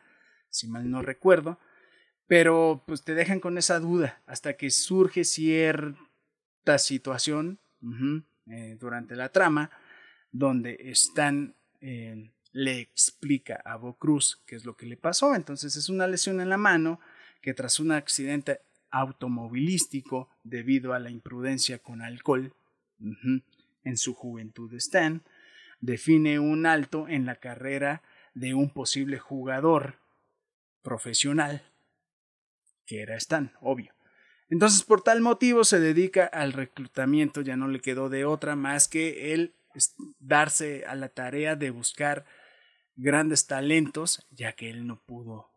si 0.53 0.67
mal 0.67 0.89
no 0.89 1.01
recuerdo, 1.01 1.59
pero 2.27 2.83
pues 2.85 3.03
te 3.03 3.15
dejan 3.15 3.39
con 3.39 3.57
esa 3.57 3.79
duda 3.79 4.21
hasta 4.27 4.55
que 4.55 4.69
surge 4.69 5.23
cierta 5.23 6.77
situación 6.77 7.59
eh, 8.47 8.77
durante 8.79 9.15
la 9.15 9.29
trama 9.29 9.71
donde 10.31 10.77
Stan 10.91 11.53
eh, 11.81 12.31
le 12.51 12.79
explica 12.79 13.61
a 13.65 13.77
Bo 13.77 13.97
Cruz 13.97 14.41
qué 14.45 14.55
es 14.55 14.63
lo 14.63 14.77
que 14.77 14.85
le 14.85 14.95
pasó, 14.95 15.35
entonces 15.35 15.75
es 15.75 15.89
una 15.89 16.07
lesión 16.07 16.39
en 16.39 16.49
la 16.49 16.57
mano 16.57 16.99
que 17.41 17.55
tras 17.55 17.79
un 17.79 17.91
accidente 17.91 18.61
automovilístico 18.91 20.29
debido 20.43 20.93
a 20.93 20.99
la 20.99 21.09
imprudencia 21.09 21.79
con 21.79 22.03
alcohol 22.03 22.53
en 23.83 23.97
su 23.97 24.13
juventud 24.13 24.71
Stan, 24.75 25.23
define 25.81 26.39
un 26.39 26.67
alto 26.67 27.07
en 27.09 27.25
la 27.25 27.35
carrera 27.35 28.03
de 28.35 28.53
un 28.53 28.69
posible 28.69 29.17
jugador 29.17 30.02
profesional, 30.83 31.63
que 32.85 33.01
era 33.01 33.15
Stan, 33.15 33.53
obvio. 33.61 33.93
Entonces, 34.49 34.83
por 34.83 35.01
tal 35.01 35.21
motivo, 35.21 35.63
se 35.63 35.79
dedica 35.79 36.25
al 36.25 36.53
reclutamiento, 36.53 37.41
ya 37.41 37.57
no 37.57 37.67
le 37.67 37.79
quedó 37.79 38.09
de 38.09 38.25
otra 38.25 38.55
más 38.55 38.87
que 38.87 39.33
él 39.33 39.55
darse 40.19 40.85
a 40.85 40.93
la 40.93 41.09
tarea 41.09 41.55
de 41.55 41.71
buscar 41.71 42.25
grandes 42.95 43.47
talentos, 43.47 44.27
ya 44.29 44.53
que 44.53 44.69
él 44.69 44.85
no 44.85 45.01
pudo 45.01 45.49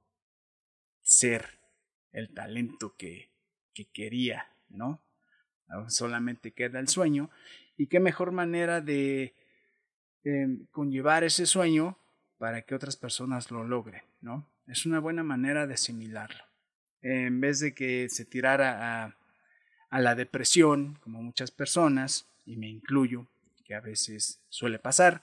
ser 1.03 1.61
el 2.13 2.33
talento 2.33 2.97
que, 2.97 3.31
que 3.75 3.85
quería, 3.87 4.49
¿no? 4.69 5.03
Solamente 5.89 6.53
queda 6.53 6.79
el 6.79 6.89
sueño. 6.89 7.29
Y 7.77 7.89
qué 7.89 8.01
mejor 8.01 8.33
manera 8.33 8.81
de 8.81 9.35
eh, 10.25 10.59
conllevar 10.71 11.25
ese 11.25 11.45
sueño 11.45 11.99
para 12.39 12.63
que 12.63 12.75
otras 12.75 12.97
personas 12.97 13.51
lo 13.51 13.65
logren, 13.65 14.03
¿no? 14.21 14.49
Es 14.67 14.87
una 14.87 14.99
buena 14.99 15.23
manera 15.23 15.67
de 15.67 15.75
asimilarlo. 15.75 16.45
en 17.03 17.41
vez 17.41 17.61
de 17.61 17.75
que 17.75 18.09
se 18.09 18.25
tirara 18.25 19.05
a, 19.05 19.17
a 19.91 20.01
la 20.01 20.15
depresión, 20.15 20.99
como 21.03 21.23
muchas 21.23 21.51
personas, 21.53 22.27
y 22.45 22.57
me 22.57 22.69
incluyo, 22.69 23.29
que 23.65 23.75
a 23.75 23.81
veces 23.81 24.41
suele 24.49 24.79
pasar, 24.79 25.23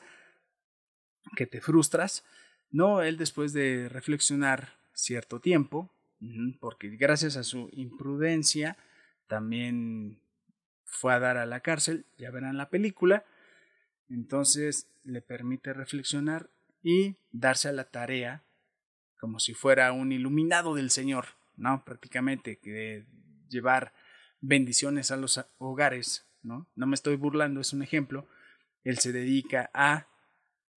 que 1.36 1.46
te 1.46 1.62
frustras, 1.62 2.24
no, 2.72 3.02
él 3.02 3.18
después 3.18 3.54
de 3.54 3.90
reflexionar 3.90 4.78
cierto 4.94 5.40
tiempo, 5.40 5.90
porque 6.60 6.90
gracias 6.90 7.36
a 7.36 7.44
su 7.44 7.70
imprudencia 7.74 8.78
también 9.28 10.20
fue 10.86 11.14
a 11.14 11.20
dar 11.20 11.38
a 11.38 11.46
la 11.46 11.60
cárcel, 11.60 12.06
ya 12.18 12.32
verán 12.32 12.58
la 12.58 12.70
película, 12.70 13.26
entonces 14.10 14.88
le 15.04 15.22
permite 15.22 15.74
reflexionar 15.74 16.50
y 16.82 17.16
darse 17.32 17.70
a 17.70 17.74
la 17.74 17.86
tarea 17.86 18.44
como 19.20 19.40
si 19.40 19.54
fuera 19.54 19.92
un 19.92 20.12
iluminado 20.12 20.76
del 20.76 20.90
Señor, 20.90 21.26
¿no? 21.56 21.84
Prácticamente, 21.86 22.60
que 22.60 23.06
llevar 23.50 23.94
bendiciones 24.42 25.12
a 25.12 25.18
los 25.18 25.44
hogares, 25.58 26.28
¿no? 26.42 26.70
No 26.76 26.88
me 26.88 26.96
estoy 26.96 27.16
burlando, 27.16 27.62
es 27.62 27.74
un 27.74 27.84
ejemplo. 27.84 28.28
Él 28.84 28.98
se 29.00 29.12
dedica 29.12 29.70
a 29.74 30.08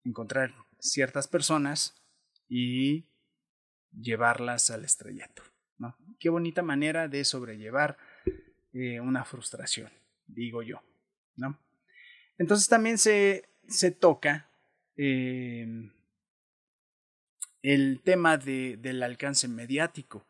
encontrar 0.04 0.54
ciertas 0.78 1.26
personas 1.28 2.00
y 2.48 3.06
llevarlas 3.92 4.70
al 4.70 4.84
estrellato. 4.84 5.42
¿no? 5.78 5.96
Qué 6.18 6.28
bonita 6.28 6.62
manera 6.62 7.08
de 7.08 7.24
sobrellevar 7.24 7.98
eh, 8.72 9.00
una 9.00 9.24
frustración, 9.24 9.90
digo 10.26 10.62
yo. 10.62 10.82
¿no? 11.36 11.58
Entonces 12.38 12.68
también 12.68 12.98
se, 12.98 13.48
se 13.68 13.90
toca 13.90 14.50
eh, 14.96 15.66
el 17.72 18.00
tema 18.00 18.36
de, 18.36 18.76
del 18.76 19.02
alcance 19.02 19.48
mediático, 19.48 20.24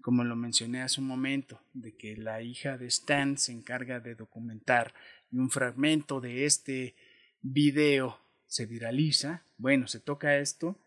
como 0.00 0.22
lo 0.22 0.36
mencioné 0.36 0.82
hace 0.82 1.00
un 1.00 1.08
momento, 1.08 1.60
de 1.72 1.96
que 1.96 2.16
la 2.16 2.40
hija 2.40 2.78
de 2.78 2.86
Stan 2.86 3.36
se 3.36 3.50
encarga 3.50 3.98
de 3.98 4.14
documentar 4.14 4.94
y 5.32 5.38
un 5.38 5.50
fragmento 5.50 6.20
de 6.20 6.44
este 6.44 6.94
video 7.42 8.20
se 8.46 8.66
viraliza. 8.66 9.42
Bueno, 9.56 9.88
se 9.88 9.98
toca 9.98 10.38
esto 10.38 10.78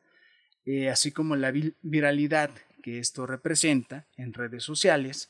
eh, 0.65 0.89
así 0.89 1.11
como 1.11 1.35
la 1.35 1.51
viralidad 1.81 2.51
que 2.81 2.99
esto 2.99 3.27
representa 3.27 4.07
en 4.15 4.33
redes 4.33 4.63
sociales. 4.63 5.29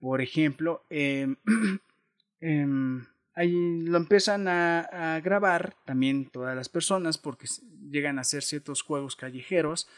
Por 0.00 0.20
ejemplo, 0.20 0.84
em, 0.90 1.36
em, 2.40 3.06
ahí 3.36 3.82
lo 3.82 3.98
empiezan 3.98 4.48
a, 4.48 5.20
grabar 5.22 5.76
también 5.84 6.28
todas 6.30 6.56
las 6.56 6.68
personas 6.68 7.18
porque 7.18 7.46
llegan 7.90 8.18
a 8.18 8.22
hacer 8.22 8.42
ciertos 8.42 8.82
juegos 8.82 9.14
callejeros 9.14 9.88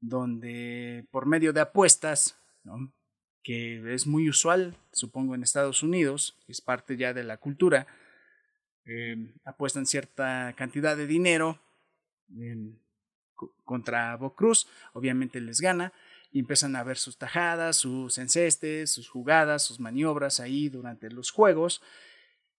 donde 0.00 1.06
por 1.10 1.24
medio 1.24 1.52
de 1.52 1.60
apuestas, 1.60 2.36
que 3.42 3.94
es 3.94 4.06
muy 4.06 4.28
usual, 4.28 4.76
supongo, 4.92 5.34
en 5.34 5.42
Estados 5.42 5.82
Unidos, 5.82 6.36
es 6.46 6.60
parte 6.60 6.96
ya 6.96 7.14
de 7.14 7.24
la 7.24 7.38
cultura, 7.38 7.86
em, 8.84 9.32
apuestan 9.44 9.86
cierta 9.86 10.52
cantidad 10.56 10.96
de 10.96 11.06
dinero 11.06 11.60
contra 13.64 14.18
Cruz, 14.36 14.66
obviamente 14.92 15.40
les 15.40 15.60
gana 15.60 15.92
y 16.32 16.40
empiezan 16.40 16.76
a 16.76 16.82
ver 16.82 16.98
sus 16.98 17.16
tajadas, 17.16 17.76
sus 17.76 18.18
encestes, 18.18 18.90
sus 18.90 19.08
jugadas, 19.08 19.62
sus 19.62 19.80
maniobras 19.80 20.40
ahí 20.40 20.68
durante 20.68 21.08
los 21.10 21.30
juegos 21.30 21.80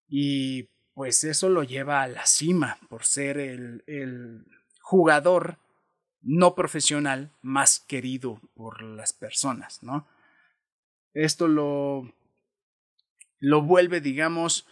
y 0.07 0.69
pues 0.93 1.23
eso 1.23 1.49
lo 1.49 1.63
lleva 1.63 2.01
a 2.01 2.07
la 2.07 2.25
cima 2.25 2.77
por 2.89 3.03
ser 3.03 3.37
el, 3.37 3.83
el 3.87 4.45
jugador 4.81 5.57
no 6.21 6.55
profesional 6.55 7.31
más 7.41 7.79
querido 7.79 8.41
por 8.55 8.81
las 8.81 9.13
personas, 9.13 9.83
¿no? 9.83 10.07
Esto 11.13 11.47
lo, 11.47 12.11
lo 13.39 13.61
vuelve, 13.61 14.01
digamos, 14.01 14.67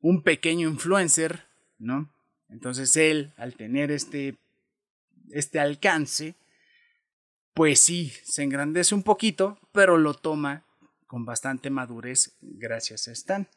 un 0.00 0.22
pequeño 0.22 0.68
influencer, 0.68 1.44
¿no? 1.78 2.12
Entonces 2.48 2.96
él, 2.96 3.32
al 3.36 3.54
tener 3.54 3.90
este, 3.90 4.36
este 5.30 5.60
alcance, 5.60 6.34
pues 7.54 7.80
sí, 7.80 8.12
se 8.24 8.42
engrandece 8.42 8.94
un 8.94 9.02
poquito, 9.02 9.58
pero 9.72 9.96
lo 9.96 10.14
toma 10.14 10.64
con 11.06 11.24
bastante 11.24 11.70
madurez 11.70 12.36
gracias 12.40 13.08
a 13.08 13.12
Stan. 13.12 13.48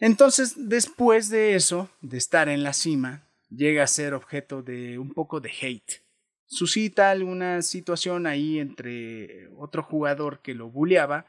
Entonces, 0.00 0.54
después 0.56 1.28
de 1.28 1.54
eso, 1.54 1.90
de 2.00 2.18
estar 2.18 2.48
en 2.48 2.62
la 2.62 2.72
cima, 2.72 3.28
llega 3.48 3.84
a 3.84 3.88
ser 3.88 4.14
objeto 4.14 4.62
de 4.62 4.98
un 4.98 5.12
poco 5.12 5.40
de 5.40 5.50
hate. 5.50 6.02
Suscita 6.46 7.10
alguna 7.10 7.62
situación 7.62 8.26
ahí 8.26 8.58
entre 8.58 9.48
otro 9.56 9.82
jugador 9.82 10.40
que 10.42 10.54
lo 10.54 10.70
bulleaba 10.70 11.26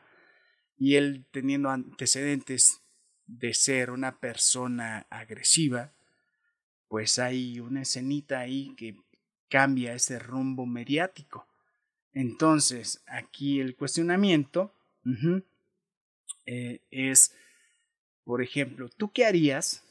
y 0.78 0.96
él 0.96 1.26
teniendo 1.32 1.70
antecedentes 1.70 2.82
de 3.26 3.54
ser 3.54 3.92
una 3.92 4.20
persona 4.20 5.08
agresiva, 5.10 5.94
pues 6.88 7.18
hay 7.18 7.60
una 7.60 7.82
escenita 7.82 8.40
ahí 8.40 8.76
que 8.76 8.98
cambia 9.50 9.94
ese 9.94 10.20
rumbo 10.20 10.66
mediático. 10.66 11.48
Entonces, 12.14 13.04
aquí 13.08 13.60
el 13.60 13.76
cuestionamiento 13.76 14.74
eh, 16.46 16.82
es, 16.92 17.34
por 18.26 18.42
ejemplo, 18.42 18.90
¿tú 18.90 19.14
qué 19.14 19.26
harías 19.26 19.86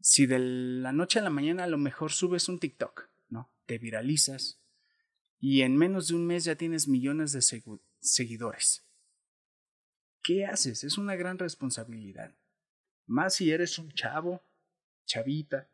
si 0.00 0.26
de 0.26 0.38
la 0.38 0.92
noche 0.92 1.18
a 1.18 1.22
la 1.22 1.30
mañana 1.30 1.64
a 1.64 1.68
lo 1.68 1.78
mejor 1.78 2.12
subes 2.12 2.48
un 2.48 2.60
TikTok, 2.60 3.08
¿no? 3.28 3.50
Te 3.66 3.78
viralizas 3.78 4.60
y 5.40 5.62
en 5.62 5.76
menos 5.76 6.08
de 6.08 6.14
un 6.14 6.26
mes 6.26 6.44
ya 6.44 6.54
tienes 6.54 6.88
millones 6.88 7.32
de 7.32 7.42
seguidores. 8.00 8.84
¿Qué 10.22 10.46
haces? 10.46 10.84
Es 10.84 10.96
una 10.96 11.16
gran 11.16 11.38
responsabilidad. 11.38 12.34
Más 13.06 13.34
si 13.34 13.50
eres 13.50 13.78
un 13.78 13.90
chavo, 13.92 14.42
chavita, 15.06 15.68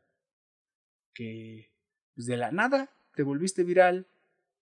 que 1.14 1.70
pues 2.14 2.26
de 2.26 2.36
la 2.36 2.52
nada 2.52 2.90
te 3.14 3.22
volviste 3.22 3.64
viral. 3.64 4.06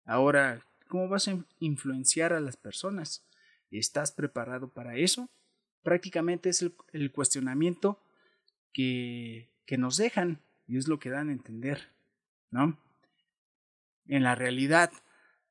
Ahora, 0.05 0.65
¿cómo 0.87 1.09
vas 1.09 1.29
a 1.29 1.45
influenciar 1.59 2.33
a 2.33 2.41
las 2.41 2.57
personas? 2.57 3.27
¿Estás 3.71 4.13
preparado 4.13 4.73
para 4.73 4.97
eso? 4.97 5.29
Prácticamente 5.83 6.51
es 6.51 6.63
el, 6.93 7.13
cuestionamiento 7.13 8.03
que, 8.73 9.51
que 9.67 9.79
nos 9.79 9.97
dejan 9.97 10.43
y 10.67 10.77
es 10.77 10.89
lo 10.89 10.99
que 10.99 11.11
dan 11.11 11.29
a 11.29 11.33
entender, 11.33 11.93
¿no? 12.51 12.79
En 14.07 14.23
la 14.23 14.35
realidad 14.35 14.91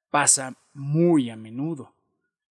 pasa 0.09 0.57
muy 0.73 1.29
a 1.29 1.35
menudo. 1.35 1.95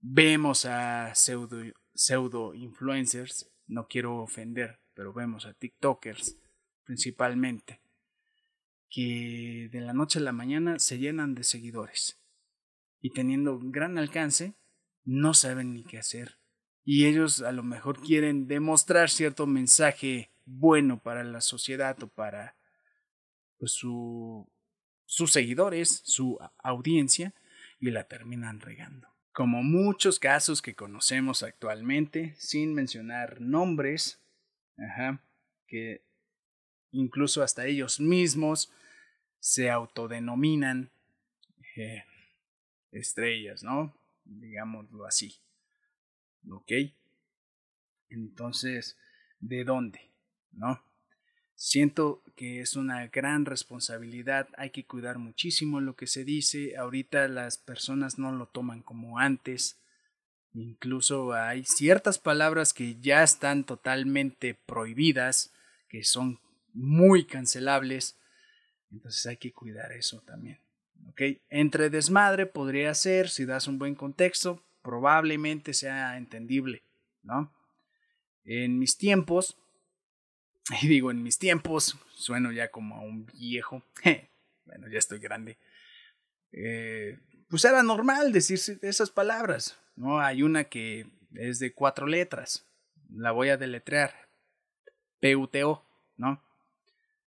Vemos 0.00 0.64
a 0.64 1.14
pseudo, 1.14 1.62
pseudo 1.94 2.54
influencers, 2.54 3.50
no 3.66 3.86
quiero 3.86 4.16
ofender, 4.16 4.80
pero 4.94 5.12
vemos 5.12 5.46
a 5.46 5.54
TikTokers 5.54 6.36
principalmente, 6.84 7.80
que 8.88 9.68
de 9.70 9.80
la 9.80 9.92
noche 9.92 10.18
a 10.18 10.22
la 10.22 10.32
mañana 10.32 10.80
se 10.80 10.98
llenan 10.98 11.36
de 11.36 11.44
seguidores 11.44 12.20
y 13.00 13.10
teniendo 13.10 13.60
gran 13.62 13.96
alcance, 13.96 14.54
no 15.04 15.32
saben 15.32 15.72
ni 15.72 15.84
qué 15.84 15.98
hacer. 15.98 16.39
Y 16.92 17.06
ellos 17.06 17.40
a 17.40 17.52
lo 17.52 17.62
mejor 17.62 18.00
quieren 18.00 18.48
demostrar 18.48 19.10
cierto 19.10 19.46
mensaje 19.46 20.28
bueno 20.44 21.00
para 21.00 21.22
la 21.22 21.40
sociedad 21.40 21.96
o 22.02 22.08
para 22.08 22.56
pues, 23.60 23.70
su, 23.70 24.50
sus 25.04 25.30
seguidores, 25.30 26.02
su 26.04 26.36
audiencia, 26.58 27.32
y 27.78 27.92
la 27.92 28.08
terminan 28.08 28.58
regando. 28.58 29.06
Como 29.30 29.62
muchos 29.62 30.18
casos 30.18 30.62
que 30.62 30.74
conocemos 30.74 31.44
actualmente, 31.44 32.34
sin 32.38 32.74
mencionar 32.74 33.40
nombres, 33.40 34.20
ajá, 34.76 35.22
que 35.68 36.02
incluso 36.90 37.44
hasta 37.44 37.66
ellos 37.66 38.00
mismos 38.00 38.72
se 39.38 39.70
autodenominan 39.70 40.90
eh, 41.76 42.02
estrellas, 42.90 43.62
¿no? 43.62 43.94
Digámoslo 44.24 45.06
así. 45.06 45.40
¿Ok? 46.48 46.72
Entonces, 48.08 48.96
¿de 49.40 49.64
dónde? 49.64 50.10
¿No? 50.52 50.82
Siento 51.54 52.22
que 52.36 52.62
es 52.62 52.74
una 52.74 53.06
gran 53.08 53.44
responsabilidad, 53.44 54.48
hay 54.56 54.70
que 54.70 54.86
cuidar 54.86 55.18
muchísimo 55.18 55.80
lo 55.80 55.94
que 55.94 56.06
se 56.06 56.24
dice, 56.24 56.76
ahorita 56.78 57.28
las 57.28 57.58
personas 57.58 58.18
no 58.18 58.32
lo 58.32 58.46
toman 58.46 58.82
como 58.82 59.18
antes, 59.18 59.78
incluso 60.54 61.34
hay 61.34 61.64
ciertas 61.64 62.18
palabras 62.18 62.72
que 62.72 62.98
ya 62.98 63.22
están 63.22 63.64
totalmente 63.64 64.54
prohibidas, 64.54 65.52
que 65.88 66.02
son 66.02 66.40
muy 66.72 67.26
cancelables, 67.26 68.18
entonces 68.90 69.26
hay 69.26 69.36
que 69.36 69.52
cuidar 69.52 69.92
eso 69.92 70.22
también. 70.22 70.58
Entre 71.50 71.90
desmadre 71.90 72.46
podría 72.46 72.94
ser, 72.94 73.28
si 73.28 73.44
das 73.44 73.68
un 73.68 73.78
buen 73.78 73.94
contexto, 73.94 74.64
probablemente 74.82 75.74
sea 75.74 76.16
entendible, 76.16 76.84
¿no? 77.22 77.52
En 78.44 78.78
mis 78.78 78.96
tiempos, 78.96 79.56
y 80.82 80.88
digo 80.88 81.10
en 81.10 81.22
mis 81.22 81.38
tiempos, 81.38 81.98
sueno 82.14 82.52
ya 82.52 82.70
como 82.70 82.96
a 82.96 83.00
un 83.00 83.26
viejo, 83.26 83.82
bueno, 84.64 84.88
ya 84.88 84.98
estoy 84.98 85.18
grande, 85.18 85.58
eh, 86.52 87.18
pues 87.48 87.64
era 87.64 87.82
normal 87.82 88.32
decir 88.32 88.58
esas 88.82 89.10
palabras, 89.10 89.78
¿no? 89.96 90.20
Hay 90.20 90.42
una 90.42 90.64
que 90.64 91.06
es 91.34 91.58
de 91.58 91.72
cuatro 91.72 92.06
letras, 92.06 92.66
la 93.08 93.32
voy 93.32 93.48
a 93.48 93.56
deletrear, 93.56 94.14
PUTO, 95.20 95.84
¿no? 96.16 96.42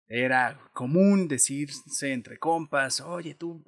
Era 0.07 0.59
común 0.73 1.27
decirse 1.27 2.11
entre 2.11 2.37
compas, 2.37 3.01
oye 3.01 3.35
tú, 3.35 3.63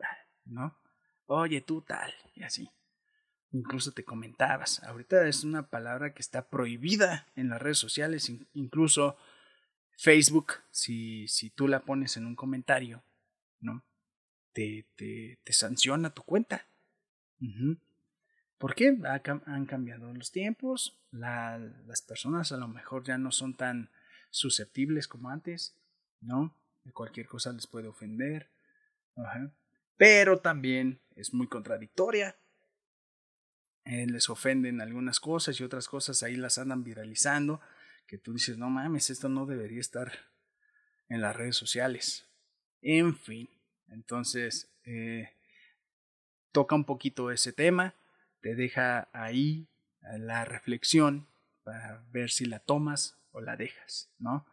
¿no? 0.45 0.77
Oye 1.25 1.61
tú 1.61 1.81
tal, 1.81 2.13
y 2.35 2.43
así. 2.43 2.69
Incluso 3.53 3.93
te 3.93 4.03
comentabas. 4.03 4.83
Ahorita 4.83 5.25
es 5.27 5.45
una 5.45 5.69
palabra 5.69 6.13
que 6.13 6.21
está 6.21 6.49
prohibida 6.49 7.27
en 7.35 7.49
las 7.49 7.61
redes 7.61 7.77
sociales, 7.77 8.29
incluso 8.53 9.17
Facebook, 9.95 10.55
si, 10.71 11.27
si 11.29 11.49
tú 11.49 11.69
la 11.69 11.79
pones 11.79 12.17
en 12.17 12.25
un 12.25 12.35
comentario, 12.35 13.01
¿no? 13.61 13.85
Te, 14.51 14.85
te, 14.95 15.39
te 15.43 15.53
sanciona 15.53 16.13
tu 16.13 16.23
cuenta. 16.23 16.67
¿Por 18.57 18.75
qué? 18.75 18.97
han 19.45 19.65
cambiado 19.65 20.13
los 20.13 20.31
tiempos, 20.31 20.99
las 21.11 22.01
personas 22.01 22.51
a 22.51 22.57
lo 22.57 22.67
mejor 22.67 23.03
ya 23.03 23.17
no 23.17 23.31
son 23.31 23.55
tan 23.55 23.89
susceptibles 24.29 25.07
como 25.07 25.29
antes. 25.29 25.75
¿no? 26.23 26.55
Cualquier 26.93 27.27
cosa 27.27 27.51
les 27.53 27.67
puede 27.67 27.87
ofender. 27.87 28.49
Pero 29.97 30.39
también 30.39 31.01
es 31.15 31.33
muy 31.33 31.47
contradictoria. 31.47 32.35
Eh, 33.85 34.07
les 34.07 34.29
ofenden 34.29 34.81
algunas 34.81 35.19
cosas 35.19 35.59
y 35.59 35.63
otras 35.63 35.87
cosas 35.87 36.23
ahí 36.23 36.35
las 36.35 36.57
andan 36.57 36.83
viralizando. 36.83 37.61
Que 38.07 38.17
tú 38.17 38.33
dices, 38.33 38.57
no 38.57 38.69
mames, 38.69 39.09
esto 39.09 39.29
no 39.29 39.45
debería 39.45 39.79
estar 39.79 40.11
en 41.09 41.21
las 41.21 41.35
redes 41.35 41.55
sociales. 41.55 42.25
En 42.81 43.15
fin, 43.15 43.49
entonces 43.87 44.69
eh, 44.85 45.31
toca 46.51 46.75
un 46.75 46.85
poquito 46.85 47.31
ese 47.31 47.53
tema, 47.53 47.93
te 48.41 48.55
deja 48.55 49.07
ahí 49.13 49.67
la 50.17 50.43
reflexión 50.43 51.27
para 51.63 52.03
ver 52.11 52.29
si 52.29 52.45
la 52.45 52.59
tomas 52.59 53.17
o 53.31 53.41
la 53.41 53.55
dejas, 53.55 54.09
¿no? 54.19 54.45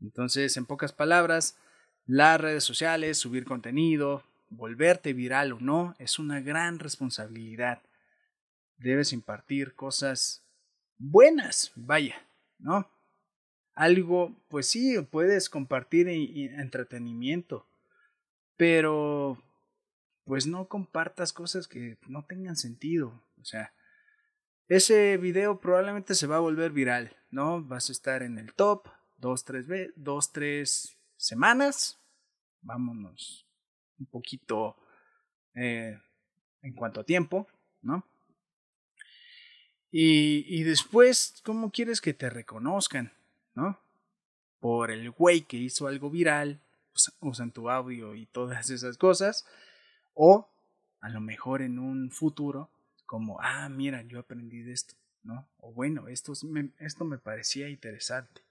Entonces, 0.00 0.56
en 0.56 0.66
pocas 0.66 0.92
palabras, 0.92 1.56
las 2.06 2.40
redes 2.40 2.64
sociales, 2.64 3.18
subir 3.18 3.44
contenido, 3.44 4.22
volverte 4.48 5.12
viral 5.12 5.52
o 5.52 5.60
no, 5.60 5.94
es 5.98 6.18
una 6.18 6.40
gran 6.40 6.78
responsabilidad. 6.78 7.82
Debes 8.78 9.12
impartir 9.12 9.74
cosas 9.74 10.44
buenas, 10.98 11.72
vaya, 11.74 12.16
¿no? 12.58 12.88
Algo, 13.74 14.34
pues 14.48 14.68
sí, 14.68 15.00
puedes 15.10 15.48
compartir 15.48 16.08
entretenimiento, 16.08 17.66
pero 18.56 19.42
pues 20.24 20.46
no 20.46 20.68
compartas 20.68 21.32
cosas 21.32 21.68
que 21.68 21.96
no 22.08 22.24
tengan 22.24 22.56
sentido. 22.56 23.22
O 23.40 23.44
sea, 23.44 23.72
ese 24.68 25.16
video 25.16 25.60
probablemente 25.60 26.14
se 26.14 26.26
va 26.26 26.36
a 26.36 26.40
volver 26.40 26.72
viral, 26.72 27.16
¿no? 27.30 27.62
Vas 27.62 27.88
a 27.88 27.92
estar 27.92 28.22
en 28.22 28.38
el 28.38 28.52
top, 28.52 28.88
dos, 29.16 29.44
tres, 29.44 29.66
dos, 29.96 30.32
tres 30.32 30.98
semanas. 31.16 31.98
Vámonos 32.60 33.46
un 33.98 34.06
poquito 34.06 34.76
eh, 35.54 35.98
en 36.62 36.74
cuanto 36.74 37.00
a 37.00 37.04
tiempo, 37.04 37.48
¿no? 37.80 38.04
Y, 39.90 40.62
después, 40.64 41.40
¿cómo 41.44 41.70
quieres 41.70 42.00
que 42.00 42.12
te 42.12 42.28
reconozcan, 42.28 43.12
¿no? 43.54 43.80
Por 44.60 44.90
el 44.90 45.10
güey 45.10 45.42
que 45.42 45.56
hizo 45.56 45.86
algo 45.86 46.10
viral, 46.10 46.60
usan 47.20 47.52
tu 47.52 47.70
audio 47.70 48.14
y 48.14 48.26
todas 48.26 48.70
esas 48.70 48.98
cosas, 48.98 49.46
o 50.14 50.48
a 51.00 51.08
lo 51.08 51.20
mejor 51.20 51.62
en 51.62 51.78
un 51.78 52.10
futuro 52.10 52.70
como, 53.06 53.40
ah, 53.40 53.68
mira, 53.70 54.02
yo 54.02 54.18
aprendí 54.18 54.62
de 54.62 54.72
esto, 54.72 54.94
¿no? 55.22 55.48
O 55.58 55.72
bueno, 55.72 56.08
esto 56.08 56.32
me, 56.44 56.70
esto 56.78 57.04
me 57.04 57.16
parecía 57.16 57.68
interesante, 57.68 58.42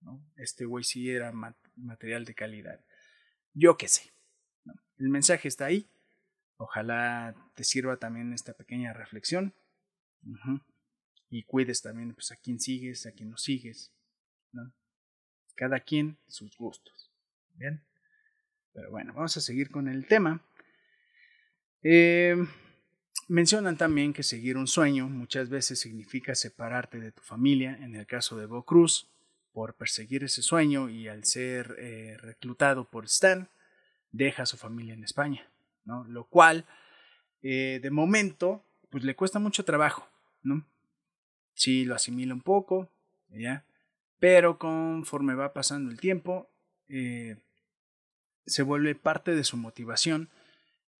¿no? 0.00 0.20
Este 0.36 0.64
güey 0.64 0.82
sí 0.82 1.10
era 1.10 1.32
material 1.76 2.24
de 2.24 2.34
calidad. 2.34 2.80
Yo 3.54 3.76
qué 3.76 3.86
sé. 3.86 4.12
El 4.98 5.10
mensaje 5.10 5.46
está 5.46 5.66
ahí. 5.66 5.86
Ojalá 6.56 7.34
te 7.54 7.62
sirva 7.62 7.98
también 7.98 8.32
esta 8.32 8.54
pequeña 8.54 8.92
reflexión. 8.92 9.54
Y 11.30 11.42
cuides 11.44 11.82
también 11.82 12.14
pues, 12.14 12.32
a 12.32 12.36
quién 12.36 12.60
sigues, 12.60 13.06
a 13.06 13.12
quién 13.12 13.30
no 13.30 13.36
sigues. 13.36 13.92
Cada 15.54 15.80
quien 15.80 16.18
sus 16.28 16.56
gustos. 16.56 17.10
Bien. 17.54 17.82
Pero 18.72 18.90
bueno, 18.90 19.14
vamos 19.14 19.36
a 19.36 19.40
seguir 19.40 19.70
con 19.70 19.88
el 19.88 20.06
tema. 20.06 20.42
Eh, 21.82 22.36
mencionan 23.28 23.76
también 23.76 24.12
que 24.12 24.22
seguir 24.22 24.56
un 24.56 24.66
sueño 24.66 25.08
muchas 25.08 25.48
veces 25.48 25.80
significa 25.80 26.34
separarte 26.34 27.00
de 27.00 27.12
tu 27.12 27.22
familia, 27.22 27.78
en 27.80 27.94
el 27.94 28.06
caso 28.06 28.36
de 28.36 28.46
Bo 28.46 28.64
Cruz, 28.64 29.08
por 29.52 29.74
perseguir 29.74 30.24
ese 30.24 30.42
sueño 30.42 30.90
y 30.90 31.08
al 31.08 31.24
ser 31.24 31.76
eh, 31.78 32.18
reclutado 32.18 32.84
por 32.84 33.06
Stan, 33.06 33.48
deja 34.12 34.42
a 34.42 34.46
su 34.46 34.58
familia 34.58 34.92
en 34.92 35.04
España, 35.04 35.48
¿no? 35.84 36.04
Lo 36.04 36.24
cual, 36.24 36.66
eh, 37.42 37.80
de 37.82 37.90
momento, 37.90 38.62
pues 38.90 39.04
le 39.04 39.16
cuesta 39.16 39.38
mucho 39.38 39.64
trabajo, 39.64 40.06
¿no? 40.46 40.66
Lo 41.84 41.94
asimila 41.94 42.34
un 42.34 42.42
poco, 42.42 42.90
¿ya? 43.28 43.64
Pero 44.18 44.58
conforme 44.58 45.34
va 45.34 45.52
pasando 45.52 45.90
el 45.90 46.00
tiempo, 46.00 46.50
eh, 46.88 47.36
se 48.46 48.62
vuelve 48.62 48.94
parte 48.94 49.34
de 49.34 49.44
su 49.44 49.56
motivación, 49.56 50.30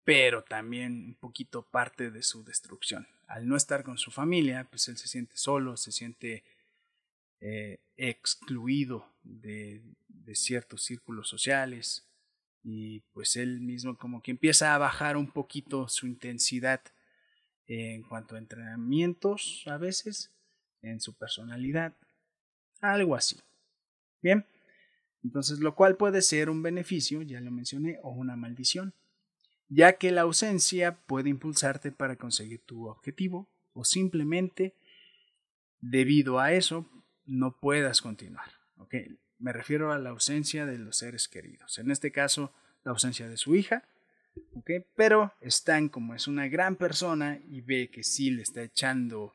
pero 0.04 0.42
también 0.44 1.04
un 1.06 1.14
poquito 1.14 1.62
parte 1.62 2.10
de 2.10 2.22
su 2.22 2.44
destrucción. 2.44 3.06
Al 3.26 3.48
no 3.48 3.56
estar 3.56 3.82
con 3.84 3.98
su 3.98 4.10
familia, 4.10 4.66
pues 4.70 4.88
él 4.88 4.96
se 4.96 5.08
siente 5.08 5.36
solo, 5.36 5.76
se 5.76 5.92
siente 5.92 6.44
eh, 7.40 7.78
excluido 7.96 9.14
de, 9.22 9.82
de 10.08 10.34
ciertos 10.34 10.82
círculos 10.82 11.28
sociales 11.28 12.08
y 12.62 13.00
pues 13.12 13.36
él 13.36 13.60
mismo 13.60 13.96
como 13.96 14.22
que 14.22 14.32
empieza 14.32 14.74
a 14.74 14.78
bajar 14.78 15.16
un 15.16 15.30
poquito 15.30 15.88
su 15.88 16.06
intensidad 16.06 16.82
en 17.66 18.02
cuanto 18.02 18.34
a 18.34 18.38
entrenamientos 18.38 19.64
a 19.66 19.76
veces, 19.78 20.32
en 20.82 21.00
su 21.00 21.14
personalidad, 21.14 21.94
algo 22.80 23.14
así. 23.14 23.36
Bien, 24.22 24.46
entonces, 25.24 25.58
lo 25.58 25.74
cual 25.74 25.96
puede 25.96 26.22
ser 26.22 26.48
un 26.50 26.62
beneficio, 26.62 27.22
ya 27.22 27.40
lo 27.40 27.50
mencioné, 27.50 27.98
o 28.02 28.10
una 28.10 28.36
maldición, 28.36 28.94
ya 29.68 29.94
que 29.94 30.12
la 30.12 30.20
ausencia 30.22 30.96
puede 31.06 31.30
impulsarte 31.30 31.90
para 31.90 32.16
conseguir 32.16 32.60
tu 32.60 32.86
objetivo 32.86 33.48
o 33.72 33.84
simplemente 33.84 34.74
debido 35.80 36.38
a 36.38 36.52
eso 36.52 36.88
no 37.24 37.56
puedas 37.56 38.00
continuar. 38.00 38.50
¿okay? 38.78 39.18
Me 39.38 39.52
refiero 39.52 39.92
a 39.92 39.98
la 39.98 40.10
ausencia 40.10 40.64
de 40.64 40.78
los 40.78 40.96
seres 40.98 41.28
queridos. 41.28 41.78
En 41.78 41.90
este 41.90 42.12
caso, 42.12 42.52
la 42.84 42.92
ausencia 42.92 43.28
de 43.28 43.36
su 43.36 43.56
hija, 43.56 43.82
¿okay? 44.54 44.84
pero 44.96 45.32
Stan, 45.40 45.88
como 45.88 46.14
es 46.14 46.26
una 46.26 46.48
gran 46.48 46.76
persona 46.76 47.40
y 47.48 47.60
ve 47.60 47.90
que 47.90 48.02
sí 48.02 48.30
le 48.30 48.42
está 48.42 48.62
echando 48.62 49.34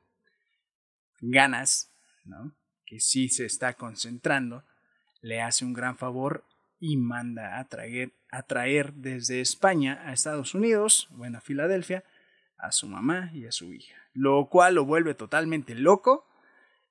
ganas, 1.21 1.91
¿no? 2.25 2.55
que 2.85 2.99
sí 2.99 3.29
se 3.29 3.45
está 3.45 3.73
concentrando, 3.73 4.63
le 5.21 5.41
hace 5.41 5.63
un 5.63 5.73
gran 5.73 5.97
favor 5.97 6.43
y 6.79 6.97
manda 6.97 7.59
a 7.59 7.67
traer, 7.67 8.11
a 8.31 8.43
traer 8.43 8.93
desde 8.93 9.39
España 9.39 10.01
a 10.05 10.13
Estados 10.13 10.55
Unidos, 10.55 11.07
bueno, 11.11 11.37
a 11.37 11.41
Filadelfia, 11.41 12.03
a 12.57 12.71
su 12.71 12.87
mamá 12.87 13.31
y 13.33 13.45
a 13.45 13.51
su 13.51 13.71
hija, 13.71 13.95
lo 14.13 14.49
cual 14.49 14.75
lo 14.75 14.85
vuelve 14.85 15.13
totalmente 15.13 15.75
loco 15.75 16.27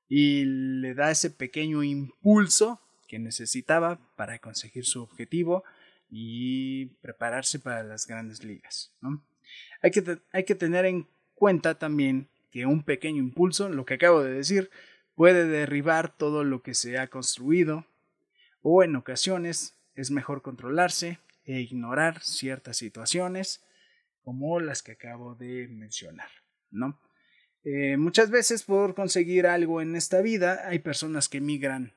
y 0.08 0.44
le 0.44 0.94
da 0.94 1.10
ese 1.10 1.30
pequeño 1.30 1.82
impulso 1.82 2.80
que 3.08 3.18
necesitaba 3.18 3.98
para 4.16 4.38
conseguir 4.38 4.84
su 4.84 5.02
objetivo 5.02 5.64
y 6.10 6.86
prepararse 7.00 7.58
para 7.58 7.82
las 7.82 8.06
grandes 8.06 8.44
ligas. 8.44 8.92
Hay, 9.80 9.90
que 9.90 10.18
hay 10.32 10.44
que 10.44 10.54
tener 10.54 10.84
en 10.84 11.06
cuenta 11.34 11.78
también 11.78 12.28
que 12.50 12.66
un 12.66 12.82
pequeño 12.82 13.18
impulso, 13.18 13.68
lo 13.68 13.84
que 13.84 13.94
acabo 13.94 14.22
de 14.22 14.32
decir, 14.32 14.70
puede 15.14 15.46
derribar 15.46 16.16
todo 16.16 16.44
lo 16.44 16.62
que 16.62 16.74
se 16.74 16.98
ha 16.98 17.08
construido 17.08 17.86
o 18.62 18.82
en 18.82 18.96
ocasiones 18.96 19.74
es 19.94 20.10
mejor 20.10 20.42
controlarse 20.42 21.18
e 21.44 21.60
ignorar 21.60 22.22
ciertas 22.22 22.76
situaciones 22.76 23.64
como 24.22 24.60
las 24.60 24.82
que 24.82 24.92
acabo 24.92 25.34
de 25.34 25.68
mencionar, 25.68 26.30
¿no? 26.70 27.00
Eh, 27.64 27.96
muchas 27.98 28.30
veces 28.30 28.62
por 28.62 28.94
conseguir 28.94 29.46
algo 29.46 29.82
en 29.82 29.94
esta 29.94 30.22
vida 30.22 30.66
hay 30.66 30.78
personas 30.78 31.28
que 31.28 31.38
emigran 31.38 31.92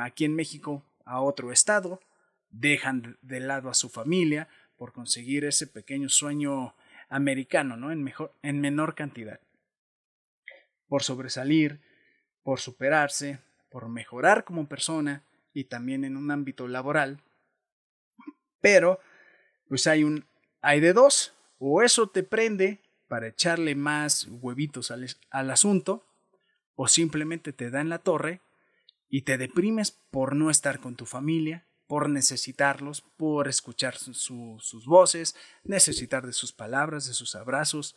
aquí 0.00 0.24
en 0.24 0.34
México 0.34 0.84
a 1.04 1.20
otro 1.20 1.52
estado, 1.52 2.00
dejan 2.50 3.18
de 3.22 3.40
lado 3.40 3.68
a 3.70 3.74
su 3.74 3.88
familia 3.88 4.48
por 4.76 4.92
conseguir 4.92 5.44
ese 5.44 5.66
pequeño 5.66 6.08
sueño 6.08 6.74
americano, 7.08 7.76
¿no? 7.76 7.90
En, 7.90 8.02
mejor, 8.02 8.32
en 8.42 8.60
menor 8.60 8.94
cantidad. 8.94 9.40
Por 10.86 11.02
sobresalir, 11.02 11.80
por 12.42 12.60
superarse, 12.60 13.40
por 13.70 13.88
mejorar 13.88 14.44
como 14.44 14.68
persona 14.68 15.24
y 15.52 15.64
también 15.64 16.04
en 16.04 16.16
un 16.16 16.30
ámbito 16.30 16.68
laboral. 16.68 17.22
Pero, 18.60 19.00
pues 19.68 19.86
hay 19.86 20.04
un, 20.04 20.26
hay 20.60 20.80
de 20.80 20.92
dos, 20.92 21.34
o 21.58 21.82
eso 21.82 22.08
te 22.08 22.22
prende 22.22 22.80
para 23.08 23.28
echarle 23.28 23.74
más 23.74 24.28
huevitos 24.30 24.90
al, 24.90 25.06
al 25.30 25.50
asunto, 25.50 26.06
o 26.74 26.88
simplemente 26.88 27.52
te 27.52 27.70
da 27.70 27.80
en 27.80 27.88
la 27.88 27.98
torre 27.98 28.40
y 29.08 29.22
te 29.22 29.38
deprimes 29.38 29.90
por 29.90 30.36
no 30.36 30.50
estar 30.50 30.78
con 30.78 30.94
tu 30.94 31.06
familia, 31.06 31.66
por 31.88 32.10
necesitarlos, 32.10 33.00
por 33.00 33.48
escuchar 33.48 33.96
sus 33.96 34.84
voces, 34.86 35.34
necesitar 35.64 36.24
de 36.24 36.34
sus 36.34 36.52
palabras, 36.52 37.06
de 37.08 37.14
sus 37.14 37.34
abrazos, 37.34 37.96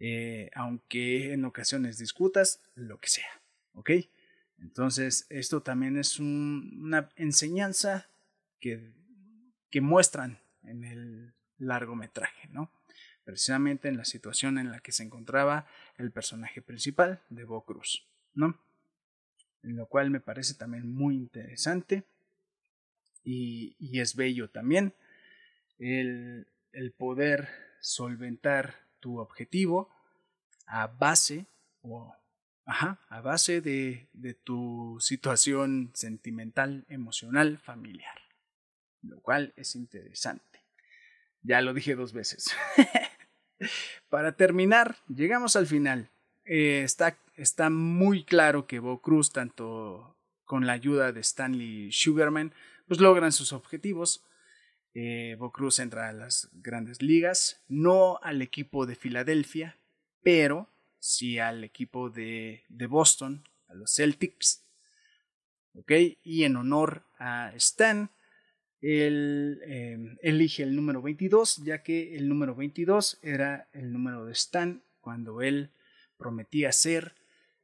eh, 0.00 0.50
aunque 0.54 1.32
en 1.32 1.44
ocasiones 1.44 1.98
discutas, 1.98 2.60
lo 2.74 2.98
que 2.98 3.08
sea, 3.08 3.40
¿ok? 3.74 3.92
Entonces, 4.58 5.26
esto 5.30 5.62
también 5.62 5.96
es 5.96 6.18
una 6.18 7.08
enseñanza 7.14 8.08
que, 8.58 8.92
que 9.70 9.80
muestran 9.80 10.40
en 10.64 10.82
el 10.82 11.34
largometraje, 11.58 12.48
¿no? 12.48 12.72
Precisamente 13.22 13.86
en 13.86 13.96
la 13.96 14.04
situación 14.04 14.58
en 14.58 14.72
la 14.72 14.80
que 14.80 14.90
se 14.90 15.04
encontraba 15.04 15.66
el 15.96 16.10
personaje 16.10 16.60
principal 16.60 17.22
de 17.30 17.44
Bo 17.44 17.64
Cruz, 17.64 18.04
¿no? 18.34 18.58
En 19.62 19.76
lo 19.76 19.86
cual 19.86 20.10
me 20.10 20.18
parece 20.18 20.54
también 20.54 20.92
muy 20.92 21.14
interesante 21.14 22.04
y, 23.24 23.76
es 23.98 24.16
bello 24.16 24.50
también 24.50 24.94
el, 25.78 26.46
el 26.72 26.92
poder 26.92 27.48
solventar 27.80 28.74
tu 29.00 29.18
objetivo 29.18 29.90
a 30.66 30.86
base 30.86 31.46
o 31.82 32.14
Ajá, 32.64 33.00
a 33.08 33.20
base 33.20 33.60
de, 33.60 34.08
de 34.12 34.34
tu 34.34 34.96
situación 35.00 35.90
sentimental, 35.94 36.84
emocional, 36.88 37.58
familiar. 37.58 38.16
Lo 39.02 39.20
cual 39.20 39.52
es 39.56 39.74
interesante. 39.74 40.60
Ya 41.42 41.60
lo 41.60 41.74
dije 41.74 41.96
dos 41.96 42.12
veces. 42.12 42.54
Para 44.08 44.36
terminar, 44.36 44.96
llegamos 45.08 45.56
al 45.56 45.66
final. 45.66 46.10
Eh, 46.44 46.82
está, 46.84 47.18
está 47.36 47.68
muy 47.68 48.24
claro 48.24 48.66
que 48.66 48.78
Bo 48.78 49.00
Cruz, 49.02 49.32
tanto 49.32 50.16
con 50.44 50.66
la 50.66 50.74
ayuda 50.74 51.10
de 51.10 51.20
Stanley 51.20 51.90
Sugarman, 51.90 52.52
pues 52.92 53.00
logran 53.00 53.32
sus 53.32 53.54
objetivos. 53.54 54.22
Eh, 54.92 55.34
Bo 55.38 55.50
Cruz 55.50 55.78
entra 55.78 56.10
a 56.10 56.12
las 56.12 56.50
grandes 56.52 57.00
ligas, 57.00 57.62
no 57.66 58.18
al 58.20 58.42
equipo 58.42 58.84
de 58.84 58.96
Filadelfia, 58.96 59.78
pero 60.22 60.68
sí 60.98 61.38
al 61.38 61.64
equipo 61.64 62.10
de, 62.10 62.64
de 62.68 62.86
Boston, 62.86 63.48
a 63.68 63.74
los 63.76 63.94
Celtics. 63.94 64.66
Y 66.22 66.44
en 66.44 66.56
honor 66.56 67.06
a 67.18 67.52
Stan, 67.54 68.10
él 68.82 69.62
eh, 69.64 70.18
elige 70.20 70.62
el 70.62 70.76
número 70.76 71.00
22, 71.00 71.62
ya 71.64 71.82
que 71.82 72.14
el 72.14 72.28
número 72.28 72.54
22 72.54 73.20
era 73.22 73.70
el 73.72 73.90
número 73.90 74.26
de 74.26 74.32
Stan 74.32 74.82
cuando 75.00 75.40
él 75.40 75.70
prometía 76.18 76.72
ser 76.72 77.14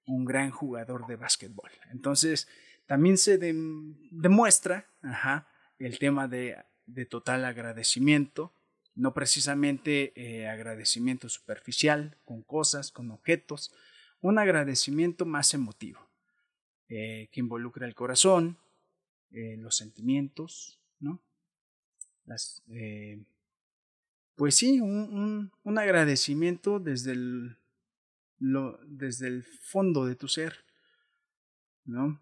un 0.07 0.25
gran 0.25 0.51
jugador 0.51 1.07
de 1.07 1.17
básquetbol. 1.17 1.71
Entonces, 1.91 2.49
también 2.89 3.19
se 3.19 3.37
demuestra 3.37 4.87
ajá, 5.09 5.49
el 5.79 5.99
tema 5.99 6.29
de, 6.29 6.57
de 6.87 7.07
total 7.07 7.45
agradecimiento 7.45 8.53
no 8.99 9.15
precisamente 9.15 10.13
eh, 10.17 10.49
agradecimiento 10.49 11.29
superficial, 11.29 12.19
con 12.25 12.43
cosas, 12.43 12.91
con 12.91 13.13
objetos, 13.13 13.73
un 14.21 14.41
agradecimiento 14.41 15.25
más 15.25 15.55
emotivo, 15.55 16.01
eh, 16.89 17.29
que 17.31 17.39
involucra 17.39 17.87
el 17.87 17.95
corazón, 17.95 18.59
eh, 19.31 19.57
los 19.57 19.77
sentimientos, 19.77 20.81
¿no? 20.99 21.23
Pues 24.35 24.55
sí, 24.57 24.81
un, 24.81 25.53
un, 25.63 25.79
agradecimiento 25.79 26.81
desde 26.81 27.13
el, 27.13 27.57
desde 28.85 29.29
el 29.29 29.45
fondo 29.45 30.07
de 30.07 30.17
tu 30.17 30.27
ser, 30.27 30.65
¿no? 31.85 32.21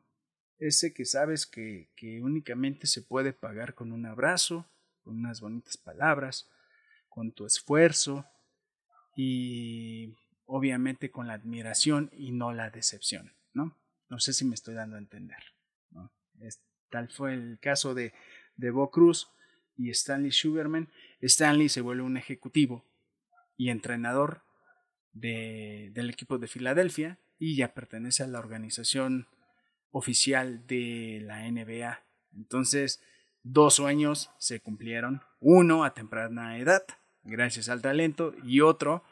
Ese 0.59 0.95
que 0.95 1.05
sabes 1.05 1.47
que, 1.47 1.89
únicamente 2.23 2.87
se 2.87 3.03
puede 3.03 3.33
pagar 3.33 3.75
con 3.75 3.93
un 3.93 4.07
abrazo, 4.07 4.67
con 5.03 5.17
unas 5.19 5.41
bonitas 5.41 5.77
palabras, 5.77 6.49
con 7.09 7.33
tu 7.33 7.47
esfuerzo 7.47 8.27
y 9.15 10.15
obviamente 10.47 11.11
con 11.11 11.27
la 11.27 11.35
admiración 11.35 12.11
y 12.17 12.33
no 12.33 12.53
la 12.53 12.71
decepción, 12.71 13.33
¿no? 13.53 13.77
No 14.09 14.19
sé 14.19 14.33
si 14.33 14.45
me 14.45 14.55
estoy 14.55 14.75
dando 14.75 14.97
a 14.97 15.01
entender, 15.01 15.43
¿no? 15.91 16.11
tal 16.89 17.09
fue 17.09 17.35
el 17.35 17.59
caso 17.61 17.95
de, 17.95 18.13
de 18.57 18.71
Bo 18.71 18.91
Cruz 18.91 19.29
y 19.77 19.91
Stanley 19.91 20.31
Sugarman. 20.31 20.89
Stanley 21.21 21.69
se 21.69 21.81
vuelve 21.81 22.03
un 22.03 22.17
ejecutivo 22.17 22.85
y 23.57 23.71
entrenador 23.71 24.43
de, 25.13 25.91
del 25.95 26.11
equipo 26.11 26.39
de 26.39 26.49
Filadelfia 26.49 27.19
y 27.39 27.57
ya 27.57 27.75
pertenece 27.75 28.23
a 28.23 28.29
la 28.29 28.39
organización 28.39 29.27
oficial 29.91 30.67
de 30.67 31.21
la 31.23 31.51
NBA. 31.51 32.01
Entonces, 32.35 33.03
dos 33.43 33.75
sueños 33.75 34.31
se 34.39 34.61
cumplieron, 34.61 35.23
uno 35.41 35.85
a 35.85 35.95
temprana 35.95 36.59
edad, 36.59 36.83
gracias 37.23 37.69
al 37.69 37.83
talento, 37.83 38.35
y 38.45 38.61
otro 38.61 39.05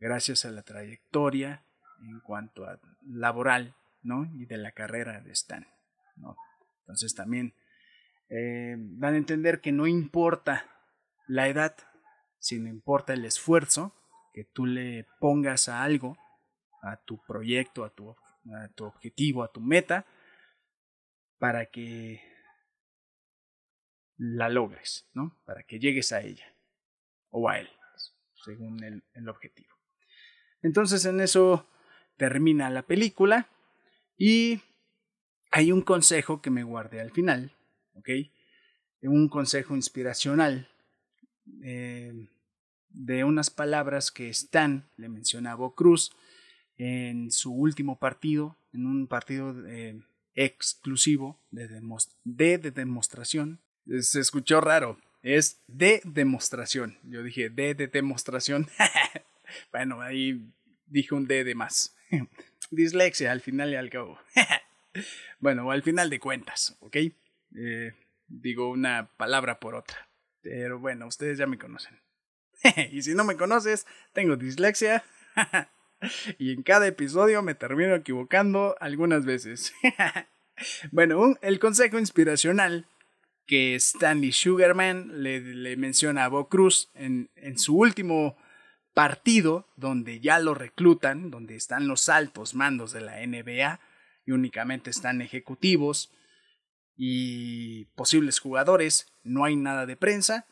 gracias 0.00 0.44
a 0.44 0.50
la 0.50 0.62
trayectoria 0.62 1.64
en 2.02 2.20
cuanto 2.20 2.66
a 2.66 2.78
laboral, 3.06 3.74
¿no? 4.02 4.30
Y 4.34 4.46
de 4.46 4.58
la 4.58 4.72
carrera 4.72 5.20
de 5.20 5.32
Stan. 5.32 5.66
Entonces 6.80 7.14
también 7.14 7.54
eh, 8.30 8.76
van 8.78 9.14
a 9.14 9.18
entender 9.18 9.60
que 9.60 9.72
no 9.72 9.86
importa 9.86 10.64
la 11.26 11.48
edad, 11.48 11.76
sino 12.38 12.68
importa 12.68 13.12
el 13.12 13.24
esfuerzo 13.24 13.94
que 14.32 14.44
tú 14.44 14.66
le 14.66 15.06
pongas 15.20 15.68
a 15.68 15.82
algo, 15.82 16.16
a 16.82 16.96
tu 16.96 17.20
proyecto, 17.26 17.84
a 17.84 17.90
tu, 17.90 18.16
a 18.54 18.68
tu 18.68 18.84
objetivo, 18.84 19.42
a 19.42 19.52
tu 19.52 19.60
meta, 19.60 20.06
para 21.38 21.66
que 21.66 22.22
la 24.16 24.48
logres, 24.48 25.08
¿no? 25.14 25.40
Para 25.44 25.62
que 25.62 25.78
llegues 25.78 26.12
a 26.12 26.20
ella 26.20 26.46
o 27.30 27.48
a 27.48 27.58
él, 27.58 27.68
según 28.44 28.82
el, 28.82 29.28
objetivo. 29.28 29.74
Entonces 30.62 31.04
en 31.04 31.20
eso 31.20 31.68
termina 32.16 32.68
la 32.70 32.82
película 32.82 33.48
y 34.16 34.60
hay 35.50 35.70
un 35.70 35.82
consejo 35.82 36.42
que 36.42 36.50
me 36.50 36.64
guardé 36.64 37.00
al 37.00 37.12
final, 37.12 37.56
¿ok? 37.94 38.08
Un 39.02 39.28
consejo 39.28 39.76
inspiracional 39.76 40.68
eh, 41.62 42.12
de 42.88 43.24
unas 43.24 43.50
palabras 43.50 44.10
que 44.10 44.28
Stan 44.30 44.90
le 44.96 45.08
menciona 45.08 45.52
a 45.52 45.74
Cruz 45.76 46.10
en 46.78 47.30
su 47.32 47.52
último 47.52 47.98
partido, 47.98 48.56
en 48.72 48.86
un 48.86 49.06
partido 49.08 49.54
eh, 49.66 50.00
exclusivo 50.34 51.38
de, 51.50 51.68
de, 52.24 52.70
demostración. 52.70 53.58
Se 54.00 54.20
escuchó 54.20 54.60
raro, 54.60 54.98
es 55.22 55.60
de 55.66 56.00
demostración. 56.04 56.96
Yo 57.02 57.22
dije 57.22 57.50
de, 57.50 57.74
de 57.74 57.88
demostración. 57.88 58.68
bueno, 59.72 60.00
ahí 60.00 60.52
dije 60.86 61.14
un 61.14 61.26
D 61.26 61.42
de 61.44 61.54
más. 61.54 61.96
Dislexia 62.70 63.32
al 63.32 63.40
final 63.40 63.70
y 63.72 63.76
al 63.76 63.90
cabo. 63.90 64.18
bueno, 65.40 65.70
al 65.70 65.82
final 65.82 66.10
de 66.10 66.20
cuentas, 66.20 66.76
¿ok? 66.80 66.96
Eh, 67.56 67.94
digo 68.28 68.70
una 68.70 69.10
palabra 69.16 69.58
por 69.58 69.74
otra. 69.74 70.08
Pero 70.40 70.78
bueno, 70.78 71.08
ustedes 71.08 71.38
ya 71.38 71.46
me 71.46 71.58
conocen. 71.58 72.00
y 72.92 73.02
si 73.02 73.14
no 73.14 73.24
me 73.24 73.36
conoces, 73.36 73.86
tengo 74.12 74.36
dislexia. 74.36 75.04
y 76.38 76.52
en 76.52 76.62
cada 76.62 76.86
episodio 76.86 77.42
me 77.42 77.54
termino 77.54 77.94
equivocando 77.94 78.76
algunas 78.80 79.24
veces. 79.24 79.72
bueno, 80.92 81.36
el 81.42 81.58
consejo 81.58 81.98
inspiracional 81.98 82.86
que 83.46 83.74
Stanley 83.76 84.32
Sugarman 84.32 85.22
le, 85.22 85.76
menciona 85.76 86.24
a 86.24 86.28
Bo 86.28 86.48
Cruz 86.48 86.90
en 86.94 87.58
su 87.58 87.76
último 87.76 88.36
partido 88.98 89.68
donde 89.76 90.18
ya 90.18 90.40
lo 90.40 90.54
reclutan, 90.54 91.30
donde 91.30 91.54
están 91.54 91.86
los 91.86 92.08
altos 92.08 92.54
mandos 92.54 92.92
de 92.92 93.00
la 93.00 93.24
NBA 93.24 93.78
y 94.26 94.32
únicamente 94.32 94.90
están 94.90 95.22
ejecutivos 95.22 96.12
y 96.96 97.84
posibles 97.94 98.40
jugadores, 98.40 99.06
no 99.22 99.44
hay 99.44 99.54
nada 99.54 99.86
de 99.86 99.96
prensa, 99.96 100.46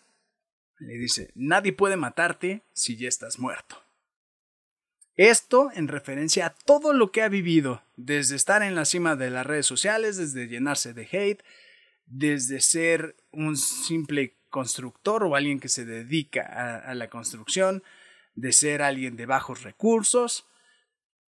le 0.78 0.94
dice, 0.94 1.32
nadie 1.34 1.72
puede 1.72 1.96
matarte 1.96 2.62
si 2.72 2.96
ya 2.96 3.08
estás 3.08 3.40
muerto. 3.40 3.82
Esto 5.16 5.70
en 5.74 5.88
referencia 5.88 6.46
a 6.46 6.50
todo 6.50 6.92
lo 6.92 7.10
que 7.10 7.22
ha 7.22 7.28
vivido, 7.28 7.82
desde 7.96 8.36
estar 8.36 8.62
en 8.62 8.74
la 8.74 8.84
cima 8.84 9.16
de 9.16 9.30
las 9.30 9.46
redes 9.46 9.64
sociales, 9.64 10.18
desde 10.18 10.46
llenarse 10.46 10.92
de 10.92 11.08
hate, 11.10 11.42
desde 12.04 12.60
ser 12.60 13.16
un 13.32 13.56
simple 13.56 14.34
constructor 14.50 15.24
o 15.24 15.34
alguien 15.34 15.58
que 15.58 15.70
se 15.70 15.86
dedica 15.86 16.42
a, 16.42 16.94
la 16.94 17.08
construcción, 17.08 17.82
de 18.34 18.52
ser 18.52 18.82
alguien 18.82 19.16
de 19.16 19.24
bajos 19.24 19.62
recursos, 19.62 20.46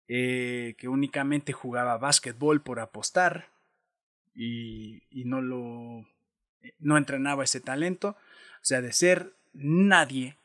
eh, 0.08 0.74
que 0.78 0.88
únicamente 0.88 1.52
jugaba 1.52 1.96
básquetbol 1.96 2.62
por 2.62 2.80
apostar 2.80 3.50
y, 4.34 5.02
no 5.24 5.40
lo 5.40 6.06
no 6.80 6.96
entrenaba 6.98 7.44
ese 7.44 7.60
talento, 7.60 8.10
o 8.10 8.64
sea, 8.64 8.80
de 8.80 8.92
ser 8.92 9.34
nadie, 9.52 10.36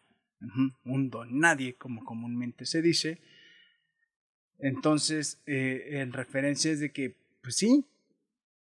un 0.85 1.09
don 1.09 1.39
nadie, 1.39 1.75
como 1.75 2.05
comúnmente 2.05 2.67
se 2.67 2.83
dice. 2.83 3.19
Entonces, 4.61 5.41
eh, 5.47 5.99
en 6.01 6.13
referencia 6.13 6.71
es 6.71 6.79
de 6.79 6.91
que, 6.91 7.15
pues 7.41 7.55
sí, 7.55 7.85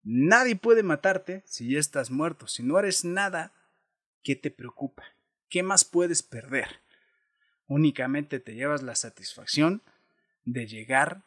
nadie 0.03 0.55
puede 0.55 0.81
matarte 0.81 1.43
si 1.45 1.71
ya 1.71 1.79
estás 1.79 2.09
muerto. 2.09 2.47
Si 2.47 2.63
no 2.63 2.79
eres 2.79 3.03
nada, 3.03 3.53
¿qué 4.23 4.35
te 4.37 4.49
preocupa? 4.49 5.03
¿Qué 5.49 5.61
más 5.61 5.83
puedes 5.83 6.23
perder? 6.23 6.79
Únicamente 7.67 8.39
te 8.39 8.55
llevas 8.55 8.81
la 8.81 8.95
satisfacción 8.95 9.83
de 10.45 10.67
llegar 10.67 11.23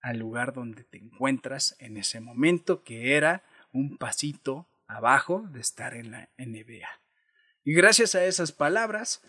al 0.00 0.18
lugar 0.18 0.54
donde 0.54 0.82
te 0.84 0.96
encuentras 0.96 1.76
en 1.78 1.98
ese 1.98 2.20
momento, 2.20 2.82
que 2.82 3.16
era 3.16 3.44
un 3.72 3.98
pasito 3.98 4.66
abajo 4.86 5.46
de 5.52 5.60
estar 5.60 5.94
en 5.94 6.10
la 6.10 6.30
NBA. 6.38 6.88
Y 7.64 7.74
gracias 7.74 8.14
a 8.14 8.24
esas 8.24 8.50
palabras, 8.50 9.22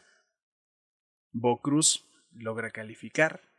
Bo 1.33 1.61
Cruz 1.61 2.09
logra 2.31 2.71
calificar 2.71 3.50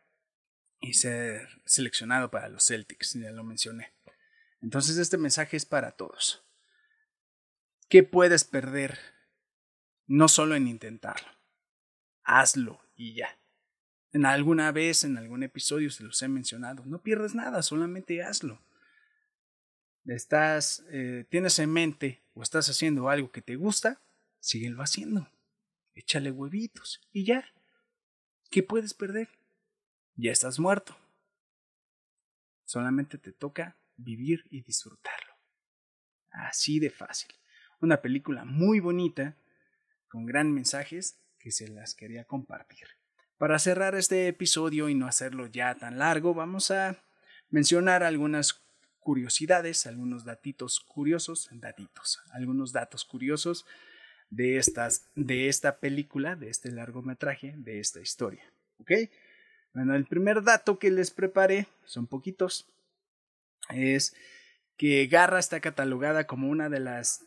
y 0.82 0.94
ser 0.94 1.48
seleccionado 1.64 2.30
para 2.30 2.50
los 2.50 2.66
Celtics, 2.66 3.14
ya 3.14 3.32
lo 3.32 3.44
mencioné. 3.44 3.94
Entonces 4.60 4.98
este 4.98 5.16
mensaje 5.16 5.56
es 5.56 5.64
para 5.64 5.92
todos. 5.92 6.44
¿Qué 7.88 8.02
puedes 8.02 8.44
perder? 8.44 8.98
No 10.06 10.28
solo 10.28 10.54
en 10.56 10.68
intentarlo 10.68 11.42
hazlo 12.24 12.80
y 12.96 13.14
ya. 13.14 13.38
En 14.12 14.26
alguna 14.26 14.72
vez, 14.72 15.04
en 15.04 15.16
algún 15.16 15.42
episodio 15.42 15.90
se 15.90 16.04
los 16.04 16.20
he 16.22 16.28
mencionado, 16.28 16.84
no 16.84 17.02
pierdes 17.02 17.34
nada, 17.34 17.62
solamente 17.62 18.22
hazlo. 18.22 18.60
Estás, 20.04 20.84
eh, 20.90 21.24
tienes 21.30 21.58
en 21.58 21.72
mente 21.72 22.22
o 22.34 22.42
estás 22.42 22.68
haciendo 22.68 23.08
algo 23.08 23.30
que 23.30 23.40
te 23.40 23.56
gusta, 23.56 24.02
síguelo 24.40 24.82
haciendo. 24.82 25.30
Échale 25.94 26.30
huevitos 26.30 27.00
y 27.12 27.24
ya. 27.24 27.44
¿Qué 28.50 28.62
puedes 28.62 28.92
perder? 28.92 29.28
Ya 30.16 30.32
estás 30.32 30.58
muerto. 30.58 30.96
Solamente 32.64 33.18
te 33.18 33.32
toca 33.32 33.76
vivir 33.96 34.44
y 34.50 34.62
disfrutarlo. 34.62 35.32
Así 36.30 36.78
de 36.78 36.90
fácil. 36.90 37.30
Una 37.80 38.00
película 38.00 38.44
muy 38.44 38.80
bonita, 38.80 39.36
con 40.08 40.26
gran 40.26 40.52
mensajes 40.52 41.18
que 41.38 41.50
se 41.50 41.68
las 41.68 41.94
quería 41.94 42.24
compartir. 42.24 42.86
Para 43.38 43.58
cerrar 43.58 43.94
este 43.94 44.28
episodio 44.28 44.88
y 44.88 44.94
no 44.94 45.06
hacerlo 45.06 45.46
ya 45.46 45.74
tan 45.74 45.98
largo, 45.98 46.34
vamos 46.34 46.70
a 46.70 47.02
mencionar 47.50 48.04
algunas 48.04 48.62
curiosidades, 49.00 49.86
algunos 49.86 50.24
datitos 50.24 50.80
curiosos, 50.80 51.48
datitos, 51.52 52.20
algunos 52.30 52.72
datos 52.72 53.04
curiosos 53.04 53.66
de, 54.30 54.58
estas, 54.58 55.10
de 55.16 55.48
esta 55.48 55.80
película, 55.80 56.36
de 56.36 56.50
este 56.50 56.70
largometraje, 56.70 57.54
de 57.56 57.80
esta 57.80 58.00
historia. 58.00 58.44
¿Ok? 58.78 58.92
Bueno, 59.74 59.94
el 59.94 60.04
primer 60.04 60.42
dato 60.42 60.78
que 60.78 60.90
les 60.90 61.10
preparé, 61.10 61.66
son 61.84 62.06
poquitos, 62.06 62.68
es 63.70 64.14
que 64.76 65.06
Garra 65.06 65.38
está 65.38 65.60
catalogada 65.60 66.26
como 66.26 66.48
una 66.48 66.68
de 66.68 66.80
las 66.80 67.26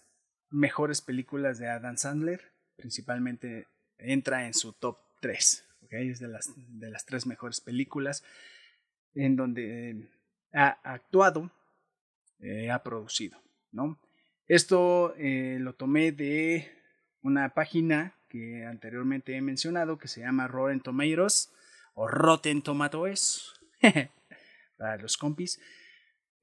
mejores 0.50 1.02
películas 1.02 1.58
de 1.58 1.70
Adam 1.70 1.98
Sandler, 1.98 2.54
principalmente 2.76 3.68
entra 3.98 4.46
en 4.46 4.54
su 4.54 4.74
top 4.74 4.98
3. 5.22 5.66
¿okay? 5.84 6.10
Es 6.10 6.20
de 6.20 6.28
las, 6.28 6.52
de 6.56 6.90
las 6.92 7.06
tres 7.06 7.26
mejores 7.26 7.62
películas 7.62 8.24
en 9.16 9.36
donde 9.36 10.10
ha 10.54 10.78
actuado, 10.84 11.52
eh, 12.40 12.70
ha 12.70 12.84
producido. 12.84 13.42
¿no? 13.72 14.00
Esto 14.48 15.16
eh, 15.18 15.58
lo 15.60 15.74
tomé 15.74 16.12
de 16.12 16.72
una 17.22 17.50
página 17.54 18.14
que 18.30 18.66
anteriormente 18.66 19.36
he 19.36 19.42
mencionado 19.42 19.98
que 19.98 20.08
se 20.08 20.22
llama 20.22 20.48
Rotten 20.48 20.82
Tomatoes 20.82 21.52
o 21.96 22.08
Rotten 22.08 22.62
Tomatoes, 22.62 23.54
para 24.78 24.98
los 24.98 25.18
compis, 25.18 25.60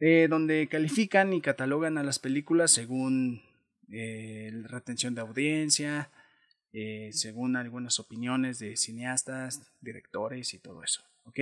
eh, 0.01 0.27
donde 0.29 0.67
califican 0.69 1.33
y 1.33 1.41
catalogan 1.41 1.97
a 1.97 2.03
las 2.03 2.19
películas 2.19 2.73
según 2.73 3.43
eh, 3.93 4.51
retención 4.65 5.15
de 5.15 5.21
audiencia, 5.21 6.11
eh, 6.73 7.11
según 7.13 7.57
algunas 7.57 8.01
opiniones 8.01 8.59
de 8.59 8.77
cineastas, 8.77 9.71
directores 9.81 10.55
y 10.55 10.59
todo 10.59 10.83
eso. 10.83 11.05
¿ok? 11.25 11.39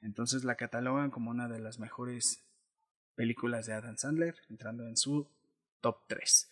Entonces 0.00 0.44
la 0.44 0.56
catalogan 0.56 1.10
como 1.10 1.30
una 1.30 1.48
de 1.48 1.60
las 1.60 1.78
mejores 1.78 2.42
películas 3.14 3.66
de 3.66 3.74
Adam 3.74 3.96
Sandler, 3.96 4.34
entrando 4.48 4.88
en 4.88 4.96
su 4.96 5.28
top 5.80 5.98
3. 6.08 6.50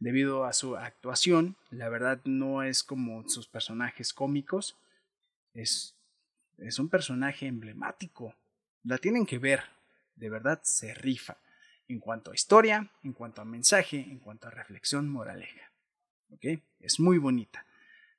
Debido 0.00 0.44
a 0.44 0.52
su 0.52 0.76
actuación, 0.76 1.56
la 1.70 1.88
verdad 1.88 2.20
no 2.24 2.62
es 2.62 2.82
como 2.82 3.28
sus 3.28 3.46
personajes 3.46 4.12
cómicos, 4.12 4.76
es, 5.54 5.94
es 6.60 6.78
un 6.78 6.88
personaje 6.88 7.46
emblemático. 7.46 8.34
La 8.82 8.98
tienen 8.98 9.26
que 9.26 9.38
ver, 9.38 9.64
de 10.16 10.30
verdad 10.30 10.60
se 10.62 10.94
rifa 10.94 11.38
en 11.88 11.98
cuanto 11.98 12.30
a 12.30 12.34
historia, 12.34 12.90
en 13.02 13.12
cuanto 13.12 13.42
a 13.42 13.44
mensaje, 13.44 13.98
en 13.98 14.20
cuanto 14.20 14.46
a 14.46 14.50
reflexión 14.50 15.08
moraleja. 15.08 15.72
¿Ok? 16.30 16.62
Es 16.78 17.00
muy 17.00 17.18
bonita. 17.18 17.66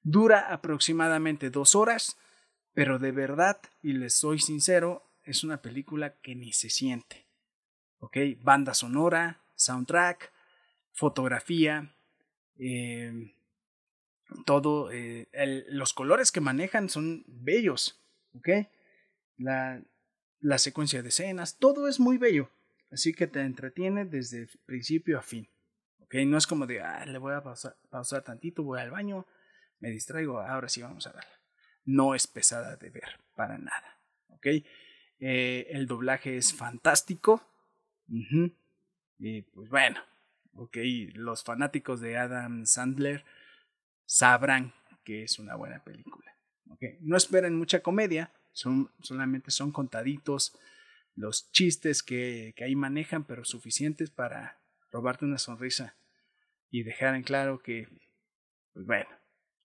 Dura 0.03 0.51
aproximadamente 0.51 1.49
dos 1.49 1.75
horas, 1.75 2.17
pero 2.73 2.99
de 2.99 3.11
verdad, 3.11 3.61
y 3.81 3.93
les 3.93 4.13
soy 4.13 4.39
sincero, 4.39 5.09
es 5.23 5.43
una 5.43 5.61
película 5.61 6.15
que 6.21 6.35
ni 6.35 6.51
se 6.51 6.69
siente. 6.69 7.27
¿Ok? 7.99 8.17
Banda 8.41 8.73
sonora, 8.73 9.41
soundtrack, 9.55 10.31
fotografía, 10.91 11.93
eh, 12.57 13.33
todo, 14.45 14.91
eh, 14.91 15.27
los 15.69 15.93
colores 15.93 16.31
que 16.31 16.41
manejan 16.41 16.89
son 16.89 17.23
bellos. 17.27 18.00
¿Ok? 18.33 18.49
La, 19.37 19.81
la 20.39 20.57
secuencia 20.57 21.01
de 21.01 21.09
escenas, 21.09 21.57
todo 21.57 21.87
es 21.87 21.99
muy 21.99 22.17
bello. 22.17 22.49
Así 22.91 23.13
que 23.13 23.27
te 23.27 23.41
entretiene 23.41 24.05
desde 24.05 24.49
principio 24.65 25.17
a 25.17 25.21
fin. 25.21 25.47
¿Ok? 25.99 26.15
No 26.25 26.37
es 26.37 26.45
como 26.45 26.67
de, 26.67 26.81
ah, 26.81 27.05
le 27.05 27.17
voy 27.17 27.33
a 27.33 27.41
pausar, 27.41 27.77
pausar 27.89 28.23
tantito, 28.23 28.63
voy 28.63 28.79
al 28.79 28.91
baño, 28.91 29.25
me 29.79 29.89
distraigo, 29.89 30.39
ahora 30.39 30.67
sí 30.69 30.81
vamos 30.81 31.07
a 31.07 31.13
verla. 31.13 31.39
No 31.85 32.15
es 32.15 32.27
pesada 32.27 32.75
de 32.75 32.89
ver, 32.89 33.19
para 33.35 33.57
nada. 33.57 33.97
¿Ok? 34.29 34.47
Eh, 35.19 35.67
el 35.69 35.87
doblaje 35.87 36.37
es 36.37 36.53
fantástico. 36.53 37.41
Y 39.19 39.41
pues 39.43 39.69
bueno, 39.69 40.01
ok, 40.55 40.77
los 41.13 41.43
fanáticos 41.43 42.01
de 42.01 42.17
Adam 42.17 42.65
Sandler 42.65 43.23
sabrán 44.05 44.73
que 45.05 45.23
es 45.23 45.39
una 45.39 45.55
buena 45.55 45.83
película. 45.83 46.35
No 47.01 47.17
esperen 47.17 47.55
mucha 47.55 47.81
comedia, 47.81 48.31
son, 48.51 48.89
solamente 49.01 49.51
son 49.51 49.71
contaditos 49.71 50.57
los 51.15 51.51
chistes 51.51 52.03
que, 52.03 52.53
que 52.55 52.63
ahí 52.63 52.75
manejan, 52.75 53.23
pero 53.23 53.45
suficientes 53.45 54.09
para 54.09 54.59
robarte 54.91 55.25
una 55.25 55.37
sonrisa 55.37 55.95
y 56.69 56.83
dejar 56.83 57.15
en 57.15 57.23
claro 57.23 57.61
que, 57.61 57.87
pues 58.73 58.85
bueno, 58.85 59.09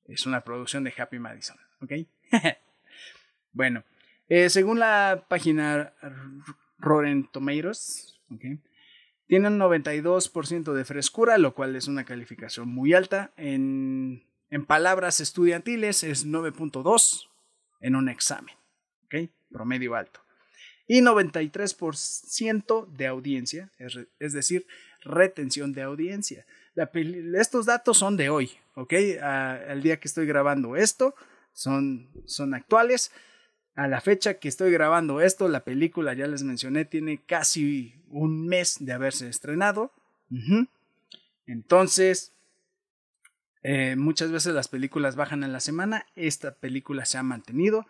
es 0.07 0.27
una 0.27 0.43
producción 0.43 0.85
de 0.85 0.95
Happy 0.97 1.19
Madison, 1.19 1.57
bueno, 3.53 3.85
eh, 4.29 4.51
según 4.51 4.79
la 4.81 5.25
página 5.29 5.95
Rotten 6.79 7.29
Tomatoes. 7.31 8.21
Tiene 9.27 9.49
un 9.49 9.59
92% 9.59 10.73
de 10.73 10.85
frescura, 10.85 11.39
lo 11.39 11.55
cual 11.55 11.75
es 11.77 11.89
una 11.89 12.05
calificación 12.05 12.69
muy 12.69 12.95
alta. 12.95 13.33
En, 13.37 14.25
en 14.51 14.65
palabras 14.65 15.21
estudiantiles 15.21 16.03
es 16.03 16.27
9.2 16.27 17.29
en 17.81 17.97
un 17.97 18.09
examen, 18.09 18.55
¿ok? 19.05 19.31
Promedio 19.51 19.95
alto 19.95 20.27
y 20.87 21.01
93% 21.01 22.87
de 22.87 23.07
audiencia, 23.07 23.71
es, 24.19 24.33
decir, 24.33 24.67
retención 25.03 25.73
de 25.73 25.83
audiencia. 25.83 26.47
estos 27.35 27.67
datos 27.67 27.99
son 27.99 28.17
de 28.17 28.31
hoy, 28.31 28.51
¿ok? 28.75 28.93
el 28.93 29.83
día 29.83 29.99
que 29.99 30.09
estoy 30.09 30.27
grabando 30.27 30.77
esto 30.77 31.15
son, 31.53 32.11
son 32.27 32.55
actuales. 32.55 33.11
A 33.75 33.89
la 33.89 34.01
fecha 34.01 34.35
que 34.35 34.49
estoy 34.49 34.73
grabando 34.73 35.21
esto, 35.21 35.49
la 35.49 35.65
película, 35.65 36.15
ya 36.15 36.27
les 36.27 36.43
mencioné, 36.43 36.85
tiene 36.87 37.23
casi 37.27 37.95
un 38.09 38.47
mes 38.47 38.77
de 38.81 38.93
haberse 38.93 39.29
estrenado. 39.29 39.93
Entonces, 41.47 42.33
eh, 43.69 43.97
muchas 43.97 44.31
veces 44.31 44.55
las 44.55 44.69
películas 44.69 45.17
bajan 45.17 45.43
en 45.43 45.53
la 45.53 45.59
semana. 45.59 46.07
Esta 46.15 46.55
película 46.55 47.05
se 47.05 47.19
ha 47.19 47.25
mantenido 47.25 47.85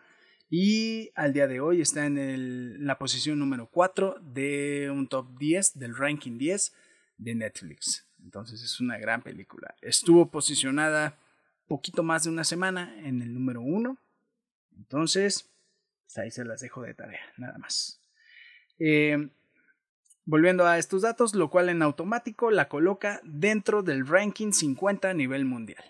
y 0.49 1.11
al 1.14 1.35
día 1.35 1.47
de 1.47 1.61
hoy 1.61 1.83
está 1.83 2.07
en 2.07 2.16
el, 2.16 2.87
la 2.87 2.97
posición 2.97 3.39
número 3.39 3.68
4 3.70 4.16
de 4.22 4.89
un 4.91 5.07
top 5.07 5.37
10 5.39 5.79
del 5.79 5.95
ranking 5.95 6.39
10 6.39 6.72
de 7.18 7.35
Netflix. 7.35 8.09
Entonces 8.24 8.62
es 8.62 8.81
una 8.81 8.97
gran 8.97 9.20
película. 9.20 9.74
Estuvo 9.83 10.31
posicionada 10.31 11.18
poquito 11.66 12.03
más 12.03 12.24
de 12.24 12.31
una 12.31 12.45
semana 12.45 12.99
en 13.07 13.20
el 13.20 13.35
número 13.35 13.61
1. 13.61 13.99
Entonces, 14.79 15.53
pues 16.07 16.16
ahí 16.16 16.31
se 16.31 16.47
las 16.47 16.62
dejo 16.62 16.85
de 16.85 16.95
tarea, 16.95 17.20
nada 17.37 17.59
más. 17.59 18.01
Eh, 18.79 19.29
volviendo 20.27 20.66
a 20.66 20.79
estos 20.79 21.03
datos, 21.03 21.35
lo 21.35 21.49
cual 21.49 21.70
en 21.70 21.81
automático 21.81 22.51
la 22.51 22.68
coloca 22.68 23.20
dentro 23.24 23.83
del 23.83 24.07
ranking 24.07 24.53
50 24.53 25.09
a 25.09 25.14
nivel 25.14 25.45
mundial. 25.47 25.85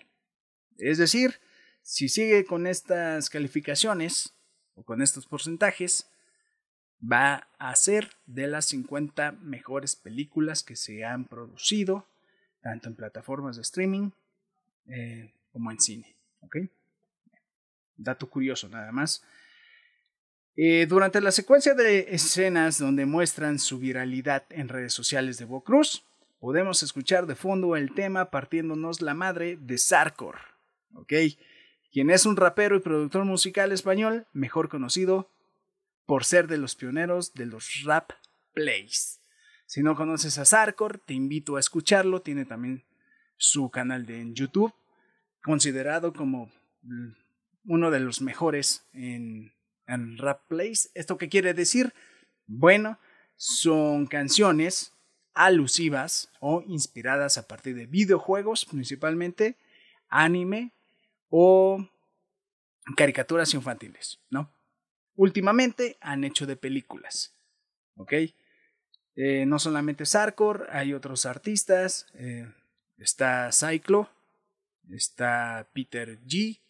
Es 0.77 0.97
decir, 0.97 1.41
si 1.81 2.07
sigue 2.07 2.45
con 2.45 2.67
estas 2.67 3.29
calificaciones, 3.29 4.33
o 4.75 4.83
con 4.83 5.01
estos 5.01 5.25
porcentajes, 5.25 6.07
va 7.01 7.47
a 7.57 7.75
ser 7.75 8.11
de 8.27 8.47
las 8.47 8.65
50 8.65 9.33
mejores 9.33 9.95
películas 9.95 10.63
que 10.63 10.75
se 10.75 11.03
han 11.03 11.25
producido, 11.25 12.05
tanto 12.61 12.87
en 12.87 12.95
plataformas 12.95 13.55
de 13.55 13.63
streaming 13.63 14.11
eh, 14.87 15.31
como 15.51 15.71
en 15.71 15.79
cine. 15.79 16.15
Dato 17.97 18.29
curioso 18.29 18.69
nada 18.69 18.91
más. 18.91 19.23
Eh, 20.59 20.87
durante 20.89 21.21
la 21.21 21.31
secuencia 21.31 21.75
de 21.75 22.07
escenas 22.09 22.79
donde 22.79 23.05
muestran 23.05 23.59
su 23.59 23.77
viralidad 23.77 24.43
en 24.49 24.69
redes 24.69 24.91
sociales 24.91 25.37
de 25.37 25.45
Bo 25.45 25.63
Cruz, 25.63 26.03
podemos 26.39 26.81
escuchar 26.81 27.27
de 27.27 27.35
fondo 27.35 27.75
el 27.75 27.93
tema 27.93 28.31
partiéndonos 28.31 29.01
la 29.01 29.13
madre 29.13 29.57
de 29.61 29.77
Sarkor. 29.77 30.39
¿ok? 30.95 31.13
quien 31.91 32.09
es 32.09 32.25
un 32.25 32.35
rapero 32.35 32.75
y 32.75 32.79
productor 32.79 33.23
musical 33.23 33.71
español, 33.71 34.25
mejor 34.33 34.67
conocido 34.67 35.29
por 36.05 36.25
ser 36.25 36.47
de 36.47 36.57
los 36.57 36.75
pioneros 36.75 37.33
de 37.33 37.45
los 37.45 37.83
rap 37.83 38.11
plays. 38.53 39.19
Si 39.65 39.83
no 39.83 39.95
conoces 39.95 40.37
a 40.37 40.45
Sarkor, 40.45 40.97
te 40.97 41.13
invito 41.13 41.55
a 41.55 41.59
escucharlo, 41.59 42.21
tiene 42.21 42.45
también 42.45 42.83
su 43.35 43.69
canal 43.69 44.05
de 44.05 44.21
en 44.21 44.33
YouTube, 44.33 44.73
considerado 45.43 46.13
como 46.13 46.51
uno 47.65 47.91
de 47.91 47.99
los 47.99 48.21
mejores 48.21 48.85
en, 48.93 49.51
en 49.87 50.17
rap 50.17 50.47
plays. 50.47 50.91
¿Esto 50.93 51.17
qué 51.17 51.29
quiere 51.29 51.53
decir? 51.53 51.93
Bueno, 52.45 52.99
son 53.35 54.07
canciones 54.07 54.93
alusivas 55.33 56.31
o 56.39 56.63
inspiradas 56.67 57.37
a 57.37 57.47
partir 57.47 57.75
de 57.75 57.85
videojuegos 57.85 58.65
principalmente, 58.65 59.55
anime 60.09 60.71
o 61.29 61.87
caricaturas 62.95 63.53
infantiles, 63.53 64.19
¿no? 64.29 64.51
Últimamente 65.15 65.97
han 66.01 66.23
hecho 66.23 66.45
de 66.45 66.55
películas, 66.55 67.35
¿ok? 67.95 68.13
Eh, 69.15 69.45
no 69.45 69.59
solamente 69.59 70.05
Sarkor, 70.05 70.67
hay 70.71 70.93
otros 70.93 71.25
artistas, 71.25 72.07
eh, 72.13 72.51
está 72.97 73.51
Cyclo, 73.51 74.09
está 74.89 75.67
Peter 75.73 76.19
G, 76.21 76.61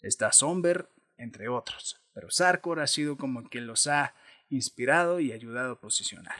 está 0.00 0.32
Somber, 0.32 0.88
entre 1.16 1.48
otros. 1.48 1.99
Pero 2.12 2.30
Sarkor 2.30 2.80
ha 2.80 2.86
sido 2.86 3.16
como 3.16 3.48
que 3.48 3.60
los 3.60 3.86
ha 3.86 4.14
inspirado 4.48 5.20
y 5.20 5.32
ayudado 5.32 5.72
a 5.72 5.80
posicionar. 5.80 6.36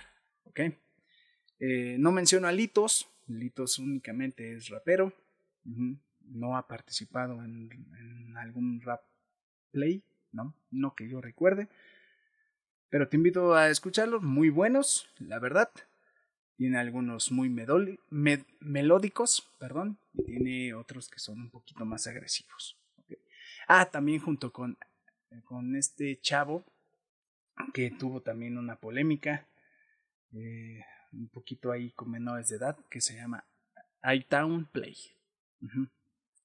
Eh, 1.58 1.96
no 1.98 2.12
menciono 2.12 2.48
a 2.48 2.52
Litos, 2.52 3.08
Litos 3.26 3.78
únicamente 3.78 4.54
es 4.54 4.68
rapero 4.68 5.12
no 6.30 6.56
ha 6.56 6.66
participado 6.66 7.42
en, 7.44 8.36
algún 8.36 8.80
rap 8.80 9.02
play, 9.70 10.02
¿no? 10.32 10.54
No 10.70 10.94
que 10.94 11.08
yo 11.08 11.20
recuerde. 11.20 11.68
Pero 12.88 13.08
te 13.08 13.16
invito 13.16 13.54
a 13.54 13.68
escucharlos, 13.68 14.22
muy 14.22 14.50
buenos, 14.50 15.08
la 15.18 15.38
verdad. 15.38 15.70
Tiene 16.56 16.78
algunos 16.78 17.32
muy 17.32 17.48
melódicos, 17.48 19.50
perdón, 19.58 19.98
y 20.12 20.24
tiene 20.24 20.74
otros 20.74 21.08
que 21.08 21.18
son 21.18 21.40
un 21.40 21.50
poquito 21.50 21.84
más 21.84 22.06
agresivos. 22.06 22.78
Ah, 23.66 23.90
también 23.90 24.20
junto 24.20 24.52
con, 24.52 24.76
con 25.44 25.76
este 25.76 26.18
chavo 26.20 26.64
que 27.74 27.90
tuvo 27.90 28.22
también 28.22 28.58
una 28.58 28.76
polémica, 28.76 29.46
eh, 30.32 30.84
un 31.12 31.28
poquito 31.28 31.72
ahí 31.72 31.90
con 31.92 32.10
menores 32.10 32.48
de 32.48 32.56
edad, 32.56 32.76
que 32.88 33.00
se 33.00 33.16
llama 33.16 33.44
iTown 34.02 34.66
Play 34.66 34.96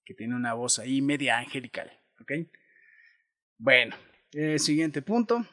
que 0.06 0.14
tiene 0.14 0.36
una 0.36 0.54
voz 0.54 0.80
ahí 0.80 1.02
media 1.02 1.40
angelical, 1.40 1.92
¿ok? 2.22 2.32
Bueno, 3.58 3.96
Eh, 4.34 4.60
siguiente 4.60 5.02
punto. 5.02 5.46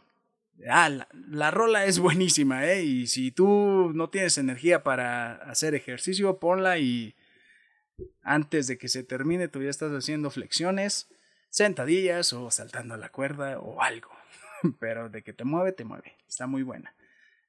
Ah, 0.69 0.89
la, 0.89 1.09
la, 1.13 1.53
rola 1.53 1.87
es 1.87 2.01
buenísima, 2.01 2.67
¿eh? 2.67 2.83
Y 2.83 3.07
si 3.07 3.31
tú 3.31 3.93
no 3.95 4.11
tienes 4.11 4.39
energía 4.39 4.83
para 4.83 5.35
hacer 5.35 5.77
ejercicio, 5.77 6.41
ponla 6.41 6.79
y 6.79 7.15
antes 8.23 8.67
de 8.67 8.79
que 8.79 8.89
se 8.89 9.05
termine 9.05 9.47
tú 9.47 9.63
ya 9.63 9.71
estás 9.71 9.93
haciendo 9.93 10.31
flexiones, 10.31 11.09
sentadillas 11.53 12.33
o 12.33 12.51
saltando 12.51 12.95
a 12.95 12.97
la 12.97 13.11
cuerda 13.11 13.61
o 13.61 13.83
algo. 13.83 14.11
Pero 14.81 15.09
de 15.11 15.23
que 15.23 15.33
te 15.33 15.45
mueve, 15.45 15.73
te 15.73 15.85
mueve. 15.85 16.17
Está 16.27 16.47
muy 16.47 16.63
buena. 16.63 16.95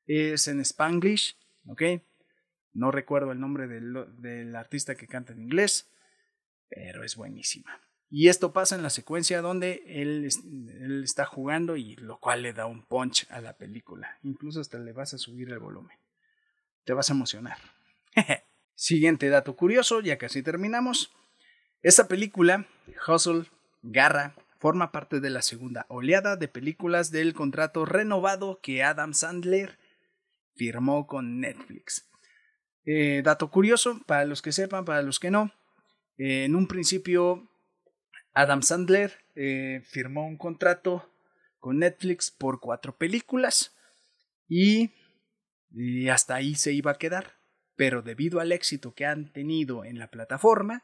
Es 0.05 0.47
en 0.47 0.59
Spanglish, 0.59 1.37
¿ok? 1.67 1.81
No 2.73 2.91
recuerdo 2.91 3.31
el 3.31 3.39
nombre 3.39 3.67
del, 3.67 4.55
artista 4.55 4.95
que 4.95 5.07
canta 5.07 5.31
en 5.31 5.41
inglés, 5.41 5.89
pero 6.69 7.03
es 7.03 7.15
buenísima. 7.15 7.79
Y 8.09 8.29
esto 8.29 8.51
pasa 8.51 8.75
en 8.75 8.81
la 8.81 8.89
secuencia 8.89 9.41
donde 9.41 9.83
él, 9.85 10.27
él, 10.81 11.03
está 11.03 11.25
jugando 11.25 11.77
y 11.77 11.95
lo 11.95 12.19
cual 12.19 12.41
le 12.41 12.51
da 12.51 12.65
un 12.65 12.83
punch 12.83 13.27
a 13.29 13.41
la 13.41 13.55
película. 13.57 14.17
Incluso 14.23 14.59
hasta 14.59 14.79
le 14.79 14.91
vas 14.91 15.13
a 15.13 15.19
subir 15.19 15.49
el 15.49 15.59
volumen. 15.59 15.97
Te 16.83 16.93
vas 16.93 17.11
a 17.11 17.13
emocionar. 17.13 17.57
Siguiente 18.75 19.29
dato 19.29 19.55
curioso, 19.55 20.01
ya 20.01 20.17
casi 20.17 20.41
terminamos. 20.41 21.13
Esta 21.83 22.07
película, 22.07 22.65
Hustle, 23.07 23.45
Garra, 23.84 24.36
forma 24.59 24.93
parte 24.93 25.19
de 25.19 25.29
la 25.29 25.41
segunda 25.41 25.86
oleada 25.89 26.38
de 26.38 26.47
películas 26.47 27.11
del 27.11 27.34
contrato 27.34 27.86
renovado 27.86 28.59
que 28.63 28.81
Adam 28.81 29.13
Sandler 29.13 29.77
firmó 30.55 31.05
con 31.05 31.41
Netflix. 31.41 32.09
Eh, 32.86 33.21
dato 33.23 33.51
curioso, 33.51 34.01
para 34.05 34.23
los 34.23 34.41
que 34.41 34.53
sepan, 34.53 34.86
para 34.86 35.01
los 35.01 35.19
que 35.19 35.31
no, 35.31 35.51
eh, 36.17 36.45
en 36.45 36.55
un 36.55 36.67
principio 36.67 37.49
Adam 38.34 38.61
Sandler 38.61 39.25
eh, 39.36 39.81
firmó 39.86 40.27
un 40.27 40.38
contrato 40.38 41.11
con 41.59 41.79
Netflix 41.79 42.31
por 42.31 42.61
cuatro 42.61 42.97
películas 42.97 43.75
y, 44.47 44.91
y 45.71 46.07
hasta 46.07 46.36
ahí 46.36 46.55
se 46.55 46.71
iba 46.71 46.91
a 46.91 46.97
quedar. 46.97 47.34
Pero 47.75 48.01
debido 48.01 48.39
al 48.39 48.51
éxito 48.51 48.93
que 48.93 49.05
han 49.05 49.34
tenido 49.34 49.84
en 49.84 49.97
la 49.97 50.09
plataforma, 50.09 50.84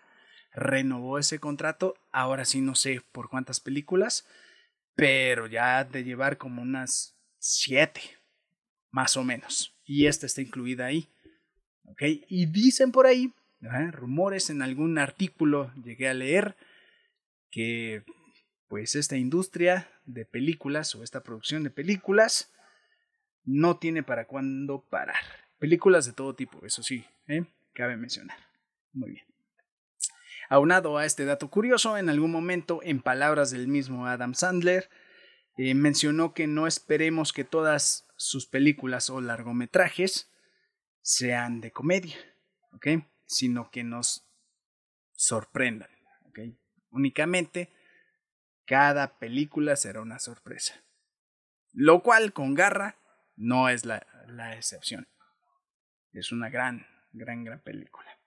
renovó 0.51 1.19
ese 1.19 1.39
contrato. 1.39 1.95
Ahora 2.11 2.45
sí 2.45 2.61
no 2.61 2.75
sé 2.75 3.01
por 3.11 3.29
cuántas 3.29 3.59
películas, 3.59 4.27
pero 4.95 5.47
ya 5.47 5.83
de 5.83 6.03
llevar 6.03 6.37
como 6.37 6.61
unas 6.61 7.17
siete, 7.37 8.01
más 8.91 9.17
o 9.17 9.23
menos. 9.23 9.75
Y 9.85 10.07
esta 10.07 10.25
está 10.25 10.41
incluida 10.41 10.85
ahí. 10.85 11.09
¿Ok? 11.83 12.03
Y 12.27 12.45
dicen 12.45 12.91
por 12.91 13.07
ahí, 13.07 13.33
rumores 13.91 14.49
en 14.49 14.61
algún 14.61 14.97
artículo 14.97 15.73
llegué 15.83 16.07
a 16.07 16.13
leer, 16.13 16.55
que 17.49 18.03
pues 18.67 18.93
esta 18.95 19.17
industria 19.17 19.89
de 20.05 20.25
películas 20.25 20.93
o 20.95 21.03
esta 21.03 21.23
producción 21.23 21.63
de 21.63 21.71
películas 21.71 22.53
no 23.43 23.77
tiene 23.77 24.03
para 24.03 24.27
cuándo 24.27 24.85
parar. 24.89 25.23
Películas 25.57 26.05
de 26.05 26.13
todo 26.13 26.35
tipo, 26.35 26.65
eso 26.65 26.83
sí, 26.83 27.03
¿eh? 27.27 27.43
cabe 27.73 27.97
mencionar. 27.97 28.37
Muy 28.93 29.11
bien. 29.11 29.28
Aunado 30.49 30.97
a 30.97 31.05
este 31.05 31.25
dato 31.25 31.51
curioso, 31.51 31.95
en 31.95 32.09
algún 32.09 32.31
momento, 32.31 32.81
en 32.83 33.01
palabras 33.01 33.51
del 33.51 33.67
mismo 33.67 34.07
Adam 34.07 34.33
Sandler, 34.33 34.89
eh, 35.57 35.75
mencionó 35.75 36.33
que 36.33 36.47
no 36.47 36.65
esperemos 36.65 37.33
que 37.33 37.43
todas 37.43 38.07
sus 38.15 38.47
películas 38.47 39.11
o 39.11 39.21
largometrajes 39.21 40.31
sean 41.01 41.61
de 41.61 41.71
comedia. 41.71 42.17
Sino 43.25 43.69
que 43.69 43.83
nos 43.83 44.27
sorprendan. 45.11 45.89
Únicamente, 46.89 47.71
cada 48.65 49.19
película 49.19 49.75
será 49.75 50.01
una 50.01 50.17
sorpresa. 50.17 50.83
Lo 51.73 52.01
cual, 52.01 52.33
con 52.33 52.55
garra, 52.55 52.97
no 53.35 53.69
es 53.69 53.85
la, 53.85 54.07
la 54.25 54.55
excepción. 54.55 55.07
Es 56.11 56.31
una 56.31 56.49
gran, 56.49 56.87
gran, 57.11 57.43
gran 57.43 57.61
película. 57.61 58.18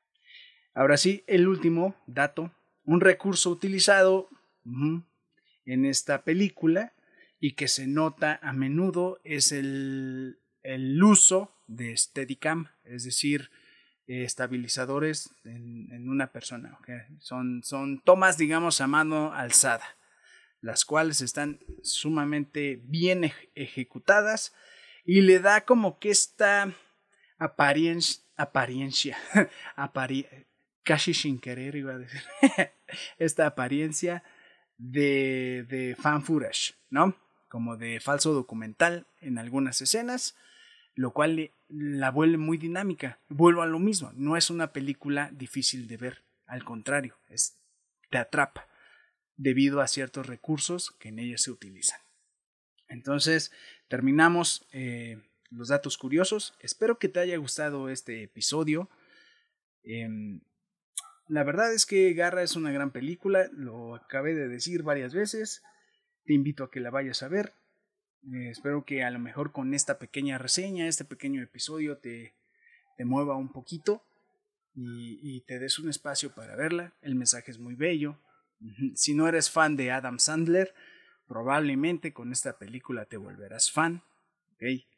Ahora 0.74 0.96
sí, 0.96 1.24
el 1.26 1.48
último 1.48 1.94
dato, 2.06 2.50
un 2.84 3.00
recurso 3.00 3.50
utilizado 3.50 4.28
en 5.64 5.84
esta 5.84 6.24
película 6.24 6.94
y 7.40 7.52
que 7.52 7.68
se 7.68 7.86
nota 7.86 8.38
a 8.42 8.52
menudo 8.52 9.20
es 9.24 9.52
el, 9.52 10.38
el 10.62 11.02
uso 11.02 11.52
de 11.66 11.96
Steadicam, 11.96 12.68
es 12.84 13.04
decir, 13.04 13.50
estabilizadores 14.06 15.34
en, 15.44 16.08
una 16.08 16.32
persona. 16.32 16.78
Son, 17.18 17.62
son 17.62 18.00
tomas, 18.00 18.36
digamos, 18.38 18.80
a 18.80 18.86
mano 18.86 19.32
alzada, 19.32 19.84
las 20.60 20.84
cuales 20.84 21.20
están 21.20 21.60
sumamente 21.82 22.80
bien 22.84 23.32
ejecutadas 23.54 24.54
y 25.04 25.22
le 25.22 25.40
da 25.40 25.62
como 25.62 25.98
que 25.98 26.10
esta 26.10 26.72
apariencia, 27.38 28.24
apariencia, 29.76 30.46
casi 30.82 31.14
sin 31.14 31.38
querer 31.38 31.76
iba 31.76 31.94
a 31.94 31.98
decir, 31.98 32.22
esta 33.18 33.46
apariencia 33.46 34.22
de, 34.78 35.64
de 35.68 35.96
fan 35.96 36.22
footage, 36.22 36.74
¿no? 36.90 37.16
Como 37.48 37.76
de 37.76 38.00
falso 38.00 38.32
documental 38.32 39.06
en 39.20 39.38
algunas 39.38 39.80
escenas, 39.82 40.36
lo 40.94 41.12
cual 41.12 41.50
la 41.68 42.10
vuelve 42.10 42.38
muy 42.38 42.58
dinámica. 42.58 43.18
Vuelvo 43.28 43.62
a 43.62 43.66
lo 43.66 43.78
mismo, 43.78 44.12
no 44.14 44.36
es 44.36 44.50
una 44.50 44.72
película 44.72 45.30
difícil 45.32 45.86
de 45.86 45.96
ver, 45.96 46.22
al 46.46 46.64
contrario, 46.64 47.16
es, 47.28 47.58
te 48.10 48.18
atrapa 48.18 48.68
debido 49.36 49.80
a 49.80 49.88
ciertos 49.88 50.26
recursos 50.26 50.92
que 50.92 51.08
en 51.08 51.18
ella 51.18 51.38
se 51.38 51.50
utilizan. 51.50 52.00
Entonces, 52.88 53.52
terminamos 53.88 54.66
eh, 54.72 55.18
los 55.50 55.68
datos 55.68 55.96
curiosos. 55.96 56.54
Espero 56.60 56.98
que 56.98 57.08
te 57.08 57.20
haya 57.20 57.36
gustado 57.38 57.88
este 57.88 58.22
episodio. 58.22 58.90
Em, 59.82 60.40
la 61.32 61.44
verdad 61.44 61.72
es 61.72 61.86
que 61.86 62.12
Garra 62.12 62.42
es 62.42 62.56
una 62.56 62.70
gran 62.72 62.90
película, 62.90 63.48
lo 63.54 63.94
acabé 63.94 64.34
de 64.34 64.48
decir 64.48 64.82
varias 64.82 65.14
veces. 65.14 65.62
Te 66.26 66.34
invito 66.34 66.62
a 66.62 66.70
que 66.70 66.78
la 66.78 66.90
vayas 66.90 67.22
a 67.22 67.28
ver. 67.28 67.54
Eh, 68.30 68.50
espero 68.50 68.84
que 68.84 69.02
a 69.02 69.10
lo 69.10 69.18
mejor 69.18 69.50
con 69.50 69.72
esta 69.72 69.98
pequeña 69.98 70.36
reseña, 70.36 70.86
este 70.86 71.06
pequeño 71.06 71.42
episodio, 71.42 71.96
te, 71.96 72.34
te 72.98 73.06
mueva 73.06 73.34
un 73.34 73.50
poquito 73.50 74.04
y, 74.74 75.20
y, 75.22 75.40
te 75.40 75.58
des 75.58 75.78
un 75.78 75.88
espacio 75.88 76.34
para 76.34 76.54
verla. 76.54 76.92
El 77.00 77.14
mensaje 77.14 77.50
es 77.50 77.58
muy 77.58 77.76
bello. 77.76 78.18
Si 78.94 79.14
no 79.14 79.26
eres 79.26 79.48
fan 79.50 79.74
de 79.74 79.90
Adam 79.90 80.18
Sandler, 80.18 80.74
probablemente 81.26 82.12
con 82.12 82.30
esta 82.30 82.58
película 82.58 83.06
te 83.06 83.16
volverás 83.16 83.72
fan. 83.72 84.02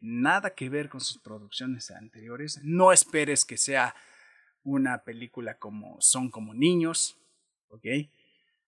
Nada 0.00 0.50
que 0.50 0.68
ver 0.68 0.88
con 0.88 1.00
sus 1.00 1.18
producciones 1.18 1.92
anteriores. 1.92 2.60
No 2.64 2.90
esperes 2.92 3.44
que 3.44 3.56
sea 3.56 3.94
una 4.64 5.04
película 5.04 5.58
como 5.58 6.00
Son 6.00 6.30
como 6.30 6.54
niños, 6.54 7.18
¿ok? 7.68 7.86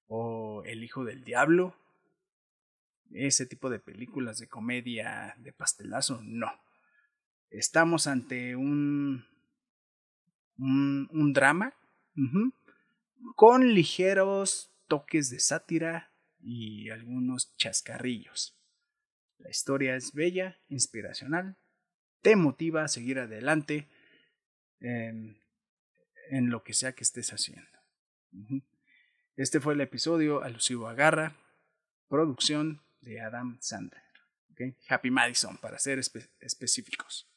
O 0.07 0.63
El 0.65 0.85
Hijo 0.85 1.05
del 1.05 1.25
Diablo. 1.25 1.75
Ese 3.11 3.47
tipo 3.47 3.71
de 3.71 3.79
películas 3.79 4.39
de 4.39 4.49
comedia 4.49 5.35
de 5.39 5.53
pastelazo, 5.53 6.21
no. 6.23 6.51
Estamos 7.51 8.07
ante 8.07 8.57
un, 8.57 9.25
un, 10.59 11.33
drama 11.33 11.73
con 13.37 13.75
ligeros 13.75 14.73
toques 14.89 15.31
de 15.31 15.39
sátira 15.39 16.13
y 16.41 16.91
algunos 16.91 17.57
chascarrillos. 17.57 18.59
La 19.39 19.51
historia 19.51 19.95
es 19.95 20.13
bella, 20.13 20.59
inspiracional, 20.69 21.57
te 22.23 22.35
motiva 22.35 22.83
a 22.83 22.89
seguir 22.89 23.21
adelante 23.21 23.89
en, 24.81 25.39
en 26.31 26.51
lo 26.51 26.63
que 26.63 26.75
sea 26.75 26.95
que 26.95 27.05
estés 27.05 27.33
haciendo. 27.33 27.69
Este 29.37 29.61
fue 29.61 29.75
el 29.75 29.81
episodio 29.81 30.43
alusivo 30.43 30.89
a 30.89 30.95
Garra, 30.95 31.37
producción 32.09 32.83
de 33.01 33.21
Adam 33.21 33.59
Sandler. 33.61 34.03
Happy 34.89 35.11
Madison, 35.11 35.59
para 35.59 35.79
ser 35.79 36.01
específicos. 36.41 37.29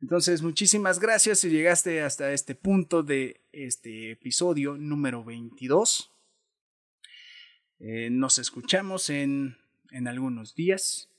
Entonces, 0.00 0.42
muchísimas 0.42 1.00
gracias 1.00 1.40
si 1.40 1.50
llegaste 1.50 2.02
hasta 2.02 2.32
este 2.32 2.54
punto 2.54 3.02
de 3.02 3.40
este 3.50 4.12
episodio 4.12 4.76
número 4.76 5.24
22. 5.24 6.12
Eh, 7.78 8.10
nos 8.10 8.38
escuchamos 8.38 9.10
en, 9.10 9.56
en 9.90 10.06
algunos 10.06 10.54
días. 10.54 11.10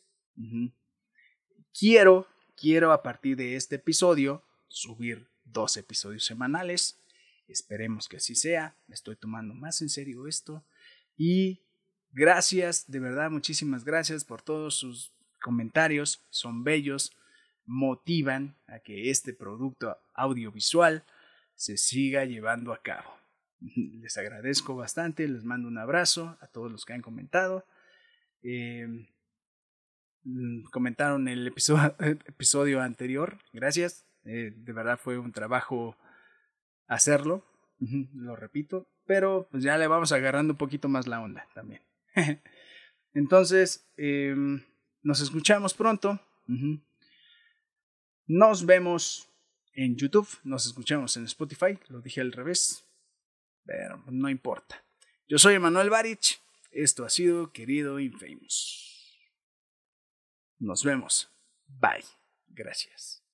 Quiero, 1.78 2.28
quiero 2.56 2.91
a 2.91 3.03
partir 3.03 3.36
de 3.36 3.56
este 3.56 3.76
episodio 3.76 4.44
subir 4.68 5.28
dos 5.52 5.78
episodios 5.78 6.26
semanales. 6.26 6.99
Esperemos 7.48 8.07
que 8.07 8.18
así 8.18 8.36
sea. 8.36 8.76
estoy 8.90 9.15
tomando 9.15 9.53
más 9.53 9.82
en 9.82 9.90
serio 9.90 10.28
esto. 10.28 10.64
Y 11.15 11.61
gracias, 12.11 12.90
de 12.90 12.99
verdad, 12.99 13.32
muchísimas 13.32 13.84
gracias 13.84 14.26
por 14.26 14.41
todos 14.41 14.76
sus 14.76 15.14
comentarios. 15.41 16.22
Son 16.30 16.64
bellos, 16.64 17.11
motivan 17.65 18.56
a 18.68 18.80
que 18.80 19.10
este 19.10 19.34
producto 19.34 19.98
audiovisual 20.14 21.03
se 21.56 21.78
siga 21.78 22.26
llevando 22.26 22.74
a 22.74 22.82
cabo. 22.82 23.10
Les 23.76 24.18
agradezco 24.18 24.76
bastante, 24.76 25.28
les 25.28 25.44
mando 25.44 25.68
un 25.68 25.78
abrazo 25.78 26.38
a 26.41 26.48
todos 26.48 26.72
los 26.72 26.86
que 26.86 26.94
han 26.94 27.02
comentado. 27.02 27.65
Eh, 28.44 28.88
mm, 30.24 30.64
comentaron 30.65 31.28
el 31.28 31.48
episodio 32.28 32.82
anterior. 32.82 33.40
Gracias. 33.52 34.07
Eh, 34.28 34.54
de 34.56 34.74
verdad 34.74 34.99
fue 35.02 35.18
un 35.18 35.32
trabajo 35.32 35.98
hacerlo. 36.88 37.45
Lo 38.14 38.36
repito. 38.36 38.88
Pero 39.06 39.48
pues 39.49 39.64
ya 39.64 39.78
le 39.78 39.88
vamos 39.88 40.12
agarrando 40.12 40.54
un 40.54 40.58
poquito 40.58 40.90
más 40.90 41.08
la 41.08 41.22
onda 41.22 41.48
también. 41.54 41.82
Entonces, 43.14 43.90
em, 43.98 44.64
nos 45.02 45.22
escuchamos 45.22 45.74
pronto. 45.74 46.20
Nos 48.26 48.66
vemos 48.66 49.30
en 49.74 49.95
YouTube, 49.95 50.28
nos 50.44 50.66
escuchamos 50.66 51.16
en 51.18 51.26
Spotify, 51.26 51.78
lo 51.88 52.02
dije 52.02 52.22
al 52.22 52.32
revés, 52.32 52.86
pero 53.64 54.04
no 54.08 54.30
importa. 54.30 54.84
Yo 55.28 55.38
soy 55.38 55.56
Emanuel 55.56 55.90
Barich, 55.90 56.41
esto 56.72 57.06
ha 57.06 57.10
sido 57.10 57.52
Querido 57.52 57.99
Infamous. 57.99 58.88
Nos 60.60 60.84
vemos. 60.84 61.30
Bye. 61.68 62.06
Gracias. 62.48 63.27